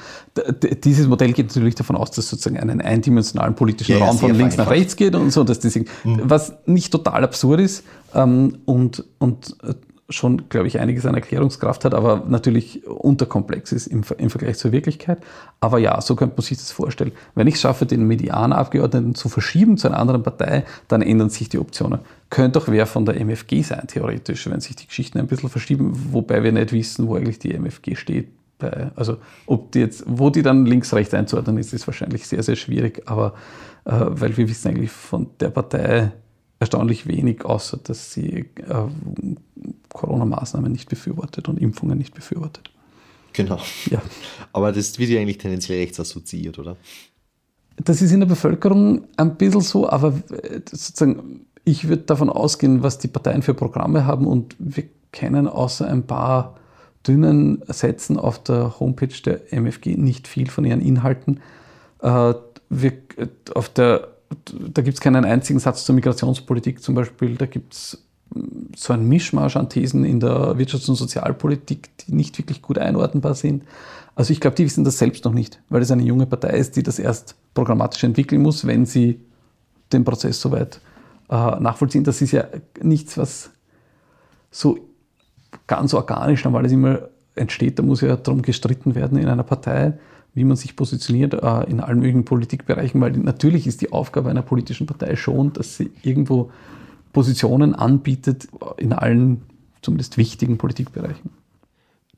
dieses 0.84 1.08
Modell 1.08 1.34
geht 1.34 1.48
natürlich 1.48 1.76
davon 1.76 1.96
aus, 1.96 2.12
dass 2.12 2.30
sozusagen 2.30 2.58
einen 2.58 2.82
eindimensionalen 2.82 3.56
politischen 3.56 3.98
ja, 3.98 4.06
Raum 4.06 4.18
von 4.18 4.34
links 4.34 4.56
nach 4.56 4.70
rechts 4.70 4.96
geht 4.96 5.16
und 5.16 5.32
so, 5.32 5.44
dass 5.44 5.60
deswegen, 5.60 5.86
mhm. 6.04 6.22
was 6.24 6.54
nicht 6.66 6.92
total 6.92 7.24
absurd 7.24 7.60
ist 7.60 7.84
ähm, 8.16 8.60
und, 8.66 9.04
und 9.20 9.58
äh, 9.64 9.74
schon, 10.10 10.50
glaube 10.50 10.68
ich, 10.68 10.80
einiges 10.80 11.06
an 11.06 11.14
Erklärungskraft 11.14 11.86
hat, 11.86 11.94
aber 11.94 12.24
natürlich 12.28 12.86
unterkomplex 12.88 13.72
ist 13.72 13.88
im, 13.88 14.04
im, 14.18 14.30
Vergleich 14.30 14.58
zur 14.58 14.72
Wirklichkeit. 14.72 15.20
Aber 15.60 15.78
ja, 15.78 16.02
so 16.02 16.16
könnte 16.16 16.36
man 16.36 16.44
sich 16.44 16.58
das 16.58 16.72
vorstellen. 16.72 17.12
Wenn 17.36 17.48
ich 17.48 17.56
es 17.56 17.62
schaffe, 17.62 17.86
den 17.86 18.08
Medianabgeordneten 18.08 19.14
zu 19.14 19.30
verschieben 19.30 19.78
zu 19.78 19.88
einer 19.88 20.00
anderen 20.00 20.24
Partei, 20.24 20.66
dann 20.88 21.02
ändern 21.02 21.30
sich 21.30 21.50
die 21.50 21.60
Optionen. 21.60 22.00
Könnte 22.30 22.60
auch 22.60 22.68
wer 22.68 22.88
von 22.88 23.06
der 23.06 23.20
MFG 23.20 23.62
sein, 23.62 23.86
theoretisch, 23.88 24.50
wenn 24.50 24.62
sich 24.62 24.76
die 24.76 24.88
Geschichten 24.88 25.20
ein 25.20 25.28
bisschen 25.28 25.50
verschieben, 25.50 25.94
wobei 26.12 26.44
wir 26.44 26.52
nicht 26.52 26.72
wissen, 26.72 27.08
wo 27.08 27.16
eigentlich 27.16 27.40
die 27.40 27.54
MFG 27.54 27.96
steht. 27.96 28.30
Bei, 28.58 28.92
also 28.96 29.18
ob 29.46 29.72
die 29.72 29.80
jetzt, 29.80 30.04
wo 30.08 30.30
die 30.30 30.42
dann 30.42 30.66
links-rechts 30.66 31.14
einzuordnen 31.14 31.58
ist, 31.58 31.72
ist 31.74 31.88
wahrscheinlich 31.88 32.28
sehr, 32.28 32.44
sehr 32.44 32.56
schwierig, 32.56 33.04
aber 33.06 33.34
äh, 33.86 33.92
weil 33.94 34.36
wir 34.36 34.50
wissen 34.50 34.70
eigentlich 34.70 34.92
von 34.92 35.28
der 35.40 35.50
Partei, 35.50 36.12
erstaunlich 36.60 37.08
wenig, 37.08 37.46
außer 37.46 37.78
dass 37.78 38.14
sie 38.14 38.46
äh, 38.58 38.88
Corona-Maßnahmen 39.90 40.72
nicht 40.72 40.90
befürwortet 40.90 41.48
und 41.48 41.60
Impfungen 41.60 41.98
nicht 41.98 42.14
befürwortet. 42.14 42.72
Genau. 43.34 43.60
Ja. 43.90 44.02
Aber 44.52 44.72
das 44.72 44.98
wird 45.00 45.10
ja 45.10 45.20
eigentlich 45.20 45.38
tendenziell 45.38 45.80
rechts 45.80 46.00
assoziiert, 46.00 46.60
oder? 46.60 46.76
Das 47.78 48.02
ist 48.02 48.12
in 48.12 48.20
der 48.20 48.28
Bevölkerung 48.28 49.06
ein 49.16 49.38
bisschen 49.38 49.62
so, 49.62 49.90
aber 49.90 50.14
äh, 50.32 50.62
sozusagen, 50.70 51.46
ich 51.64 51.88
würde 51.88 52.04
davon 52.04 52.30
ausgehen, 52.30 52.84
was 52.84 52.98
die 52.98 53.08
Parteien 53.08 53.42
für 53.42 53.54
Programme 53.54 54.06
haben 54.06 54.28
und 54.28 54.56
wir 54.60 54.84
kennen 55.12 55.48
außer 55.48 55.88
ein 55.88 56.06
paar 56.06 56.58
dünnen 57.08 57.64
Sätzen 57.68 58.18
auf 58.18 58.44
der 58.44 58.80
Homepage 58.80 59.16
der 59.26 59.54
MFG 59.54 59.96
nicht 59.96 60.28
viel 60.28 60.50
von 60.50 60.66
ihren 60.66 60.82
Inhalten. 60.82 61.40
Äh, 62.02 62.34
wir, 62.70 62.94
auf 63.56 63.70
der 63.70 64.19
da 64.30 64.82
gibt 64.82 64.96
es 64.96 65.02
keinen 65.02 65.26
einzigen 65.26 65.60
Satz 65.60 65.86
zur 65.86 65.96
Migrationspolitik 65.96 66.82
zum 66.82 66.96
Beispiel. 66.96 67.36
Da 67.36 67.46
gibt 67.46 67.74
es 67.74 68.04
hm, 68.34 68.70
so 68.76 68.94
ein 68.94 69.08
Mischmasch 69.08 69.56
an 69.56 69.70
Thesen 69.70 70.06
in 70.06 70.20
der 70.20 70.56
Wirtschafts- 70.56 70.90
und 70.90 70.96
Sozialpolitik, 70.96 71.90
die 71.98 72.14
nicht 72.14 72.38
wirklich 72.38 72.62
gut 72.62 72.78
einordnbar 72.78 73.36
sind. 73.36 73.64
Also 74.16 74.34
ich 74.34 74.42
glaube, 74.42 74.56
die 74.56 74.66
wissen 74.66 74.84
das 74.84 74.98
selbst 74.98 75.26
noch 75.26 75.34
nicht, 75.34 75.62
weil 75.70 75.82
es 75.82 75.92
eine 75.92 76.04
junge 76.04 76.26
Partei 76.26 76.58
ist, 76.58 76.76
die 76.76 76.84
das 76.84 77.00
erst 77.00 77.36
programmatisch 77.54 78.04
entwickeln 78.04 78.42
muss, 78.42 78.68
wenn 78.68 78.86
sie 78.86 79.22
den 79.94 80.04
Prozess 80.04 80.42
soweit 80.42 80.82
äh, 81.30 81.60
nachvollziehen. 81.60 82.04
Das 82.04 82.22
ist 82.22 82.32
ja 82.32 82.46
nichts, 82.82 83.18
was 83.18 83.52
so 84.52 84.78
ganz 85.68 85.94
organisch 85.94 86.44
normalerweise 86.44 86.76
immer 86.76 87.00
entsteht. 87.36 87.80
Da 87.80 87.84
muss 87.84 88.02
ja 88.02 88.16
darum 88.16 88.42
gestritten 88.42 88.96
werden 88.96 89.18
in 89.18 89.28
einer 89.28 89.44
Partei 89.44 89.98
wie 90.40 90.46
man 90.46 90.56
sich 90.56 90.78
positioniert 90.78 91.34
äh, 91.34 91.70
in 91.70 91.82
allen 91.82 92.00
möglichen 92.00 92.24
Politikbereichen, 92.24 93.02
weil 93.02 93.12
natürlich 93.12 93.68
ist 93.68 93.82
die 93.82 93.92
Aufgabe 93.92 94.30
einer 94.30 94.42
politischen 94.42 94.88
Partei 94.88 95.18
schon, 95.18 95.52
dass 95.52 95.76
sie 95.76 95.92
irgendwo 96.02 96.50
Positionen 97.12 97.76
anbietet 97.76 98.48
in 98.78 98.94
allen 98.94 99.42
zumindest 99.82 100.18
wichtigen 100.18 100.58
Politikbereichen. 100.58 101.30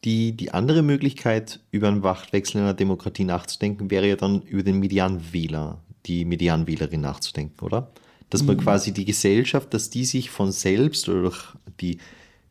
Die, 0.03 0.33
die 0.33 0.51
andere 0.51 0.83
Möglichkeit, 0.83 1.61
über 1.71 1.87
einen 1.87 2.01
Machtwechsel 2.01 2.57
in 2.57 2.63
einer 2.63 2.75
Demokratie 2.75 3.23
nachzudenken, 3.23 3.89
wäre 3.89 4.07
ja 4.07 4.15
dann 4.15 4.43
über 4.43 4.61
den 4.61 4.79
Medianwähler, 4.79 5.79
die 6.05 6.23
Medianwählerin 6.23 7.01
nachzudenken, 7.01 7.65
oder? 7.65 7.89
Dass 8.29 8.43
man 8.43 8.57
mhm. 8.57 8.61
quasi 8.61 8.93
die 8.93 9.05
Gesellschaft, 9.05 9.73
dass 9.73 9.89
die 9.89 10.05
sich 10.05 10.29
von 10.29 10.51
selbst 10.51 11.09
oder 11.09 11.23
durch 11.23 11.55
die 11.79 11.97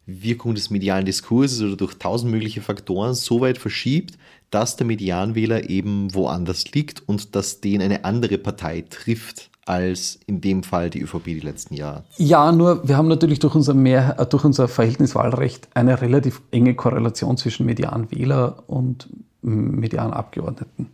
Wirkung 0.07 0.57
des 0.57 0.71
medialen 0.71 1.05
Diskurses 1.05 1.63
oder 1.63 1.77
durch 1.77 1.95
tausend 1.95 2.33
mögliche 2.33 2.61
Faktoren 2.61 3.15
so 3.15 3.41
weit 3.41 3.59
verschiebt, 3.59 4.19
dass 4.51 4.77
der 4.77 4.87
Medianwähler 4.87 5.71
eben 5.71 6.15
woanders 6.15 6.73
liegt 6.73 7.09
und 7.09 7.35
dass 7.37 7.61
den 7.61 7.81
eine 7.81 8.05
andere 8.05 8.39
Partei 8.39 8.85
trifft 8.89 9.51
als 9.65 10.19
in 10.27 10.41
dem 10.41 10.65
Fall 10.65 10.91
die 10.91 11.01
ÖVP 11.01 11.25
die 11.27 11.41
letzten 11.41 11.75
Jahre. 11.75 12.03
Ja, 12.17 12.51
nur 12.51 12.87
wir 12.89 12.97
haben 12.97 13.09
natürlich 13.09 13.39
durch 13.39 13.55
unser, 13.55 13.75
Mehr, 13.75 14.17
äh, 14.19 14.27
durch 14.27 14.45
unser 14.45 14.67
Verhältniswahlrecht 14.67 15.69
eine 15.75 16.01
relativ 16.01 16.43
enge 16.51 16.75
Korrelation 16.75 17.37
zwischen 17.37 17.67
Medianwähler 17.67 18.65
und 18.67 19.09
Medianabgeordneten. 19.43 20.89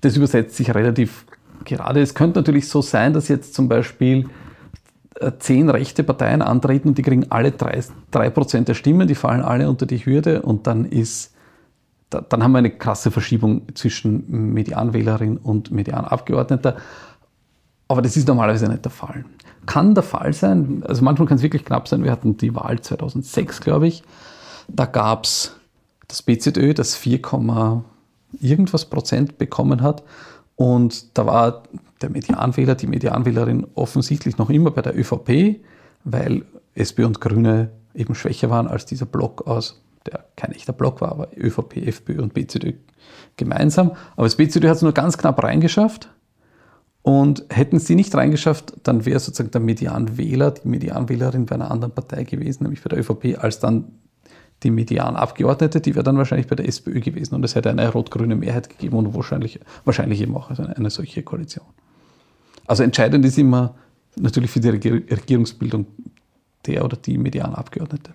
Das 0.00 0.16
übersetzt 0.16 0.56
sich 0.56 0.74
relativ 0.74 1.26
gerade. 1.64 2.00
Es 2.00 2.14
könnte 2.14 2.38
natürlich 2.38 2.68
so 2.68 2.82
sein, 2.82 3.12
dass 3.12 3.28
jetzt 3.28 3.54
zum 3.54 3.68
Beispiel 3.68 4.28
äh, 5.16 5.32
zehn 5.38 5.68
rechte 5.68 6.04
Parteien 6.04 6.42
antreten 6.42 6.88
und 6.88 6.98
die 6.98 7.02
kriegen 7.02 7.30
alle 7.30 7.50
drei, 7.52 7.82
drei 8.10 8.30
Prozent 8.30 8.68
der 8.68 8.74
Stimmen, 8.74 9.08
die 9.08 9.14
fallen 9.14 9.42
alle 9.42 9.68
unter 9.68 9.86
die 9.86 10.04
Hürde 10.04 10.42
und 10.42 10.66
dann 10.66 10.84
ist 10.84 11.33
dann 12.20 12.42
haben 12.42 12.52
wir 12.52 12.58
eine 12.58 12.70
krasse 12.70 13.10
Verschiebung 13.10 13.62
zwischen 13.74 14.52
Medianwählerin 14.52 15.36
und 15.36 15.70
Medianabgeordneter. 15.70 16.76
Aber 17.88 18.02
das 18.02 18.16
ist 18.16 18.28
normalerweise 18.28 18.68
nicht 18.68 18.84
der 18.84 18.92
Fall. 18.92 19.24
Kann 19.66 19.94
der 19.94 20.02
Fall 20.02 20.32
sein, 20.32 20.82
also 20.86 21.02
manchmal 21.02 21.28
kann 21.28 21.36
es 21.36 21.42
wirklich 21.42 21.64
knapp 21.64 21.88
sein. 21.88 22.04
Wir 22.04 22.10
hatten 22.10 22.36
die 22.36 22.54
Wahl 22.54 22.80
2006, 22.80 23.60
glaube 23.60 23.86
ich. 23.86 24.02
Da 24.68 24.86
gab 24.86 25.24
es 25.24 25.56
das 26.08 26.22
BZÖ, 26.22 26.74
das 26.74 26.96
4, 26.96 27.20
irgendwas 28.40 28.84
Prozent 28.86 29.38
bekommen 29.38 29.82
hat. 29.82 30.02
Und 30.56 31.16
da 31.16 31.26
war 31.26 31.62
der 32.02 32.10
Medianwähler, 32.10 32.74
die 32.74 32.86
Medianwählerin 32.86 33.66
offensichtlich 33.74 34.38
noch 34.38 34.50
immer 34.50 34.70
bei 34.70 34.82
der 34.82 34.98
ÖVP, 34.98 35.60
weil 36.04 36.44
SPÖ 36.74 37.06
und 37.06 37.20
Grüne 37.20 37.70
eben 37.94 38.14
schwächer 38.14 38.50
waren 38.50 38.66
als 38.66 38.86
dieser 38.86 39.06
Block 39.06 39.46
aus, 39.46 39.83
der 40.06 40.26
kein 40.36 40.52
echter 40.52 40.72
Block 40.72 41.00
war, 41.00 41.12
aber 41.12 41.28
ÖVP, 41.36 41.86
FPÖ 41.86 42.22
und 42.22 42.34
BZÖ 42.34 42.72
gemeinsam. 43.36 43.92
Aber 44.16 44.24
das 44.24 44.36
BZÖ 44.36 44.68
hat 44.68 44.76
es 44.76 44.82
nur 44.82 44.92
ganz 44.92 45.18
knapp 45.18 45.42
reingeschafft. 45.42 46.10
Und 47.02 47.44
hätten 47.50 47.78
sie 47.78 47.96
nicht 47.96 48.14
reingeschafft, 48.14 48.74
dann 48.82 49.04
wäre 49.04 49.20
sozusagen 49.20 49.50
der 49.50 49.60
Medianwähler, 49.60 50.52
die 50.52 50.66
Medianwählerin 50.66 51.44
bei 51.44 51.54
einer 51.54 51.70
anderen 51.70 51.92
Partei 51.94 52.24
gewesen, 52.24 52.62
nämlich 52.62 52.82
bei 52.82 52.88
der 52.88 52.98
ÖVP, 52.98 53.38
als 53.38 53.60
dann 53.60 53.92
die 54.62 54.70
Medianabgeordnete, 54.70 55.82
die 55.82 55.94
wäre 55.94 56.04
dann 56.04 56.16
wahrscheinlich 56.16 56.46
bei 56.46 56.56
der 56.56 56.66
SPÖ 56.66 57.00
gewesen 57.00 57.34
und 57.34 57.44
es 57.44 57.54
hätte 57.54 57.68
eine 57.68 57.86
rot-grüne 57.90 58.36
Mehrheit 58.36 58.70
gegeben 58.70 58.96
und 58.96 59.14
wahrscheinlich, 59.14 59.60
wahrscheinlich 59.84 60.22
eben 60.22 60.34
auch 60.34 60.50
eine, 60.50 60.74
eine 60.74 60.88
solche 60.88 61.22
Koalition. 61.22 61.66
Also 62.66 62.82
entscheidend 62.82 63.24
ist 63.26 63.36
immer 63.36 63.74
natürlich 64.16 64.50
für 64.50 64.60
die 64.60 64.70
Regierungsbildung 64.70 65.86
der 66.66 66.84
oder 66.84 66.96
die 66.96 67.18
Medianabgeordnete. 67.18 68.12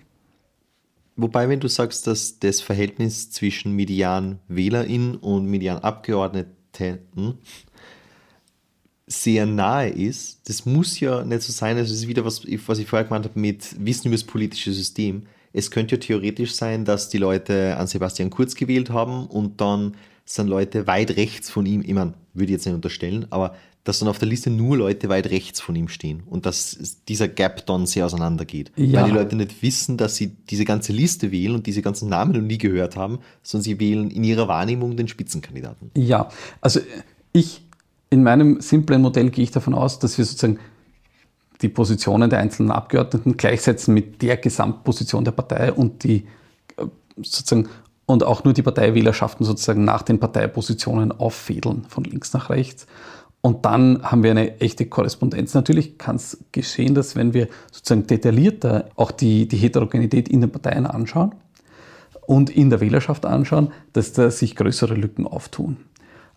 Wobei, 1.22 1.50
wenn 1.50 1.60
du 1.60 1.68
sagst, 1.68 2.06
dass 2.06 2.38
das 2.38 2.62
Verhältnis 2.62 3.30
zwischen 3.30 3.72
Medianwählerin 3.76 5.16
und 5.16 5.44
Medianabgeordneten 5.46 7.38
sehr 9.06 9.44
nahe 9.44 9.90
ist, 9.90 10.48
das 10.48 10.64
muss 10.64 10.98
ja 10.98 11.22
nicht 11.22 11.42
so 11.42 11.52
sein, 11.52 11.76
also 11.76 11.92
das 11.92 12.02
ist 12.02 12.08
wieder 12.08 12.24
was, 12.24 12.46
was 12.66 12.78
ich 12.78 12.88
vorher 12.88 13.04
gemeint 13.06 13.26
habe 13.26 13.38
mit 13.38 13.76
Wissen 13.84 14.08
über 14.08 14.16
das 14.16 14.24
politische 14.24 14.72
System. 14.72 15.24
Es 15.52 15.70
könnte 15.70 15.96
ja 15.96 16.00
theoretisch 16.00 16.54
sein, 16.54 16.86
dass 16.86 17.10
die 17.10 17.18
Leute 17.18 17.76
an 17.76 17.86
Sebastian 17.86 18.30
Kurz 18.30 18.54
gewählt 18.54 18.88
haben 18.88 19.26
und 19.26 19.60
dann 19.60 19.96
sind 20.24 20.46
Leute 20.46 20.86
weit 20.86 21.16
rechts 21.16 21.50
von 21.50 21.66
ihm, 21.66 21.82
ich 21.82 21.92
meine, 21.92 22.14
würde 22.32 22.46
ich 22.46 22.52
jetzt 22.52 22.64
nicht 22.64 22.74
unterstellen, 22.74 23.26
aber 23.28 23.56
dass 23.84 23.98
dann 23.98 24.08
auf 24.08 24.18
der 24.18 24.28
Liste 24.28 24.50
nur 24.50 24.76
Leute 24.76 25.08
weit 25.08 25.30
rechts 25.30 25.60
von 25.60 25.74
ihm 25.74 25.88
stehen 25.88 26.22
und 26.26 26.44
dass 26.44 26.96
dieser 27.08 27.28
Gap 27.28 27.66
dann 27.66 27.86
sehr 27.86 28.06
auseinandergeht. 28.06 28.72
Ja. 28.76 29.00
Weil 29.00 29.10
die 29.10 29.16
Leute 29.16 29.36
nicht 29.36 29.62
wissen, 29.62 29.96
dass 29.96 30.16
sie 30.16 30.28
diese 30.28 30.64
ganze 30.64 30.92
Liste 30.92 31.32
wählen 31.32 31.54
und 31.54 31.66
diese 31.66 31.80
ganzen 31.80 32.08
Namen 32.08 32.32
noch 32.32 32.42
nie 32.42 32.58
gehört 32.58 32.96
haben, 32.96 33.20
sondern 33.42 33.64
sie 33.64 33.80
wählen 33.80 34.10
in 34.10 34.22
ihrer 34.22 34.48
Wahrnehmung 34.48 34.96
den 34.96 35.08
Spitzenkandidaten. 35.08 35.90
Ja, 35.96 36.28
also 36.60 36.80
ich 37.32 37.62
in 38.10 38.22
meinem 38.22 38.60
simplen 38.60 39.00
Modell 39.00 39.30
gehe 39.30 39.44
ich 39.44 39.52
davon 39.52 39.74
aus, 39.74 39.98
dass 39.98 40.18
wir 40.18 40.24
sozusagen 40.24 40.58
die 41.62 41.68
Positionen 41.68 42.28
der 42.28 42.40
einzelnen 42.40 42.70
Abgeordneten 42.70 43.36
gleichsetzen 43.36 43.94
mit 43.94 44.20
der 44.20 44.36
Gesamtposition 44.36 45.24
der 45.24 45.32
Partei 45.32 45.72
und 45.72 46.04
die 46.04 46.26
äh, 46.76 46.86
sozusagen 47.16 47.68
und 48.06 48.24
auch 48.24 48.42
nur 48.42 48.52
die 48.52 48.62
Parteiwählerschaften 48.62 49.46
sozusagen 49.46 49.84
nach 49.84 50.02
den 50.02 50.18
Parteipositionen 50.18 51.12
auffädeln 51.12 51.84
von 51.88 52.02
links 52.02 52.32
nach 52.32 52.50
rechts. 52.50 52.86
Und 53.42 53.64
dann 53.64 54.02
haben 54.02 54.22
wir 54.22 54.32
eine 54.32 54.60
echte 54.60 54.86
Korrespondenz. 54.86 55.54
Natürlich 55.54 55.96
kann 55.96 56.16
es 56.16 56.44
geschehen, 56.52 56.94
dass 56.94 57.16
wenn 57.16 57.32
wir 57.32 57.48
sozusagen 57.72 58.06
detaillierter 58.06 58.90
auch 58.96 59.10
die, 59.10 59.48
die 59.48 59.56
Heterogenität 59.56 60.28
in 60.28 60.42
den 60.42 60.50
Parteien 60.50 60.86
anschauen 60.86 61.34
und 62.26 62.50
in 62.50 62.68
der 62.68 62.80
Wählerschaft 62.80 63.24
anschauen, 63.24 63.72
dass 63.94 64.12
da 64.12 64.30
sich 64.30 64.56
größere 64.56 64.94
Lücken 64.94 65.26
auftun. 65.26 65.78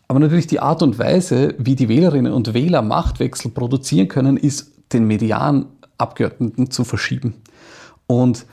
Aber 0.07 0.19
natürlich 0.19 0.47
die 0.47 0.59
Art 0.59 0.81
und 0.81 0.97
Weise, 0.97 1.55
wie 1.57 1.75
die 1.75 1.89
Wählerinnen 1.89 2.31
und 2.31 2.53
Wähler 2.53 2.81
Machtwechsel 2.81 3.51
produzieren 3.51 4.07
können, 4.07 4.37
ist 4.37 4.71
den 4.93 5.05
Medianabgeordneten 5.05 6.71
zu 6.71 6.83
verschieben. 6.83 7.35
Und 8.07 8.45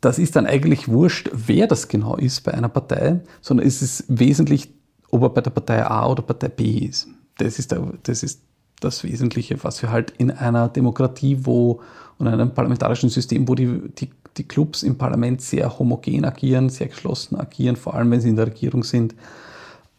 das 0.00 0.18
ist 0.18 0.36
dann 0.36 0.46
eigentlich 0.46 0.88
wurscht, 0.88 1.30
wer 1.32 1.66
das 1.66 1.88
genau 1.88 2.16
ist 2.16 2.42
bei 2.42 2.54
einer 2.54 2.68
Partei, 2.68 3.20
sondern 3.40 3.66
es 3.66 3.82
ist 3.82 4.04
wesentlich, 4.08 4.72
ob 5.10 5.22
er 5.22 5.30
bei 5.30 5.40
der 5.40 5.50
Partei 5.50 5.84
A 5.84 6.06
oder 6.06 6.22
Partei 6.22 6.48
B 6.48 6.64
ist. 6.78 7.08
Das 7.38 7.58
ist, 7.58 7.72
der, 7.72 7.92
das, 8.02 8.22
ist 8.22 8.40
das 8.80 9.04
Wesentliche, 9.04 9.62
was 9.64 9.82
wir 9.82 9.90
halt 9.90 10.12
in 10.18 10.30
einer 10.30 10.68
Demokratie, 10.68 11.38
wo 11.42 11.80
und 12.18 12.26
in 12.26 12.32
einem 12.32 12.54
parlamentarischen 12.54 13.08
System, 13.08 13.48
wo 13.48 13.54
die, 13.54 13.80
die, 13.98 14.10
die 14.36 14.44
Clubs 14.44 14.82
im 14.82 14.96
Parlament 14.96 15.40
sehr 15.40 15.78
homogen 15.78 16.24
agieren, 16.24 16.68
sehr 16.68 16.88
geschlossen 16.88 17.36
agieren, 17.36 17.76
vor 17.76 17.94
allem 17.94 18.10
wenn 18.10 18.20
sie 18.20 18.28
in 18.28 18.36
der 18.36 18.46
Regierung 18.46 18.84
sind, 18.84 19.14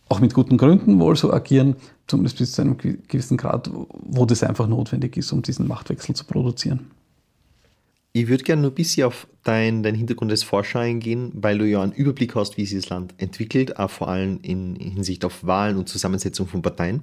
auch 0.07 0.19
mit 0.19 0.33
guten 0.33 0.57
Gründen 0.57 0.99
wohl 0.99 1.15
so 1.15 1.33
agieren, 1.33 1.75
zumindest 2.07 2.37
bis 2.37 2.51
zu 2.53 2.61
einem 2.61 2.77
gewissen 2.77 3.37
Grad, 3.37 3.69
wo 3.73 4.25
das 4.25 4.43
einfach 4.43 4.67
notwendig 4.67 5.17
ist, 5.17 5.31
um 5.31 5.41
diesen 5.41 5.67
Machtwechsel 5.67 6.15
zu 6.15 6.25
produzieren. 6.25 6.91
Ich 8.13 8.29
würde 8.29 8.45
gerne 8.45 8.61
nur 8.61 8.71
ein 8.71 8.75
bisschen 8.75 9.07
auf 9.07 9.27
deinen 9.43 9.83
dein 9.83 9.95
Hintergrund 9.95 10.31
als 10.31 10.43
Forscher 10.43 10.79
eingehen, 10.79 11.31
weil 11.33 11.57
du 11.57 11.67
ja 11.67 11.81
einen 11.81 11.91
Überblick 11.91 12.35
hast, 12.35 12.55
wie 12.55 12.65
sich 12.65 12.79
das 12.79 12.89
Land 12.89 13.13
entwickelt, 13.17 13.77
auch 13.77 13.89
vor 13.89 14.07
allem 14.07 14.39
in 14.41 14.75
Hinsicht 14.75 15.25
auf 15.25 15.45
Wahlen 15.45 15.75
und 15.75 15.89
Zusammensetzung 15.89 16.47
von 16.47 16.61
Parteien. 16.61 17.01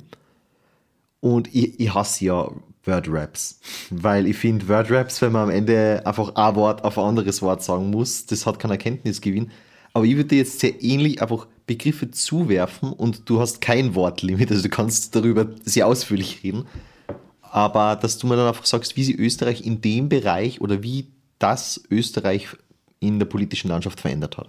Und 1.22 1.54
ich, 1.54 1.78
ich 1.78 1.94
hasse 1.94 2.24
ja 2.24 2.50
Word-Raps, 2.84 3.60
weil 3.90 4.26
ich 4.26 4.36
finde 4.36 4.66
Word-Raps, 4.66 5.22
wenn 5.22 5.30
man 5.30 5.44
am 5.44 5.50
Ende 5.50 6.02
einfach 6.04 6.34
ein 6.34 6.56
Wort 6.56 6.82
auf 6.82 6.98
ein 6.98 7.04
anderes 7.04 7.40
Wort 7.42 7.62
sagen 7.62 7.90
muss, 7.90 8.26
das 8.26 8.44
hat 8.44 8.58
keinen 8.58 8.72
Erkenntnisgewinn. 8.72 9.52
Aber 9.92 10.04
ich 10.04 10.16
würde 10.16 10.34
jetzt 10.34 10.58
sehr 10.58 10.82
ähnlich 10.82 11.22
einfach 11.22 11.46
Begriffe 11.66 12.10
zuwerfen 12.10 12.92
und 12.92 13.28
du 13.30 13.38
hast 13.38 13.60
kein 13.60 13.94
Wortlimit, 13.94 14.50
also 14.50 14.64
du 14.64 14.68
kannst 14.68 15.14
darüber 15.14 15.46
sehr 15.64 15.86
ausführlich 15.86 16.42
reden. 16.42 16.66
Aber 17.40 17.94
dass 17.94 18.18
du 18.18 18.26
mir 18.26 18.34
dann 18.34 18.48
einfach 18.48 18.66
sagst, 18.66 18.96
wie 18.96 19.04
sie 19.04 19.14
Österreich 19.14 19.64
in 19.64 19.80
dem 19.80 20.08
Bereich 20.08 20.60
oder 20.60 20.82
wie 20.82 21.06
das 21.38 21.84
Österreich 21.88 22.48
in 22.98 23.20
der 23.20 23.26
politischen 23.26 23.68
Landschaft 23.68 24.00
verändert 24.00 24.38
hat. 24.38 24.48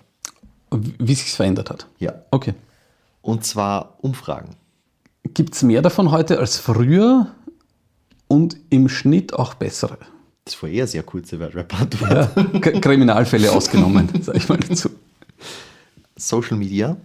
Wie 0.71 1.13
sich 1.13 1.27
es 1.27 1.35
verändert 1.35 1.69
hat? 1.69 1.85
Ja. 1.99 2.15
Okay. 2.31 2.55
Und 3.21 3.45
zwar 3.45 3.99
Umfragen. 4.01 4.55
Gibt 5.23 5.55
es 5.55 5.63
mehr 5.63 5.81
davon 5.81 6.11
heute 6.11 6.39
als 6.39 6.57
früher 6.57 7.27
und 8.27 8.57
im 8.69 8.89
Schnitt 8.89 9.33
auch 9.33 9.53
bessere? 9.53 9.97
Das 10.45 10.61
war 10.61 10.69
eher 10.69 10.87
sehr 10.87 11.03
kurze 11.03 11.39
Rap-Antwort. 11.39 12.35
Ja, 12.35 12.79
Kriminalfälle 12.81 13.51
ausgenommen, 13.51 14.09
sage 14.21 14.37
ich 14.37 14.49
mal 14.49 14.57
dazu. 14.57 14.89
Social 16.17 16.57
Media? 16.57 16.97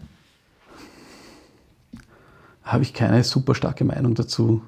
Habe 2.63 2.83
ich 2.83 2.93
keine 2.93 3.23
super 3.23 3.55
starke 3.55 3.85
Meinung 3.85 4.15
dazu. 4.15 4.63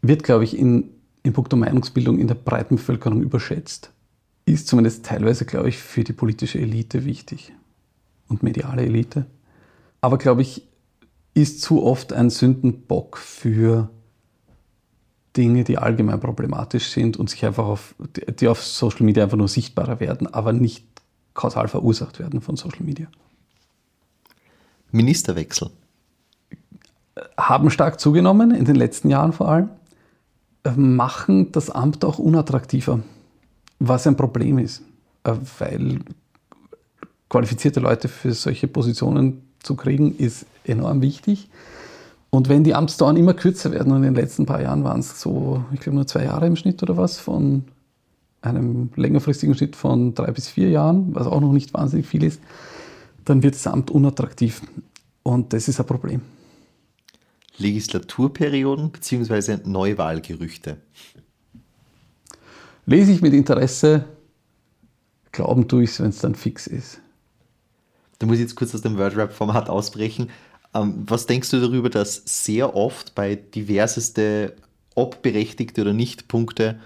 Wird, 0.00 0.22
glaube 0.22 0.44
ich, 0.44 0.56
in, 0.56 0.90
in 1.22 1.32
puncto 1.34 1.56
Meinungsbildung 1.56 2.18
in 2.18 2.26
der 2.26 2.34
breiten 2.34 2.76
Bevölkerung 2.76 3.22
überschätzt. 3.22 3.90
Ist 4.46 4.66
zumindest 4.66 5.04
teilweise, 5.04 5.44
glaube 5.44 5.68
ich, 5.68 5.78
für 5.78 6.04
die 6.04 6.14
politische 6.14 6.58
Elite 6.58 7.04
wichtig 7.04 7.52
und 8.28 8.42
mediale 8.42 8.82
Elite. 8.82 9.26
Aber, 10.00 10.16
glaube 10.16 10.42
ich, 10.42 10.67
ist 11.38 11.62
zu 11.62 11.84
oft 11.84 12.12
ein 12.12 12.30
Sündenbock 12.30 13.16
für 13.16 13.90
Dinge, 15.36 15.62
die 15.62 15.78
allgemein 15.78 16.18
problematisch 16.18 16.88
sind 16.88 17.16
und 17.16 17.30
sich 17.30 17.46
einfach 17.46 17.64
auf, 17.64 17.94
die 18.40 18.48
auf 18.48 18.62
Social 18.64 19.04
Media 19.04 19.22
einfach 19.22 19.36
nur 19.36 19.46
sichtbarer 19.46 20.00
werden, 20.00 20.26
aber 20.26 20.52
nicht 20.52 20.84
kausal 21.34 21.68
verursacht 21.68 22.18
werden 22.18 22.40
von 22.40 22.56
Social 22.56 22.82
Media. 22.84 23.06
Ministerwechsel? 24.90 25.70
Haben 27.36 27.70
stark 27.70 28.00
zugenommen, 28.00 28.52
in 28.52 28.64
den 28.64 28.74
letzten 28.74 29.08
Jahren 29.08 29.32
vor 29.32 29.48
allem. 29.48 29.68
äh, 30.64 30.72
machen 30.72 31.52
das 31.52 31.70
Amt 31.70 32.04
auch 32.04 32.18
unattraktiver, 32.18 33.00
was 33.78 34.08
ein 34.08 34.16
Problem 34.16 34.58
ist, 34.58 34.82
äh, 35.22 35.34
weil 35.60 36.00
qualifizierte 37.28 37.78
Leute 37.78 38.08
für 38.08 38.32
solche 38.32 38.66
Positionen 38.66 39.42
zu 39.62 39.76
kriegen, 39.76 40.16
ist 40.16 40.46
enorm 40.68 41.02
wichtig. 41.02 41.48
Und 42.30 42.48
wenn 42.48 42.64
die 42.64 42.74
Amtsdauern 42.74 43.16
immer 43.16 43.34
kürzer 43.34 43.72
werden, 43.72 43.92
und 43.92 43.98
in 43.98 44.14
den 44.14 44.14
letzten 44.14 44.46
paar 44.46 44.60
Jahren 44.60 44.84
waren 44.84 45.00
es 45.00 45.20
so, 45.20 45.64
ich 45.72 45.80
glaube 45.80 45.96
nur 45.96 46.06
zwei 46.06 46.24
Jahre 46.24 46.46
im 46.46 46.56
Schnitt 46.56 46.82
oder 46.82 46.96
was, 46.96 47.18
von 47.18 47.64
einem 48.42 48.90
längerfristigen 48.94 49.54
Schnitt 49.54 49.76
von 49.76 50.14
drei 50.14 50.30
bis 50.30 50.48
vier 50.48 50.68
Jahren, 50.68 51.14
was 51.14 51.26
auch 51.26 51.40
noch 51.40 51.52
nicht 51.52 51.74
wahnsinnig 51.74 52.06
viel 52.06 52.22
ist, 52.22 52.40
dann 53.24 53.42
wird 53.42 53.54
das 53.54 53.66
Amt 53.66 53.90
unattraktiv. 53.90 54.62
Und 55.22 55.52
das 55.52 55.68
ist 55.68 55.80
ein 55.80 55.86
Problem. 55.86 56.20
Legislaturperioden 57.58 58.90
bzw. 58.90 59.58
Neuwahlgerüchte? 59.64 60.76
Lese 62.86 63.12
ich 63.12 63.20
mit 63.20 63.34
Interesse, 63.34 64.04
glauben 65.32 65.68
tue 65.68 65.84
ich 65.84 65.90
es, 65.90 66.00
wenn 66.00 66.10
es 66.10 66.20
dann 66.20 66.34
fix 66.34 66.66
ist. 66.66 67.00
Da 68.18 68.26
muss 68.26 68.36
ich 68.36 68.42
jetzt 68.42 68.54
kurz 68.54 68.74
aus 68.74 68.82
dem 68.82 68.96
Wordrap-Format 68.96 69.68
ausbrechen. 69.68 70.30
Ähm, 70.74 71.04
was 71.06 71.26
denkst 71.26 71.50
du 71.50 71.60
darüber, 71.60 71.90
dass 71.90 72.22
sehr 72.24 72.74
oft 72.76 73.14
bei 73.14 73.36
diverseste, 73.36 74.54
ob 74.94 75.22
berechtigte 75.22 75.80
oder 75.82 75.92
nicht 75.92 76.28
Punkte 76.28 76.78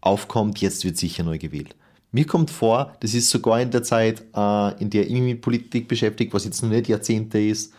aufkommt, 0.00 0.60
jetzt 0.60 0.84
wird 0.84 0.96
sicher 0.96 1.22
neu 1.22 1.38
gewählt? 1.38 1.76
Mir 2.12 2.26
kommt 2.26 2.50
vor, 2.50 2.96
das 3.00 3.14
ist 3.14 3.30
sogar 3.30 3.60
in 3.60 3.70
der 3.70 3.84
Zeit, 3.84 4.24
äh, 4.34 4.82
in 4.82 4.90
der 4.90 5.06
ich 5.06 5.12
mich 5.12 5.22
mit 5.22 5.40
Politik 5.42 5.86
beschäftigt, 5.86 6.34
was 6.34 6.44
jetzt 6.44 6.62
noch 6.62 6.70
nicht 6.70 6.88
Jahrzehnte 6.88 7.38
ist, 7.38 7.72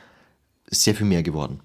sehr 0.69 0.95
viel 0.95 1.07
mehr 1.07 1.21
geworden. 1.21 1.59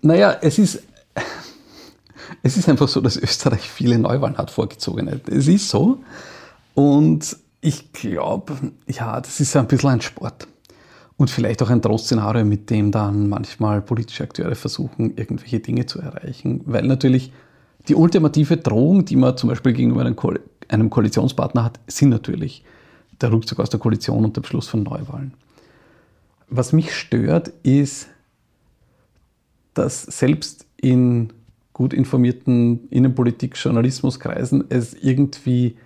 Naja, 0.00 0.38
es 0.40 0.58
ist, 0.58 0.82
es 2.42 2.56
ist 2.56 2.68
einfach 2.68 2.88
so, 2.88 3.02
dass 3.02 3.18
Österreich 3.18 3.68
viele 3.68 3.98
Neuwahlen 3.98 4.38
hat 4.38 4.50
vorgezogen. 4.50 5.20
Es 5.26 5.46
ist 5.46 5.68
so. 5.68 6.02
Und 6.72 7.36
ich 7.60 7.92
glaube, 7.92 8.72
ja, 8.86 9.20
das 9.20 9.40
ist 9.40 9.54
ein 9.56 9.66
bisschen 9.66 9.90
ein 9.90 10.00
Sport. 10.00 10.48
Und 11.16 11.30
vielleicht 11.30 11.62
auch 11.62 11.70
ein 11.70 11.80
Trostszenario, 11.80 12.44
mit 12.44 12.70
dem 12.70 12.90
dann 12.90 13.28
manchmal 13.28 13.80
politische 13.80 14.24
Akteure 14.24 14.56
versuchen, 14.56 15.16
irgendwelche 15.16 15.60
Dinge 15.60 15.86
zu 15.86 16.00
erreichen. 16.00 16.62
Weil 16.64 16.86
natürlich 16.86 17.32
die 17.86 17.94
ultimative 17.94 18.56
Drohung, 18.56 19.04
die 19.04 19.16
man 19.16 19.36
zum 19.36 19.50
Beispiel 19.50 19.72
gegenüber 19.72 20.00
einem, 20.00 20.16
Ko 20.16 20.32
einem 20.68 20.90
Koalitionspartner 20.90 21.64
hat, 21.64 21.78
sind 21.86 22.08
natürlich 22.08 22.64
der 23.20 23.32
Rückzug 23.32 23.60
aus 23.60 23.70
der 23.70 23.78
Koalition 23.78 24.24
und 24.24 24.36
der 24.36 24.40
Beschluss 24.42 24.66
von 24.66 24.82
Neuwahlen. 24.82 25.34
Was 26.48 26.72
mich 26.72 26.94
stört, 26.94 27.48
ist, 27.62 28.08
dass 29.74 30.02
selbst 30.02 30.66
in 30.76 31.32
gut 31.72 31.92
informierten 31.92 32.88
Innenpolitik-Journalismuskreisen 32.90 34.64
es 34.68 34.94
irgendwie 34.94 35.76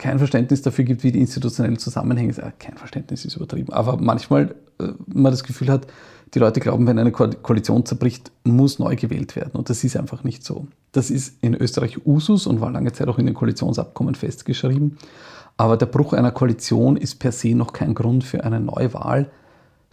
kein 0.00 0.18
Verständnis 0.18 0.62
dafür 0.62 0.84
gibt, 0.84 1.04
wie 1.04 1.12
die 1.12 1.20
institutionellen 1.20 1.78
Zusammenhänge 1.78 2.32
sind. 2.32 2.58
Kein 2.58 2.76
Verständnis 2.76 3.24
ist 3.26 3.36
übertrieben. 3.36 3.72
Aber 3.72 3.98
manchmal 3.98 4.54
äh, 4.80 4.88
man 5.06 5.30
das 5.30 5.44
Gefühl 5.44 5.68
hat, 5.68 5.86
die 6.32 6.38
Leute 6.38 6.58
glauben, 6.60 6.86
wenn 6.86 6.98
eine 6.98 7.12
Ko 7.12 7.28
Koalition 7.42 7.84
zerbricht, 7.84 8.32
muss 8.42 8.78
neu 8.78 8.96
gewählt 8.96 9.36
werden. 9.36 9.52
Und 9.52 9.68
das 9.68 9.84
ist 9.84 9.96
einfach 9.96 10.24
nicht 10.24 10.42
so. 10.42 10.66
Das 10.92 11.10
ist 11.10 11.36
in 11.42 11.54
Österreich 11.54 12.06
Usus 12.06 12.46
und 12.46 12.60
war 12.60 12.70
lange 12.70 12.92
Zeit 12.92 13.08
auch 13.08 13.18
in 13.18 13.26
den 13.26 13.34
Koalitionsabkommen 13.34 14.14
festgeschrieben. 14.14 14.96
Aber 15.58 15.76
der 15.76 15.86
Bruch 15.86 16.14
einer 16.14 16.30
Koalition 16.30 16.96
ist 16.96 17.18
per 17.18 17.32
se 17.32 17.54
noch 17.54 17.74
kein 17.74 17.94
Grund 17.94 18.24
für 18.24 18.42
eine 18.42 18.58
Neuwahl. 18.58 19.30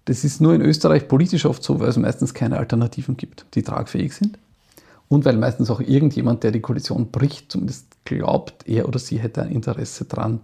Das 0.05 0.23
ist 0.23 0.39
nur 0.39 0.53
in 0.53 0.61
Österreich 0.61 1.09
politisch 1.09 1.45
oft 1.45 1.61
so, 1.61 1.81
weil 1.81 1.89
es 1.89 1.97
meistens 1.97 2.33
keine 2.33 2.57
Alternativen 2.57 3.17
gibt, 3.17 3.45
die 3.55 3.63
tragfähig 3.63 4.13
sind. 4.13 4.39
Und 5.09 5.25
weil 5.25 5.37
meistens 5.37 5.69
auch 5.69 5.79
irgendjemand, 5.79 6.43
der 6.43 6.51
die 6.51 6.59
Koalition 6.59 7.11
bricht, 7.11 7.51
zumindest 7.51 7.87
glaubt, 8.03 8.67
er 8.67 8.87
oder 8.87 8.99
sie 8.99 9.19
hätte 9.19 9.41
ein 9.43 9.51
Interesse 9.51 10.05
daran, 10.05 10.41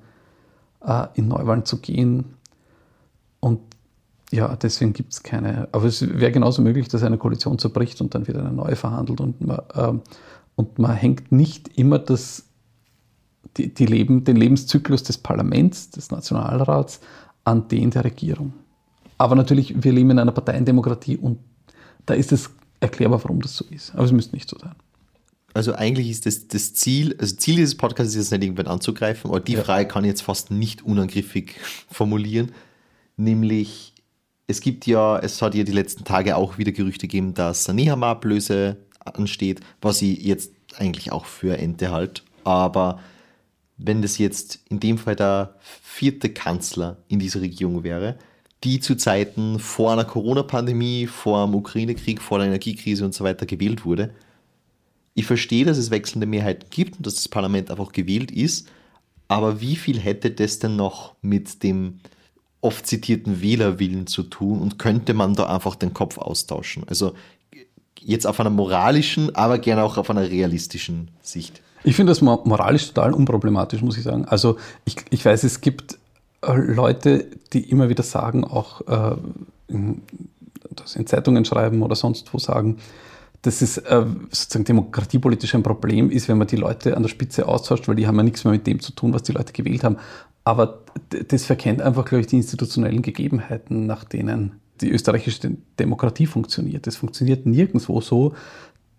äh, 0.85 1.07
in 1.15 1.27
Neuwahlen 1.27 1.65
zu 1.65 1.79
gehen. 1.79 2.35
Und 3.39 3.59
ja, 4.31 4.55
deswegen 4.55 4.93
gibt 4.93 5.13
es 5.13 5.23
keine. 5.23 5.67
Aber 5.71 5.85
es 5.85 6.01
wäre 6.01 6.31
genauso 6.31 6.61
möglich, 6.61 6.87
dass 6.87 7.03
eine 7.03 7.17
Koalition 7.17 7.59
zerbricht 7.59 7.99
und 8.01 8.15
dann 8.15 8.27
wird 8.27 8.37
eine 8.37 8.51
neue 8.51 8.75
verhandelt 8.75 9.21
und 9.21 9.41
man, 9.41 9.59
äh, 9.73 9.93
und 10.55 10.79
man 10.79 10.95
hängt 10.95 11.31
nicht 11.31 11.77
immer 11.77 11.99
das, 11.99 12.45
die, 13.57 13.73
die 13.73 13.85
Leben, 13.85 14.23
den 14.23 14.37
Lebenszyklus 14.37 15.03
des 15.03 15.17
Parlaments, 15.17 15.89
des 15.89 16.09
Nationalrats 16.11 16.99
an 17.43 17.67
den 17.67 17.91
der 17.91 18.05
Regierung. 18.05 18.53
Aber 19.17 19.35
natürlich, 19.35 19.83
wir 19.83 19.91
leben 19.91 20.11
in 20.11 20.19
einer 20.19 20.31
Parteiendemokratie 20.31 21.17
und 21.17 21.39
da 22.05 22.13
ist 22.13 22.31
es 22.31 22.49
erklärbar, 22.83 23.23
warum 23.23 23.41
das 23.41 23.55
so 23.55 23.65
ist. 23.69 23.93
Aber 23.93 24.03
es 24.03 24.11
müsste 24.11 24.35
nicht 24.35 24.49
so 24.49 24.57
sein. 24.57 24.75
Also 25.53 25.73
eigentlich 25.73 26.09
ist 26.09 26.25
das, 26.25 26.47
das 26.47 26.73
Ziel, 26.73 27.15
also 27.19 27.35
Ziel 27.35 27.57
dieses 27.57 27.75
Podcasts 27.75 28.15
ist 28.15 28.31
jetzt 28.31 28.31
nicht 28.31 28.43
irgendwann 28.43 28.67
anzugreifen, 28.67 29.29
aber 29.29 29.39
die 29.39 29.53
ja. 29.53 29.63
Frage 29.63 29.87
kann 29.87 30.03
ich 30.03 30.09
jetzt 30.09 30.23
fast 30.23 30.51
nicht 30.51 30.83
unangriffig 30.83 31.55
formulieren. 31.91 32.51
Nämlich, 33.17 33.93
es 34.47 34.61
gibt 34.61 34.87
ja, 34.87 35.19
es 35.19 35.41
hat 35.41 35.53
ja 35.53 35.63
die 35.63 35.71
letzten 35.71 36.03
Tage 36.03 36.35
auch 36.35 36.57
wieder 36.57 36.71
Gerüchte 36.71 37.07
gegeben, 37.07 37.33
dass 37.35 37.69
eine 37.69 37.81
Nehammer-Ablöse 37.81 38.77
ansteht, 39.05 39.59
was 39.81 40.01
ich 40.01 40.23
jetzt 40.23 40.51
eigentlich 40.77 41.11
auch 41.11 41.25
für 41.25 41.57
Ente 41.57 41.91
halt. 41.91 42.23
Aber 42.43 42.99
wenn 43.77 44.01
das 44.01 44.17
jetzt 44.17 44.59
in 44.69 44.79
dem 44.79 44.97
Fall 44.97 45.15
der 45.15 45.55
vierte 45.59 46.29
Kanzler 46.29 46.97
in 47.07 47.19
dieser 47.19 47.41
Regierung 47.41 47.83
wäre, 47.83 48.17
die 48.63 48.79
zu 48.79 48.95
Zeiten 48.95 49.59
vor 49.59 49.91
einer 49.91 50.05
Corona-Pandemie, 50.05 51.07
vor 51.07 51.45
dem 51.45 51.55
Ukraine-Krieg, 51.55 52.21
vor 52.21 52.39
der 52.39 52.47
Energiekrise 52.47 53.03
und 53.03 53.13
so 53.13 53.23
weiter 53.23 53.45
gewählt 53.45 53.85
wurde. 53.85 54.11
Ich 55.15 55.25
verstehe, 55.25 55.65
dass 55.65 55.77
es 55.77 55.91
wechselnde 55.91 56.25
Mehrheiten 56.25 56.69
gibt 56.69 56.97
und 56.97 57.05
dass 57.05 57.15
das 57.15 57.27
Parlament 57.27 57.69
einfach 57.69 57.91
gewählt 57.91 58.31
ist, 58.31 58.67
aber 59.27 59.61
wie 59.61 59.75
viel 59.75 59.99
hätte 59.99 60.31
das 60.31 60.59
denn 60.59 60.75
noch 60.75 61.15
mit 61.21 61.63
dem 61.63 61.99
oft 62.61 62.87
zitierten 62.87 63.41
Wählerwillen 63.41 64.07
zu 64.07 64.23
tun 64.23 64.61
und 64.61 64.79
könnte 64.79 65.13
man 65.13 65.35
da 65.35 65.45
einfach 65.45 65.75
den 65.75 65.93
Kopf 65.93 66.17
austauschen? 66.17 66.83
Also 66.87 67.13
jetzt 67.99 68.25
auf 68.25 68.39
einer 68.39 68.49
moralischen, 68.49 69.35
aber 69.35 69.59
gerne 69.59 69.83
auch 69.83 69.97
auf 69.97 70.09
einer 70.09 70.29
realistischen 70.29 71.09
Sicht. 71.21 71.61
Ich 71.83 71.95
finde 71.95 72.11
das 72.11 72.21
moralisch 72.21 72.87
total 72.87 73.13
unproblematisch, 73.13 73.81
muss 73.81 73.97
ich 73.97 74.03
sagen. 74.03 74.25
Also 74.25 74.57
ich, 74.85 74.95
ich 75.09 75.23
weiß, 75.25 75.43
es 75.43 75.59
gibt 75.59 75.97
Leute, 76.47 77.27
die 77.53 77.69
immer 77.69 77.89
wieder 77.89 78.03
sagen, 78.03 78.43
auch 78.43 78.81
äh, 78.87 79.15
in, 79.67 80.01
in, 80.95 81.07
Zeitungen 81.07 81.45
schreiben 81.45 81.81
oder 81.81 81.95
sonst 81.95 82.33
wo 82.33 82.39
sagen, 82.39 82.77
dass 83.41 83.61
es 83.61 83.77
äh, 83.77 84.05
sozusagen 84.31 84.65
demokratiepolitisch 84.65 85.53
ein 85.55 85.63
Problem 85.63 86.09
ist, 86.09 86.29
wenn 86.29 86.37
man 86.37 86.47
die 86.47 86.55
Leute 86.55 86.95
an 86.95 87.03
der 87.03 87.09
Spitze 87.09 87.47
austauscht, 87.47 87.87
weil 87.87 87.95
die 87.95 88.07
haben 88.07 88.15
ja 88.15 88.23
nichts 88.23 88.43
mehr 88.45 88.53
mit 88.53 88.65
dem 88.65 88.79
zu 88.79 88.93
tun, 88.93 89.13
was 89.13 89.23
die 89.23 89.33
Leute 89.33 89.53
gewählt 89.53 89.83
haben. 89.83 89.97
Aber 90.45 90.79
das 91.09 91.45
verkennt 91.45 91.81
einfach, 91.81 92.05
glaube 92.05 92.21
ich, 92.21 92.27
die 92.27 92.37
institutionellen 92.37 93.01
Gegebenheiten, 93.01 93.85
nach 93.85 94.03
denen 94.03 94.59
die 94.81 94.91
österreichische 94.91 95.57
Demokratie 95.79 96.25
funktioniert. 96.25 96.87
Es 96.87 96.95
funktioniert 96.95 97.45
nirgendwo 97.45 98.01
so, 98.01 98.33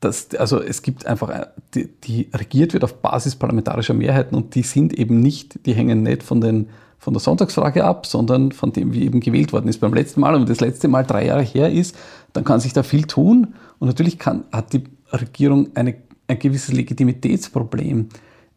dass, 0.01 0.35
also 0.35 0.61
es 0.61 0.83
gibt 0.83 1.07
einfach, 1.07 1.31
äh, 1.31 1.47
die, 1.75 1.89
die 2.05 2.29
regiert 2.35 2.75
wird 2.75 2.85
auf 2.85 3.01
Basis 3.01 3.37
parlamentarischer 3.37 3.95
Mehrheiten 3.95 4.35
und 4.35 4.55
die 4.55 4.63
sind 4.63 4.93
eben 4.93 5.21
nicht, 5.21 5.67
die 5.67 5.75
hängen 5.75 6.03
nicht 6.03 6.23
von 6.23 6.41
den 6.41 6.69
von 7.05 7.13
der 7.13 7.21
Sonntagsfrage 7.21 7.85
ab, 7.85 8.07
sondern 8.07 8.51
von 8.51 8.73
dem, 8.73 8.95
wie 8.95 9.05
eben 9.05 9.21
gewählt 9.21 9.53
worden 9.53 9.69
ist 9.69 9.79
beim 9.79 9.93
letzten 9.93 10.21
Mal. 10.21 10.35
Und 10.35 10.41
wenn 10.41 10.49
das 10.49 10.61
letzte 10.61 10.89
Mal 10.89 11.05
drei 11.05 11.27
Jahre 11.27 11.43
her 11.43 11.71
ist, 11.71 11.95
dann 12.33 12.45
kann 12.45 12.61
sich 12.61 12.73
da 12.73 12.83
viel 12.83 13.05
tun. 13.05 13.55
Und 13.79 13.89
natürlich 13.89 14.19
kann, 14.19 14.45
hat 14.51 14.73
die 14.73 14.85
Regierung 15.13 15.69
eine, 15.75 15.97
ein 16.29 16.39
gewisses 16.39 16.73
Legitimitätsproblem 16.73 18.09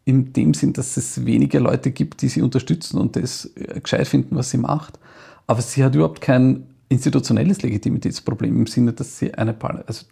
in 0.06 0.32
dem 0.32 0.54
Sinn, 0.54 0.72
dass 0.72 0.96
es 0.96 1.26
wenige 1.26 1.58
Leute 1.58 1.90
gibt, 1.90 2.22
die 2.22 2.28
sie 2.28 2.40
unterstützen 2.40 2.98
und 2.98 3.16
das 3.16 3.50
äh, 3.54 3.80
gescheit 3.80 4.08
finden, 4.08 4.34
was 4.34 4.50
sie 4.50 4.58
macht. 4.58 4.98
Aber 5.46 5.60
sie 5.60 5.84
hat 5.84 5.94
überhaupt 5.94 6.22
kein 6.22 6.64
institutionelles 6.88 7.60
Legitimitätsproblem 7.60 8.56
im 8.56 8.66
Sinne, 8.66 8.94
dass 8.94 9.18
sie 9.18 9.34
eine, 9.34 9.54
also 9.86 10.06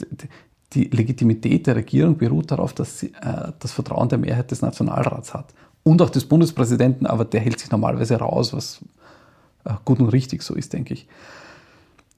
die 0.74 0.84
Legitimität 0.84 1.66
der 1.66 1.76
Regierung 1.76 2.18
beruht 2.18 2.51
darauf, 2.51 2.74
dass 2.74 2.99
sie 2.99 3.14
äh, 3.14 3.53
das 3.59 3.72
Vertrauen 3.72 4.11
der 4.11 4.18
Mehrheit 4.18 4.51
des 4.51 4.61
Nationalrats 4.61 5.32
hat 5.32 5.55
und 5.87 6.03
auch 6.03 6.11
des 6.11 6.24
Bundespräsidenten, 6.24 7.07
aber 7.07 7.24
der 7.24 7.41
hält 7.41 7.61
sich 7.61 7.70
normalerweise 7.70 8.16
raus, 8.16 8.53
was 8.53 8.80
äh, 9.64 9.74
gut 9.84 10.01
und 10.01 10.09
richtig 10.09 10.43
so 10.43 10.57
ist, 10.57 10.72
denke 10.72 10.95
ich. 10.95 11.07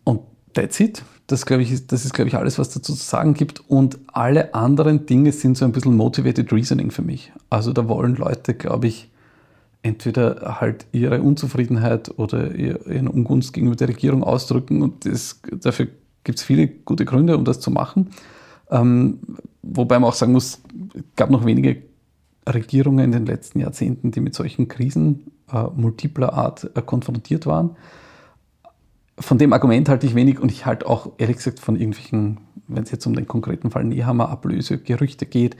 Und 0.05 0.23
that's 0.55 0.81
it. 0.81 1.03
Das, 1.27 1.45
glaube 1.45 1.63
ich, 1.63 1.71
ist, 1.71 1.93
das 1.93 2.07
ist, 2.07 2.15
glaube 2.15 2.29
ich, 2.29 2.35
alles, 2.35 2.59
was 2.59 2.71
dazu 2.71 2.95
zu 2.95 3.05
sagen 3.05 3.35
gibt. 3.35 3.61
Und 3.69 3.99
alle 4.07 4.55
anderen 4.55 5.05
Dinge 5.05 5.33
sind 5.33 5.59
so 5.59 5.67
ein 5.67 5.73
bisschen 5.73 5.99
motivated 5.99 6.51
reasoning 6.51 6.91
für 6.91 7.03
mich. 7.03 7.31
Also 7.51 7.75
da 7.75 7.87
wollen 7.89 8.17
Leute, 8.17 8.55
glaube 8.55 8.87
ich, 8.87 9.11
entweder 9.83 10.59
halt 10.63 10.87
ihre 10.93 11.21
Unzufriedenheit 11.21 12.19
oder 12.19 12.55
ihren 12.55 13.07
Ungunst 13.07 13.53
gegenüber 13.53 13.77
der 13.77 13.89
Regierung 13.89 14.25
ausdrücken. 14.25 14.81
Und 14.81 15.05
das, 15.05 15.43
dafür 15.61 15.89
gibt 16.25 16.39
es 16.39 16.43
viele 16.43 16.69
gute 16.69 17.05
Gründe, 17.05 17.37
um 17.37 17.45
das 17.45 17.61
zu 17.61 17.71
machen. 17.71 18.13
Ähm, 18.71 19.19
wobei 19.61 19.99
man 19.99 20.09
auch 20.09 20.15
sagen 20.15 20.33
muss, 20.33 20.63
es 20.95 21.03
gab 21.17 21.29
noch 21.29 21.45
wenige 21.45 21.88
Regierungen 22.55 23.05
in 23.05 23.13
den 23.13 23.27
letzten 23.27 23.61
Jahrzehnten, 23.61 24.11
die 24.11 24.21
mit 24.21 24.35
solchen 24.35 24.69
Krisen 24.69 25.33
äh, 25.53 25.65
multipler 25.75 26.33
Art 26.33 26.71
äh, 26.75 26.83
konfrontiert 26.83 27.47
waren. 27.47 27.77
Von 29.19 29.39
dem 29.39 29.53
Argument 29.53 29.89
halte 29.89 30.07
ich 30.07 30.15
wenig 30.15 30.39
und 30.39 30.53
ich 30.53 30.65
halte 30.65 30.87
auch 30.87 31.13
ehrlich 31.19 31.39
gesagt 31.39 31.59
von 31.59 31.77
irgendwelchen 31.77 32.39
wenn 32.69 32.83
es 32.83 32.91
jetzt 32.91 33.07
um 33.07 33.17
den 33.17 33.27
konkreten 33.27 33.71
Fall 33.71 33.85
Nehammer 33.85 34.29
Ablöse 34.29 34.79
Gerüchte 34.79 35.27
geht, 35.27 35.57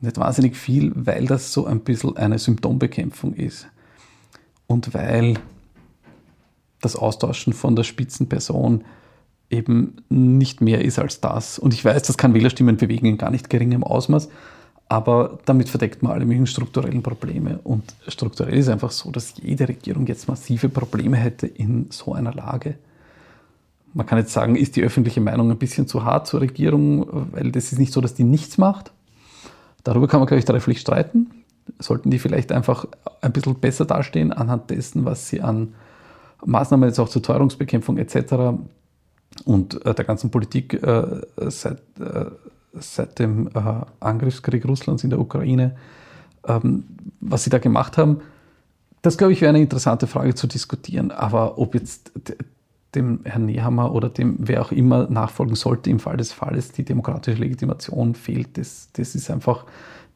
nicht 0.00 0.18
wahnsinnig 0.18 0.56
viel, 0.56 0.92
weil 0.94 1.26
das 1.26 1.52
so 1.52 1.66
ein 1.66 1.80
bisschen 1.80 2.16
eine 2.16 2.38
Symptombekämpfung 2.38 3.34
ist. 3.34 3.66
Und 4.66 4.94
weil 4.94 5.34
das 6.80 6.96
Austauschen 6.96 7.52
von 7.52 7.76
der 7.76 7.84
Spitzenperson 7.84 8.84
eben 9.48 9.96
nicht 10.08 10.60
mehr 10.60 10.84
ist 10.84 10.98
als 10.98 11.20
das. 11.20 11.58
Und 11.58 11.74
ich 11.74 11.84
weiß, 11.84 12.02
das 12.02 12.18
kann 12.18 12.34
Wählerstimmen 12.34 12.76
bewegen 12.76 13.06
in 13.06 13.18
gar 13.18 13.30
nicht 13.30 13.50
geringem 13.50 13.84
Ausmaß, 13.84 14.28
aber 14.92 15.38
damit 15.46 15.70
verdeckt 15.70 16.02
man 16.02 16.12
alle 16.12 16.26
möglichen 16.26 16.46
strukturellen 16.46 17.02
Probleme. 17.02 17.60
Und 17.64 17.94
strukturell 18.08 18.58
ist 18.58 18.68
einfach 18.68 18.90
so, 18.90 19.10
dass 19.10 19.32
jede 19.42 19.66
Regierung 19.66 20.06
jetzt 20.06 20.28
massive 20.28 20.68
Probleme 20.68 21.16
hätte 21.16 21.46
in 21.46 21.86
so 21.88 22.12
einer 22.12 22.34
Lage. 22.34 22.74
Man 23.94 24.04
kann 24.04 24.18
jetzt 24.18 24.34
sagen, 24.34 24.54
ist 24.54 24.76
die 24.76 24.82
öffentliche 24.82 25.22
Meinung 25.22 25.50
ein 25.50 25.56
bisschen 25.56 25.86
zu 25.86 26.04
hart 26.04 26.26
zur 26.26 26.42
Regierung, 26.42 27.06
weil 27.32 27.50
das 27.52 27.72
ist 27.72 27.78
nicht 27.78 27.90
so, 27.90 28.02
dass 28.02 28.12
die 28.12 28.24
nichts 28.24 28.58
macht. 28.58 28.92
Darüber 29.82 30.08
kann 30.08 30.20
man, 30.20 30.26
glaube 30.26 30.40
ich, 30.40 30.44
trefflich 30.44 30.80
streiten. 30.80 31.30
Sollten 31.78 32.10
die 32.10 32.18
vielleicht 32.18 32.52
einfach 32.52 32.84
ein 33.22 33.32
bisschen 33.32 33.54
besser 33.54 33.86
dastehen 33.86 34.30
anhand 34.30 34.68
dessen, 34.68 35.06
was 35.06 35.26
sie 35.26 35.40
an 35.40 35.72
Maßnahmen 36.44 36.86
jetzt 36.86 36.98
auch 36.98 37.08
zur 37.08 37.22
Teuerungsbekämpfung 37.22 37.96
etc. 37.96 38.60
und 39.46 39.86
äh, 39.86 39.94
der 39.94 40.04
ganzen 40.04 40.30
Politik 40.30 40.74
äh, 40.82 41.22
seit, 41.48 41.78
äh, 41.98 42.26
seit 42.74 43.18
dem 43.18 43.48
äh, 43.48 43.60
Angriffskrieg 44.00 44.66
Russlands 44.66 45.04
in 45.04 45.10
der 45.10 45.20
Ukraine, 45.20 45.76
ähm, 46.46 46.84
was 47.20 47.44
sie 47.44 47.50
da 47.50 47.58
gemacht 47.58 47.98
haben. 47.98 48.20
Das, 49.02 49.18
glaube 49.18 49.32
ich, 49.32 49.40
wäre 49.40 49.50
eine 49.50 49.60
interessante 49.60 50.06
Frage 50.06 50.34
zu 50.34 50.46
diskutieren. 50.46 51.10
Aber 51.10 51.58
ob 51.58 51.74
jetzt 51.74 52.12
dem 52.94 53.20
Herrn 53.24 53.46
Nehammer 53.46 53.92
oder 53.92 54.08
dem, 54.08 54.36
wer 54.38 54.62
auch 54.62 54.72
immer 54.72 55.08
nachfolgen 55.08 55.56
sollte 55.56 55.90
im 55.90 55.98
Fall 55.98 56.16
des 56.16 56.32
Falles, 56.32 56.72
die 56.72 56.84
demokratische 56.84 57.38
Legitimation 57.38 58.14
fehlt, 58.14 58.58
das, 58.58 58.90
das 58.92 59.14
ist 59.14 59.30
einfach, 59.30 59.64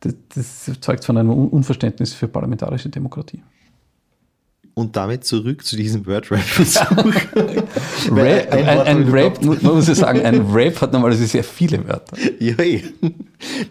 das, 0.01 0.15
das 0.35 0.81
zeugt 0.81 1.05
von 1.05 1.17
einem 1.17 1.31
Unverständnis 1.31 2.13
für 2.13 2.29
parlamentarische 2.29 2.89
Demokratie. 2.89 3.43
Und 4.79 4.95
damit 4.95 5.25
zurück 5.25 5.65
zu 5.65 5.75
diesem 5.75 6.05
Word-Rap-Versuch. 6.05 7.15
Rap, 8.13 8.53
ein, 8.53 8.69
ein, 8.69 8.81
ein 8.81 9.09
Rap, 9.09 9.43
man 9.43 9.59
muss 9.63 9.89
ja 9.89 9.95
sagen, 9.95 10.21
ein 10.21 10.43
Rap 10.53 10.79
hat 10.83 10.93
normalerweise 10.93 11.27
sehr 11.27 11.45
viele 11.45 11.89
Wörter. 11.89 12.15
Ja, 12.39 12.59
eh. 12.59 12.83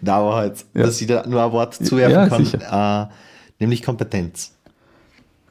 Na, 0.02 0.16
aber 0.16 0.34
halt, 0.34 0.64
ja. 0.74 0.82
dass 0.82 1.00
ich 1.00 1.06
da 1.06 1.24
nur 1.24 1.44
ein 1.44 1.52
Wort 1.52 1.74
zuwerfen 1.74 2.44
ja, 2.44 3.06
kann, 3.06 3.08
äh, 3.08 3.12
nämlich 3.60 3.84
Kompetenz. 3.84 4.50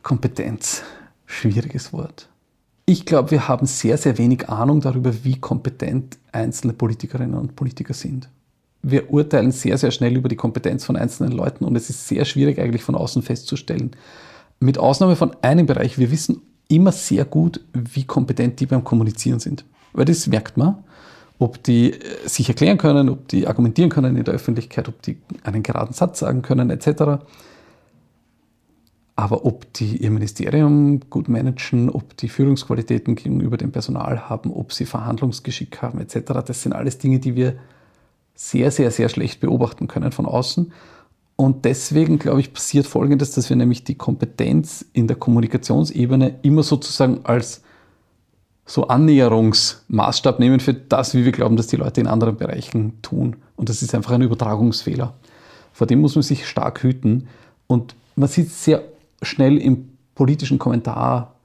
Kompetenz, 0.03 0.84
schwieriges 1.26 1.93
Wort. 1.93 2.28
Ich 2.86 3.06
glaube, 3.06 3.32
wir 3.32 3.47
haben 3.47 3.66
sehr, 3.66 3.97
sehr 3.97 4.18
wenig 4.18 4.49
Ahnung 4.49 4.82
darüber, 4.82 5.24
wie 5.24 5.39
kompetent 5.39 6.18
einzelne 6.34 6.74
Politikerinnen 6.74 7.34
und 7.34 7.56
Politiker 7.56 7.93
sind. 7.93 8.28
Wir 8.82 9.10
urteilen 9.10 9.53
sehr, 9.53 9.78
sehr 9.78 9.91
schnell 9.91 10.18
über 10.18 10.28
die 10.28 10.36
Kompetenz 10.36 10.84
von 10.84 10.97
einzelnen 10.97 11.32
Leuten 11.32 11.64
und 11.64 11.78
es 11.78 11.89
ist 11.89 12.10
sehr 12.10 12.26
schwierig 12.26 12.60
eigentlich 12.60 12.84
von 12.84 12.95
außen 12.95 13.22
festzustellen. 13.22 13.95
Mit 14.60 14.78
Ausnahme 14.78 15.16
von 15.16 15.36
einem 15.41 15.66
Bereich, 15.66 15.97
wir 15.97 16.12
wissen 16.12 16.41
immer 16.68 16.91
sehr 16.91 17.26
gut, 17.26 17.62
wie 17.74 18.06
kompetent 18.06 18.60
die 18.60 18.66
beim 18.66 18.84
Kommunizieren 18.84 19.39
sind. 19.39 19.66
Weil 19.93 20.06
das 20.06 20.28
merkt 20.28 20.58
man, 20.58 20.84
ob 21.39 21.62
die 21.64 21.93
äh, 21.93 22.28
sich 22.28 22.49
erklären 22.49 22.78
können, 22.78 23.10
ob 23.10 23.28
die 23.28 23.47
argumentieren 23.47 23.89
können 23.89 24.16
in 24.16 24.24
der 24.24 24.34
Öffentlichkeit, 24.34 24.88
ob 24.88 25.01
die 25.01 25.18
einen 25.43 25.64
geraden 25.64 25.93
Satz 25.93 26.20
sagen 26.20 26.41
können, 26.41 26.70
etc. 26.70 27.24
Aber 29.16 29.45
ob 29.45 29.72
die 29.74 29.97
ihr 29.97 30.12
Ministerium 30.12 30.99
gut 31.10 31.30
managen, 31.30 31.89
ob 31.89 32.18
die 32.18 32.30
Führungsqualitäten 32.30 33.16
gegenüber 33.16 33.58
dem 33.58 33.72
Personal 33.72 34.30
haben, 34.30 34.51
ob 34.51 34.74
sie 34.74 34.86
Verhandlungsgeschick 34.86 35.82
haben 35.82 35.99
etc., 35.99 36.34
das 36.45 36.64
sind 36.64 36.74
alles 36.74 36.97
Dinge, 36.97 37.20
die 37.20 37.36
wir 37.36 37.56
sehr, 38.34 38.72
sehr, 38.72 38.91
sehr 38.91 39.08
schlecht 39.08 39.39
beobachten 39.39 39.88
können 39.88 40.12
von 40.12 40.26
außen. 40.26 40.74
Und 41.36 41.66
deswegen, 41.66 42.18
glaube 42.18 42.40
ich, 42.40 42.54
passiert 42.54 42.88
Folgendes, 42.88 43.32
dass 43.32 43.50
wir 43.50 43.58
nämlich 43.58 43.84
die 43.84 43.96
Kompetenz 43.96 44.86
in 44.94 45.08
der 45.08 45.18
Kommunikationsebene 45.18 46.40
immer 46.44 46.64
sozusagen 46.64 47.22
als 47.24 47.62
so 48.66 48.88
Annäherungsmaßstab 48.88 50.40
nehmen 50.40 50.60
für 50.60 50.74
das, 50.74 51.14
wie 51.14 51.26
wir 51.26 51.32
glauben, 51.32 51.58
dass 51.58 51.68
die 51.68 51.76
Leute 51.76 52.02
in 52.02 52.08
anderen 52.08 52.38
Bereichen 52.38 53.02
tun. 53.02 53.36
Und 53.58 53.70
das 53.70 53.82
ist 53.82 53.94
einfach 53.94 54.12
ein 54.12 54.22
Übertragungsfehler. 54.22 55.14
Vor 55.72 55.88
dem 55.88 56.00
muss 56.00 56.16
man 56.16 56.24
sich 56.24 56.48
stark 56.48 56.82
hüten. 56.84 57.28
Und 57.68 57.96
man 58.16 58.30
sieht 58.30 58.50
sehr 58.50 58.84
schnell 59.22 59.58
im 59.58 59.90
politischen 60.16 60.58
Kommentar, 60.58 61.36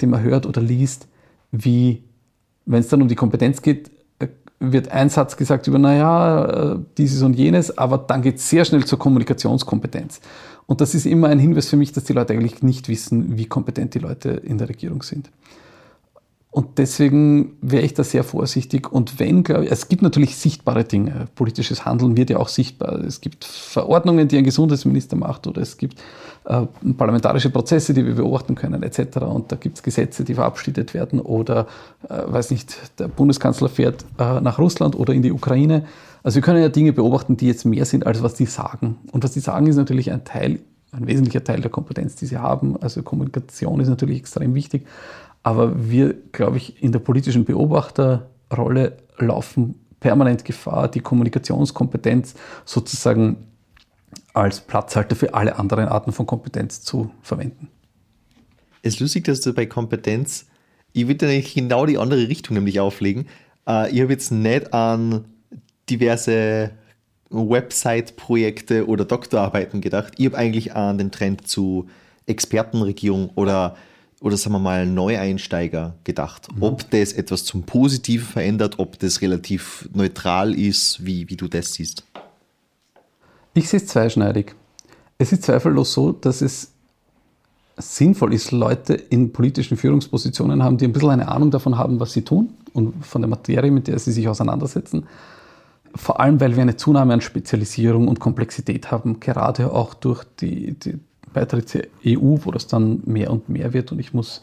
den 0.00 0.10
man 0.10 0.22
hört 0.22 0.46
oder 0.46 0.62
liest, 0.62 1.08
wie, 1.50 2.02
wenn 2.66 2.80
es 2.80 2.88
dann 2.88 3.02
um 3.02 3.08
die 3.08 3.16
Kompetenz 3.16 3.60
geht, 3.60 3.90
wird 4.60 4.90
ein 4.90 5.10
Satz 5.10 5.36
gesagt 5.36 5.66
über, 5.66 5.78
naja, 5.78 6.74
äh, 6.74 6.78
dieses 6.96 7.22
und 7.22 7.34
jenes, 7.34 7.76
aber 7.76 7.98
dann 7.98 8.22
geht 8.22 8.36
es 8.36 8.48
sehr 8.48 8.64
schnell 8.64 8.84
zur 8.84 8.98
Kommunikationskompetenz. 8.98 10.20
Und 10.66 10.80
das 10.80 10.94
ist 10.94 11.06
immer 11.06 11.28
ein 11.28 11.38
Hinweis 11.38 11.68
für 11.68 11.76
mich, 11.76 11.92
dass 11.92 12.04
die 12.04 12.12
Leute 12.12 12.32
eigentlich 12.32 12.62
nicht 12.62 12.88
wissen, 12.88 13.36
wie 13.36 13.46
kompetent 13.46 13.94
die 13.94 13.98
Leute 13.98 14.30
in 14.30 14.58
der 14.58 14.68
Regierung 14.68 15.02
sind. 15.02 15.30
Und 16.54 16.78
deswegen 16.78 17.56
wäre 17.62 17.82
ich 17.82 17.94
da 17.94 18.04
sehr 18.04 18.22
vorsichtig. 18.22 18.92
Und 18.92 19.18
wenn, 19.18 19.42
glaube 19.42 19.64
ich, 19.64 19.72
es 19.72 19.88
gibt 19.88 20.02
natürlich 20.02 20.36
sichtbare 20.36 20.84
Dinge. 20.84 21.26
Politisches 21.34 21.84
Handeln 21.84 22.16
wird 22.16 22.30
ja 22.30 22.36
auch 22.36 22.46
sichtbar. 22.46 23.00
Es 23.00 23.20
gibt 23.20 23.44
Verordnungen, 23.44 24.28
die 24.28 24.38
ein 24.38 24.44
Gesundheitsminister 24.44 25.16
macht, 25.16 25.48
oder 25.48 25.62
es 25.62 25.76
gibt 25.78 26.00
äh, 26.44 26.60
parlamentarische 26.96 27.50
Prozesse, 27.50 27.92
die 27.92 28.06
wir 28.06 28.14
beobachten 28.14 28.54
können, 28.54 28.84
etc. 28.84 29.16
Und 29.22 29.50
da 29.50 29.56
gibt 29.56 29.78
es 29.78 29.82
Gesetze, 29.82 30.22
die 30.22 30.34
verabschiedet 30.34 30.94
werden, 30.94 31.18
oder, 31.18 31.66
äh, 32.08 32.22
weiß 32.24 32.52
nicht, 32.52 32.76
der 33.00 33.08
Bundeskanzler 33.08 33.68
fährt 33.68 34.04
äh, 34.20 34.40
nach 34.40 34.60
Russland 34.60 34.94
oder 34.94 35.12
in 35.12 35.22
die 35.22 35.32
Ukraine. 35.32 35.86
Also 36.22 36.36
wir 36.36 36.42
können 36.42 36.62
ja 36.62 36.68
Dinge 36.68 36.92
beobachten, 36.92 37.36
die 37.36 37.48
jetzt 37.48 37.64
mehr 37.64 37.84
sind, 37.84 38.06
als 38.06 38.22
was 38.22 38.34
die 38.34 38.46
sagen. 38.46 38.98
Und 39.10 39.24
was 39.24 39.32
die 39.32 39.40
sagen, 39.40 39.66
ist 39.66 39.74
natürlich 39.74 40.12
ein 40.12 40.24
Teil, 40.24 40.60
ein 40.92 41.08
wesentlicher 41.08 41.42
Teil 41.42 41.62
der 41.62 41.72
Kompetenz, 41.72 42.14
die 42.14 42.26
sie 42.26 42.38
haben. 42.38 42.76
Also 42.80 43.02
Kommunikation 43.02 43.80
ist 43.80 43.88
natürlich 43.88 44.18
extrem 44.18 44.54
wichtig. 44.54 44.86
Aber 45.44 45.88
wir, 45.90 46.14
glaube 46.32 46.56
ich, 46.56 46.82
in 46.82 46.90
der 46.90 46.98
politischen 46.98 47.44
Beobachterrolle 47.44 48.96
laufen 49.18 49.74
permanent 50.00 50.44
Gefahr, 50.44 50.90
die 50.90 51.00
Kommunikationskompetenz 51.00 52.34
sozusagen 52.64 53.46
als 54.32 54.60
Platzhalter 54.60 55.14
für 55.14 55.34
alle 55.34 55.56
anderen 55.58 55.86
Arten 55.86 56.12
von 56.12 56.26
Kompetenz 56.26 56.80
zu 56.80 57.10
verwenden. 57.22 57.68
Es 58.82 58.94
ist 58.94 59.00
lustig, 59.00 59.24
dass 59.24 59.42
du 59.42 59.52
bei 59.52 59.66
Kompetenz, 59.66 60.46
ich 60.92 61.06
würde 61.06 61.28
eigentlich 61.28 61.54
genau 61.54 61.86
die 61.86 61.98
andere 61.98 62.28
Richtung 62.28 62.54
nämlich 62.54 62.80
auflegen. 62.80 63.26
Äh, 63.68 63.90
ich 63.90 64.00
habe 64.00 64.12
jetzt 64.12 64.30
nicht 64.30 64.72
an 64.72 65.26
diverse 65.88 66.70
Website-Projekte 67.30 68.86
oder 68.86 69.04
Doktorarbeiten 69.04 69.80
gedacht. 69.80 70.14
Ich 70.16 70.26
habe 70.26 70.38
eigentlich 70.38 70.74
an 70.74 70.98
den 70.98 71.10
Trend 71.10 71.46
zu 71.46 71.86
Expertenregierung 72.26 73.30
oder 73.34 73.76
oder 74.20 74.36
sagen 74.36 74.54
wir 74.54 74.60
mal 74.60 74.86
Neueinsteiger 74.86 75.94
gedacht. 76.04 76.48
Mhm. 76.54 76.62
Ob 76.62 76.90
das 76.90 77.12
etwas 77.12 77.44
zum 77.44 77.64
Positiven 77.64 78.26
verändert, 78.26 78.78
ob 78.78 78.98
das 78.98 79.20
relativ 79.20 79.88
neutral 79.92 80.54
ist, 80.54 81.04
wie, 81.04 81.28
wie 81.28 81.36
du 81.36 81.48
das 81.48 81.74
siehst. 81.74 82.04
Ich 83.54 83.68
sehe 83.68 83.80
es 83.80 83.86
zweischneidig. 83.86 84.54
Es 85.18 85.32
ist 85.32 85.44
zweifellos 85.44 85.92
so, 85.92 86.12
dass 86.12 86.40
es 86.40 86.72
sinnvoll 87.76 88.34
ist, 88.34 88.50
Leute 88.50 88.94
in 88.94 89.32
politischen 89.32 89.76
Führungspositionen 89.76 90.62
haben, 90.62 90.78
die 90.78 90.84
ein 90.84 90.92
bisschen 90.92 91.10
eine 91.10 91.28
Ahnung 91.28 91.50
davon 91.50 91.76
haben, 91.76 92.00
was 92.00 92.12
sie 92.12 92.22
tun 92.22 92.54
und 92.72 93.04
von 93.04 93.22
der 93.22 93.28
Materie, 93.28 93.70
mit 93.70 93.88
der 93.88 93.98
sie 93.98 94.12
sich 94.12 94.28
auseinandersetzen. 94.28 95.06
Vor 95.94 96.20
allem, 96.20 96.40
weil 96.40 96.56
wir 96.56 96.62
eine 96.62 96.76
Zunahme 96.76 97.14
an 97.14 97.20
Spezialisierung 97.20 98.08
und 98.08 98.18
Komplexität 98.18 98.90
haben, 98.90 99.20
gerade 99.20 99.72
auch 99.72 99.94
durch 99.94 100.24
die, 100.40 100.72
die 100.72 100.98
Beitritt 101.34 101.68
zur 101.68 101.82
EU, 102.06 102.38
wo 102.44 102.50
das 102.50 102.66
dann 102.66 103.02
mehr 103.04 103.30
und 103.30 103.50
mehr 103.50 103.74
wird. 103.74 103.92
Und 103.92 103.98
ich 103.98 104.14
muss 104.14 104.42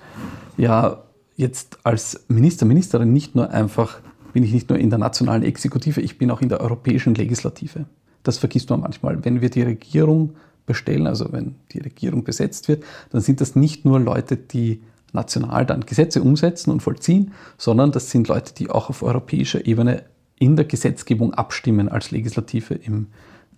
ja 0.58 1.04
jetzt 1.36 1.80
als 1.84 2.26
Minister, 2.28 2.66
Ministerin 2.66 3.12
nicht 3.12 3.34
nur 3.34 3.50
einfach, 3.50 4.00
bin 4.34 4.44
ich 4.44 4.54
nicht 4.54 4.70
nur 4.70 4.78
in 4.78 4.92
der 4.92 5.00
nationalen 5.00 5.44
Exekutive, 5.44 6.02
ich 6.02 6.20
bin 6.20 6.30
auch 6.30 6.42
in 6.42 6.50
der 6.50 6.62
europäischen 6.62 7.16
Legislative. 7.16 7.86
Das 8.22 8.38
vergisst 8.38 8.70
man 8.70 8.82
manchmal. 8.82 9.26
Wenn 9.26 9.42
wir 9.42 9.50
die 9.50 9.64
Regierung 9.64 10.36
bestellen, 10.68 11.08
also 11.08 11.32
wenn 11.32 11.56
die 11.72 11.80
Regierung 11.80 12.24
besetzt 12.24 12.68
wird, 12.68 12.84
dann 13.10 13.22
sind 13.22 13.42
das 13.42 13.56
nicht 13.56 13.84
nur 13.84 14.00
Leute, 14.00 14.38
die 14.38 14.84
national 15.14 15.66
dann 15.66 15.82
Gesetze 15.82 16.22
umsetzen 16.22 16.72
und 16.72 16.82
vollziehen, 16.82 17.34
sondern 17.58 17.92
das 17.92 18.12
sind 18.12 18.28
Leute, 18.28 18.54
die 18.54 18.70
auch 18.70 18.90
auf 18.90 19.04
europäischer 19.04 19.66
Ebene 19.66 20.04
in 20.38 20.56
der 20.56 20.66
Gesetzgebung 20.66 21.34
abstimmen 21.34 21.90
als 21.90 22.12
Legislative 22.12 22.76
im 22.76 23.08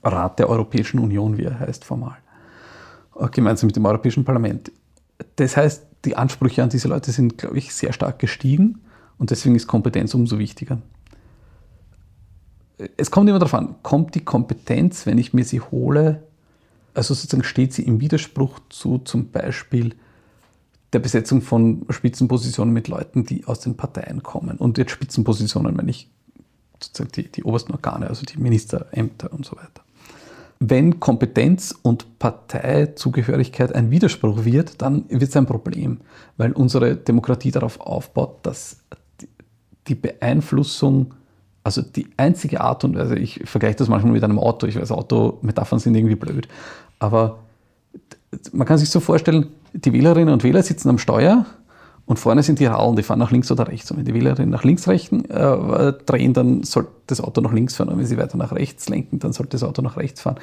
Rat 0.03 0.39
der 0.39 0.49
Europäischen 0.49 0.99
Union, 0.99 1.37
wie 1.37 1.43
er 1.43 1.59
heißt 1.59 1.85
formal. 1.85 2.17
Gemeinsam 3.31 3.67
mit 3.67 3.75
dem 3.75 3.85
Europäischen 3.85 4.25
Parlament. 4.25 4.71
Das 5.35 5.57
heißt, 5.57 5.85
die 6.05 6.15
Ansprüche 6.15 6.63
an 6.63 6.69
diese 6.69 6.87
Leute 6.87 7.11
sind, 7.11 7.37
glaube 7.37 7.57
ich, 7.57 7.73
sehr 7.73 7.93
stark 7.93 8.19
gestiegen 8.19 8.81
und 9.17 9.31
deswegen 9.31 9.55
ist 9.55 9.67
Kompetenz 9.67 10.13
umso 10.13 10.39
wichtiger. 10.39 10.81
Es 12.97 13.11
kommt 13.11 13.29
immer 13.29 13.39
darauf 13.39 13.53
an, 13.53 13.75
kommt 13.83 14.15
die 14.15 14.25
Kompetenz, 14.25 15.05
wenn 15.05 15.17
ich 15.17 15.33
mir 15.33 15.45
sie 15.45 15.61
hole, 15.61 16.23
also 16.93 17.13
sozusagen 17.13 17.43
steht 17.43 17.73
sie 17.73 17.83
im 17.83 18.01
Widerspruch 18.01 18.59
zu 18.69 18.99
zum 18.99 19.31
Beispiel 19.31 19.95
der 20.91 20.99
Besetzung 20.99 21.41
von 21.41 21.85
Spitzenpositionen 21.89 22.73
mit 22.73 22.87
Leuten, 22.87 23.25
die 23.25 23.45
aus 23.45 23.59
den 23.59 23.75
Parteien 23.75 24.21
kommen. 24.21 24.57
Und 24.57 24.77
jetzt 24.77 24.91
Spitzenpositionen 24.91 25.75
meine 25.75 25.89
ich 25.89 26.09
sozusagen 26.79 27.11
die, 27.13 27.31
die 27.31 27.43
obersten 27.43 27.71
Organe, 27.71 28.07
also 28.07 28.25
die 28.25 28.37
Ministerämter 28.37 29.31
und 29.33 29.45
so 29.45 29.55
weiter. 29.55 29.83
Wenn 30.65 31.01
Kompetenz 31.01 31.75
und 31.81 32.19
Parteizugehörigkeit 32.19 33.75
ein 33.75 33.91
Widerspruch 33.91 34.45
wird, 34.45 34.81
dann 34.81 35.03
wird 35.09 35.23
es 35.23 35.35
ein 35.35 35.45
Problem, 35.45 35.99
weil 36.37 36.53
unsere 36.53 36.95
Demokratie 36.95 37.51
darauf 37.51 37.81
aufbaut, 37.81 38.37
dass 38.43 38.77
die 39.87 39.95
Beeinflussung, 39.95 41.15
also 41.65 41.81
die 41.81 42.07
einzige 42.15 42.61
Art 42.61 42.85
und 42.85 42.95
Weise, 42.95 43.17
ich 43.17 43.41
vergleiche 43.43 43.75
das 43.75 43.89
manchmal 43.89 44.13
mit 44.13 44.23
einem 44.23 44.39
Auto, 44.39 44.65
ich 44.65 44.79
weiß, 44.79 44.91
Autometaphern 44.91 45.79
sind 45.79 45.95
irgendwie 45.95 46.15
blöd, 46.15 46.47
aber 46.97 47.39
man 48.53 48.65
kann 48.65 48.77
sich 48.77 48.89
so 48.89 49.01
vorstellen, 49.01 49.47
die 49.73 49.91
Wählerinnen 49.91 50.33
und 50.33 50.45
Wähler 50.45 50.63
sitzen 50.63 50.87
am 50.87 50.97
Steuer 50.97 51.45
und 52.05 52.19
vorne 52.19 52.43
sind 52.43 52.59
die 52.59 52.65
Radeln, 52.65 52.97
die 52.97 53.03
fahren 53.03 53.19
nach 53.19 53.31
links 53.31 53.49
oder 53.49 53.67
rechts. 53.67 53.89
Und 53.89 53.97
wenn 53.97 54.05
die 54.05 54.13
Wählerinnen 54.13 54.49
nach 54.49 54.65
links 54.65 54.89
rechten, 54.89 55.23
äh, 55.29 55.93
drehen, 56.05 56.33
dann 56.33 56.63
soll 56.63 56.87
das 57.07 57.21
Auto 57.21 57.39
nach 57.39 57.53
links 57.53 57.75
fahren. 57.75 57.89
Und 57.89 57.97
wenn 57.97 58.05
sie 58.05 58.17
weiter 58.17 58.37
nach 58.37 58.51
rechts 58.51 58.89
lenken, 58.89 59.19
dann 59.19 59.31
sollte 59.31 59.51
das 59.51 59.63
Auto 59.63 59.81
nach 59.81 59.95
rechts 59.95 60.21
fahren. 60.21 60.35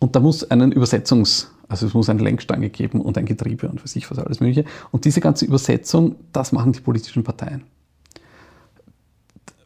Und 0.00 0.16
da 0.16 0.20
muss 0.20 0.50
einen 0.50 0.74
Übersetzungs-, 0.74 1.46
also 1.68 1.86
es 1.86 1.94
muss 1.94 2.08
eine 2.08 2.20
Lenkstange 2.20 2.68
geben 2.68 3.00
und 3.00 3.16
ein 3.16 3.26
Getriebe 3.26 3.68
und 3.68 3.80
für 3.80 3.86
sich 3.86 4.10
was 4.10 4.18
alles 4.18 4.40
Mögliche. 4.40 4.64
Und 4.90 5.04
diese 5.04 5.20
ganze 5.20 5.44
Übersetzung, 5.44 6.16
das 6.32 6.50
machen 6.50 6.72
die 6.72 6.80
politischen 6.80 7.22
Parteien. 7.22 7.62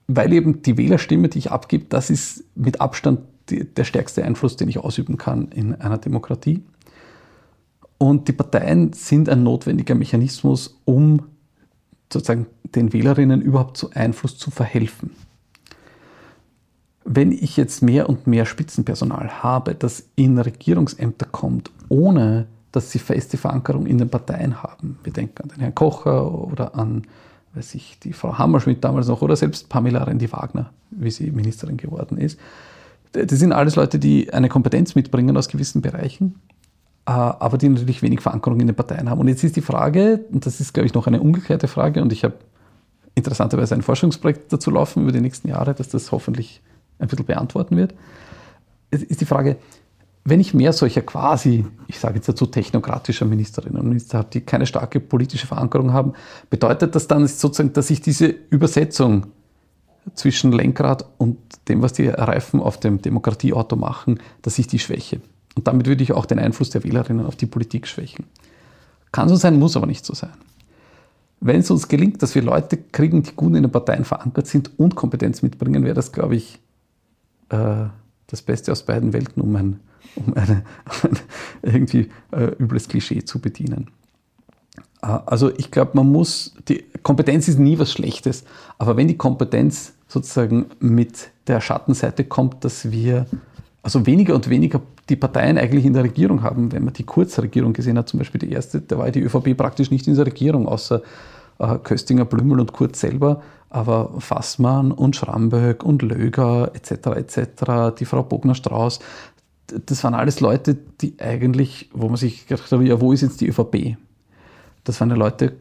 Weil 0.06 0.34
eben 0.34 0.60
die 0.60 0.76
Wählerstimme, 0.76 1.28
die 1.28 1.38
ich 1.38 1.50
abgebe, 1.50 1.86
das 1.88 2.10
ist 2.10 2.44
mit 2.56 2.82
Abstand 2.82 3.20
die, 3.48 3.64
der 3.64 3.84
stärkste 3.84 4.22
Einfluss, 4.22 4.56
den 4.56 4.68
ich 4.68 4.78
ausüben 4.78 5.16
kann 5.16 5.48
in 5.48 5.74
einer 5.74 5.96
Demokratie. 5.96 6.62
Und 7.96 8.28
die 8.28 8.32
Parteien 8.32 8.92
sind 8.92 9.30
ein 9.30 9.42
notwendiger 9.42 9.94
Mechanismus, 9.94 10.78
um 10.84 11.22
sozusagen 12.12 12.46
den 12.74 12.92
Wählerinnen 12.92 13.40
überhaupt 13.40 13.76
zu 13.76 13.90
Einfluss 13.92 14.38
zu 14.38 14.50
verhelfen. 14.50 15.10
Wenn 17.04 17.32
ich 17.32 17.56
jetzt 17.56 17.82
mehr 17.82 18.08
und 18.08 18.26
mehr 18.26 18.44
Spitzenpersonal 18.44 19.42
habe, 19.42 19.74
das 19.74 20.08
in 20.14 20.38
Regierungsämter 20.38 21.26
kommt, 21.26 21.70
ohne 21.88 22.46
dass 22.70 22.90
sie 22.90 22.98
feste 22.98 23.38
Verankerung 23.38 23.86
in 23.86 23.96
den 23.96 24.10
Parteien 24.10 24.62
haben, 24.62 24.98
wir 25.02 25.12
denken 25.12 25.42
an 25.42 25.48
den 25.48 25.60
Herrn 25.60 25.74
Kocher 25.74 26.30
oder 26.32 26.74
an 26.74 27.06
weiß 27.54 27.74
ich, 27.74 27.98
die 27.98 28.12
Frau 28.12 28.38
Hammerschmidt 28.38 28.84
damals 28.84 29.08
noch 29.08 29.22
oder 29.22 29.36
selbst 29.36 29.68
Pamela 29.68 30.04
Rendi-Wagner, 30.04 30.70
wie 30.90 31.10
sie 31.10 31.30
Ministerin 31.30 31.76
geworden 31.76 32.18
ist. 32.18 32.38
Das 33.12 33.38
sind 33.38 33.52
alles 33.52 33.76
Leute, 33.76 33.98
die 33.98 34.32
eine 34.32 34.48
Kompetenz 34.48 34.94
mitbringen 34.94 35.36
aus 35.36 35.48
gewissen 35.48 35.80
Bereichen, 35.80 36.36
aber 37.08 37.56
die 37.56 37.68
natürlich 37.70 38.02
wenig 38.02 38.20
Verankerung 38.20 38.60
in 38.60 38.66
den 38.66 38.76
Parteien 38.76 39.08
haben. 39.08 39.20
Und 39.20 39.28
jetzt 39.28 39.42
ist 39.42 39.56
die 39.56 39.62
Frage, 39.62 40.24
und 40.30 40.44
das 40.44 40.60
ist, 40.60 40.74
glaube 40.74 40.86
ich, 40.86 40.94
noch 40.94 41.06
eine 41.06 41.20
umgekehrte 41.20 41.66
Frage, 41.66 42.02
und 42.02 42.12
ich 42.12 42.22
habe 42.22 42.34
interessanterweise 43.14 43.74
ein 43.74 43.82
Forschungsprojekt 43.82 44.52
dazu 44.52 44.70
laufen 44.70 45.02
über 45.02 45.12
die 45.12 45.20
nächsten 45.20 45.48
Jahre, 45.48 45.74
das 45.74 45.88
das 45.88 46.12
hoffentlich 46.12 46.60
ein 46.98 47.08
bisschen 47.08 47.24
beantworten 47.24 47.76
wird. 47.76 47.94
Es 48.90 49.02
ist 49.02 49.20
die 49.22 49.24
Frage, 49.24 49.56
wenn 50.24 50.40
ich 50.40 50.52
mehr 50.52 50.74
solcher 50.74 51.00
quasi, 51.00 51.64
ich 51.86 51.98
sage 51.98 52.16
jetzt 52.16 52.28
dazu 52.28 52.44
technokratischer 52.44 53.24
Ministerinnen 53.24 53.80
und 53.80 53.88
Minister 53.88 54.18
habe, 54.18 54.28
die 54.30 54.42
keine 54.42 54.66
starke 54.66 55.00
politische 55.00 55.46
Verankerung 55.46 55.94
haben, 55.94 56.12
bedeutet 56.50 56.94
das 56.94 57.06
dann 57.06 57.26
sozusagen, 57.26 57.72
dass 57.72 57.88
ich 57.88 58.02
diese 58.02 58.26
Übersetzung 58.26 59.28
zwischen 60.14 60.52
Lenkrad 60.52 61.06
und 61.16 61.38
dem, 61.68 61.80
was 61.80 61.94
die 61.94 62.08
Reifen 62.08 62.60
auf 62.60 62.78
dem 62.78 63.00
Demokratieauto 63.00 63.76
machen, 63.76 64.20
dass 64.42 64.58
ich 64.58 64.66
die 64.66 64.78
schwäche. 64.78 65.20
Und 65.58 65.66
damit 65.66 65.88
würde 65.88 66.04
ich 66.04 66.12
auch 66.12 66.24
den 66.24 66.38
Einfluss 66.38 66.70
der 66.70 66.84
Wählerinnen 66.84 67.26
auf 67.26 67.34
die 67.34 67.46
Politik 67.46 67.88
schwächen. 67.88 68.26
Kann 69.10 69.28
so 69.28 69.34
sein, 69.34 69.58
muss 69.58 69.76
aber 69.76 69.88
nicht 69.88 70.06
so 70.06 70.14
sein. 70.14 70.30
Wenn 71.40 71.58
es 71.58 71.70
uns 71.72 71.88
gelingt, 71.88 72.22
dass 72.22 72.36
wir 72.36 72.42
Leute 72.42 72.76
kriegen, 72.76 73.24
die 73.24 73.32
gut 73.34 73.56
in 73.56 73.64
den 73.64 73.72
Parteien 73.72 74.04
verankert 74.04 74.46
sind 74.46 74.78
und 74.78 74.94
Kompetenz 74.94 75.42
mitbringen, 75.42 75.82
wäre 75.82 75.96
das, 75.96 76.12
glaube 76.12 76.36
ich, 76.36 76.60
äh, 77.48 77.86
das 78.28 78.42
Beste 78.42 78.70
aus 78.70 78.84
beiden 78.84 79.12
Welten, 79.12 79.42
um 79.42 79.56
ein, 79.56 79.80
um 80.14 80.32
eine, 80.34 80.62
ein 81.02 81.18
irgendwie 81.62 82.08
äh, 82.30 82.52
übles 82.60 82.86
Klischee 82.86 83.24
zu 83.24 83.40
bedienen. 83.40 83.90
Äh, 85.02 85.06
also 85.26 85.50
ich 85.56 85.72
glaube, 85.72 85.90
man 85.94 86.06
muss, 86.06 86.54
die 86.68 86.84
Kompetenz 87.02 87.48
ist 87.48 87.58
nie 87.58 87.80
was 87.80 87.90
Schlechtes, 87.90 88.44
aber 88.78 88.96
wenn 88.96 89.08
die 89.08 89.16
Kompetenz 89.16 89.94
sozusagen 90.06 90.66
mit 90.78 91.30
der 91.48 91.60
Schattenseite 91.60 92.22
kommt, 92.22 92.64
dass 92.64 92.92
wir 92.92 93.26
also 93.88 94.04
weniger 94.04 94.34
und 94.34 94.50
weniger 94.50 94.82
die 95.08 95.16
Parteien 95.16 95.56
eigentlich 95.56 95.86
in 95.86 95.94
der 95.94 96.04
Regierung 96.04 96.42
haben. 96.42 96.72
Wenn 96.72 96.84
man 96.84 96.92
die 96.92 97.04
Kurzregierung 97.04 97.72
gesehen 97.72 97.96
hat, 97.96 98.06
zum 98.06 98.18
Beispiel 98.18 98.38
die 98.38 98.52
erste, 98.52 98.82
da 98.82 98.98
war 98.98 99.10
die 99.10 99.22
ÖVP 99.22 99.56
praktisch 99.56 99.90
nicht 99.90 100.06
in 100.06 100.14
der 100.14 100.26
Regierung, 100.26 100.68
außer 100.68 101.00
äh, 101.58 101.78
Köstinger, 101.78 102.26
Blümel 102.26 102.60
und 102.60 102.74
Kurz 102.74 103.00
selber. 103.00 103.40
Aber 103.70 104.12
Fassmann 104.18 104.92
und 104.92 105.16
Schramböck 105.16 105.84
und 105.84 106.02
Löger 106.02 106.70
etc. 106.74 106.90
etc., 107.16 107.96
die 107.98 108.04
Frau 108.04 108.22
Bogner-Strauß, 108.22 108.98
das 109.86 110.04
waren 110.04 110.12
alles 110.12 110.40
Leute, 110.40 110.76
die 111.00 111.14
eigentlich, 111.18 111.88
wo 111.94 112.08
man 112.08 112.18
sich 112.18 112.46
gedacht 112.46 112.70
hat, 112.70 112.82
ja, 112.82 113.00
wo 113.00 113.14
ist 113.14 113.22
jetzt 113.22 113.40
die 113.40 113.48
ÖVP? 113.48 113.96
Das 114.84 115.00
waren 115.00 115.08
ja 115.08 115.16
Leute, 115.16 115.56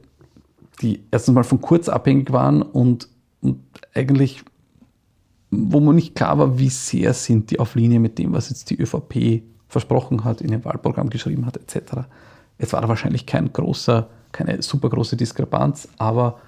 die 0.81 0.99
erstens 1.11 1.33
mal 1.33 1.45
von 1.45 1.61
Kurz 1.61 1.87
abhängig 1.87 2.33
waren 2.33 2.61
und, 2.61 3.07
und 3.39 3.61
eigentlich 3.93 4.43
wo 5.49 5.79
man 5.79 5.95
nicht 5.95 6.15
klar 6.15 6.37
war, 6.37 6.59
wie 6.59 6.69
sehr 6.69 7.13
sind 7.13 7.51
die 7.51 7.59
auf 7.59 7.75
Linie 7.75 7.99
mit 7.99 8.17
dem, 8.17 8.33
was 8.33 8.49
jetzt 8.49 8.69
die 8.69 8.79
ÖVP 8.79 9.43
versprochen 9.69 10.23
hat, 10.23 10.41
in 10.41 10.51
ihrem 10.51 10.65
Wahlprogramm 10.65 11.09
geschrieben 11.09 11.45
hat, 11.45 11.57
etc. 11.57 12.07
Jetzt 12.59 12.73
war 12.73 12.81
da 12.81 12.87
wahrscheinlich 12.87 13.25
kein 13.25 13.51
großer, 13.51 14.09
keine 14.31 14.61
super 14.61 14.89
große 14.89 15.15
Diskrepanz, 15.15 15.87
aber 15.97 16.39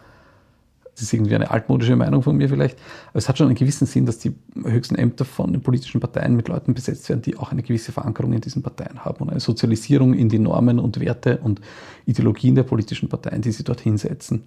das 0.99 1.03
ist 1.03 1.13
irgendwie 1.13 1.35
eine 1.35 1.49
altmodische 1.49 1.95
Meinung 1.95 2.23
von 2.23 2.35
mir 2.35 2.49
vielleicht. 2.49 2.77
Aber 3.07 3.19
es 3.19 3.29
hat 3.29 3.37
schon 3.37 3.47
einen 3.47 3.55
gewissen 3.55 3.87
Sinn, 3.87 4.05
dass 4.05 4.19
die 4.19 4.35
höchsten 4.65 4.95
Ämter 4.95 5.23
von 5.23 5.53
den 5.53 5.61
politischen 5.61 6.01
Parteien 6.01 6.35
mit 6.35 6.49
Leuten 6.49 6.73
besetzt 6.73 7.07
werden, 7.07 7.21
die 7.21 7.37
auch 7.37 7.53
eine 7.53 7.63
gewisse 7.63 7.93
Verankerung 7.93 8.33
in 8.33 8.41
diesen 8.41 8.63
Parteien 8.63 9.05
haben 9.05 9.21
und 9.21 9.29
eine 9.29 9.39
Sozialisierung 9.39 10.13
in 10.13 10.27
die 10.27 10.39
Normen 10.39 10.77
und 10.77 10.99
Werte 10.99 11.37
und 11.37 11.61
Ideologien 12.05 12.55
der 12.55 12.63
politischen 12.63 13.07
Parteien, 13.07 13.41
die 13.41 13.53
sie 13.53 13.63
dorthin 13.63 13.97
setzen. 13.97 14.43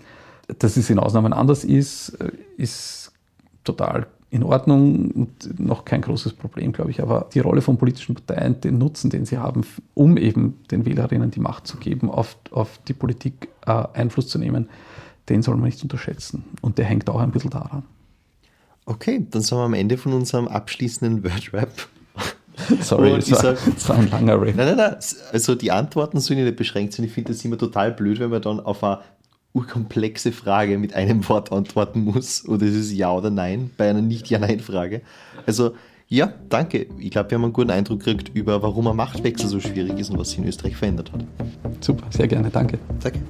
Dass 0.58 0.76
es 0.76 0.90
in 0.90 0.98
Ausnahmen 0.98 1.32
anders 1.32 1.64
ist, 1.64 2.18
ist 2.58 3.12
total 3.64 4.08
in 4.32 4.42
Ordnung 4.44 5.10
und 5.10 5.60
noch 5.60 5.84
kein 5.84 6.00
großes 6.00 6.32
Problem, 6.32 6.72
glaube 6.72 6.90
ich. 6.90 7.02
Aber 7.02 7.28
die 7.34 7.40
Rolle 7.40 7.60
von 7.60 7.76
politischen 7.76 8.14
Parteien, 8.14 8.58
den 8.62 8.78
Nutzen, 8.78 9.10
den 9.10 9.26
sie 9.26 9.36
haben, 9.36 9.60
um 9.92 10.16
eben 10.16 10.58
den 10.70 10.86
Wählerinnen 10.86 11.30
die 11.30 11.38
Macht 11.38 11.66
zu 11.66 11.76
geben, 11.76 12.10
auf, 12.10 12.38
auf 12.50 12.80
die 12.88 12.94
Politik 12.94 13.48
äh, 13.66 13.84
Einfluss 13.92 14.28
zu 14.28 14.38
nehmen, 14.38 14.70
den 15.28 15.42
soll 15.42 15.56
man 15.56 15.66
nicht 15.66 15.82
unterschätzen. 15.82 16.44
Und 16.62 16.78
der 16.78 16.86
hängt 16.86 17.10
auch 17.10 17.20
ein 17.20 17.30
bisschen 17.30 17.50
daran. 17.50 17.82
Okay, 18.86 19.26
dann 19.30 19.42
sind 19.42 19.58
wir 19.58 19.64
am 19.64 19.74
Ende 19.74 19.98
von 19.98 20.14
unserem 20.14 20.48
abschließenden 20.48 21.22
Wordrap. 21.22 21.68
Sorry, 22.80 23.12
das 23.18 23.30
war, 23.32 23.52
das 23.52 23.88
war, 23.90 23.96
ein 23.98 24.10
langer 24.10 24.40
Rap. 24.40 24.56
Nein, 24.56 24.68
nein, 24.68 24.76
nein. 24.78 24.96
Also 25.30 25.54
die 25.54 25.70
Antworten 25.70 26.20
sollen 26.20 26.42
nicht 26.42 26.56
beschränkt 26.56 26.94
sein. 26.94 27.04
Ich 27.04 27.12
finde 27.12 27.34
das 27.34 27.44
immer 27.44 27.58
total 27.58 27.92
blöd, 27.92 28.18
wenn 28.18 28.30
man 28.30 28.40
dann 28.40 28.60
auf 28.60 28.82
eine 28.82 29.00
urkomplexe 29.54 30.32
Frage 30.32 30.78
mit 30.78 30.94
einem 30.94 31.28
Wort 31.28 31.52
antworten 31.52 32.04
muss 32.04 32.46
oder 32.48 32.66
ist 32.66 32.76
es 32.76 32.92
Ja 32.92 33.12
oder 33.12 33.30
Nein 33.30 33.70
bei 33.76 33.90
einer 33.90 34.02
Nicht-Ja-Nein-Frage. 34.02 35.02
Also 35.46 35.72
ja, 36.08 36.30
danke. 36.50 36.88
Ich 36.98 37.10
glaube, 37.10 37.30
wir 37.30 37.36
haben 37.36 37.44
einen 37.44 37.52
guten 37.54 37.70
Eindruck 37.70 38.00
gekriegt 38.00 38.32
über, 38.34 38.62
warum 38.62 38.86
ein 38.86 38.96
Machtwechsel 38.96 39.48
so 39.48 39.60
schwierig 39.60 39.98
ist 39.98 40.10
und 40.10 40.18
was 40.18 40.30
sich 40.30 40.38
in 40.38 40.46
Österreich 40.46 40.76
verändert 40.76 41.10
hat. 41.10 41.24
Super, 41.80 42.06
sehr 42.10 42.28
gerne, 42.28 42.50
danke. 42.50 42.78
Danke. 43.00 43.20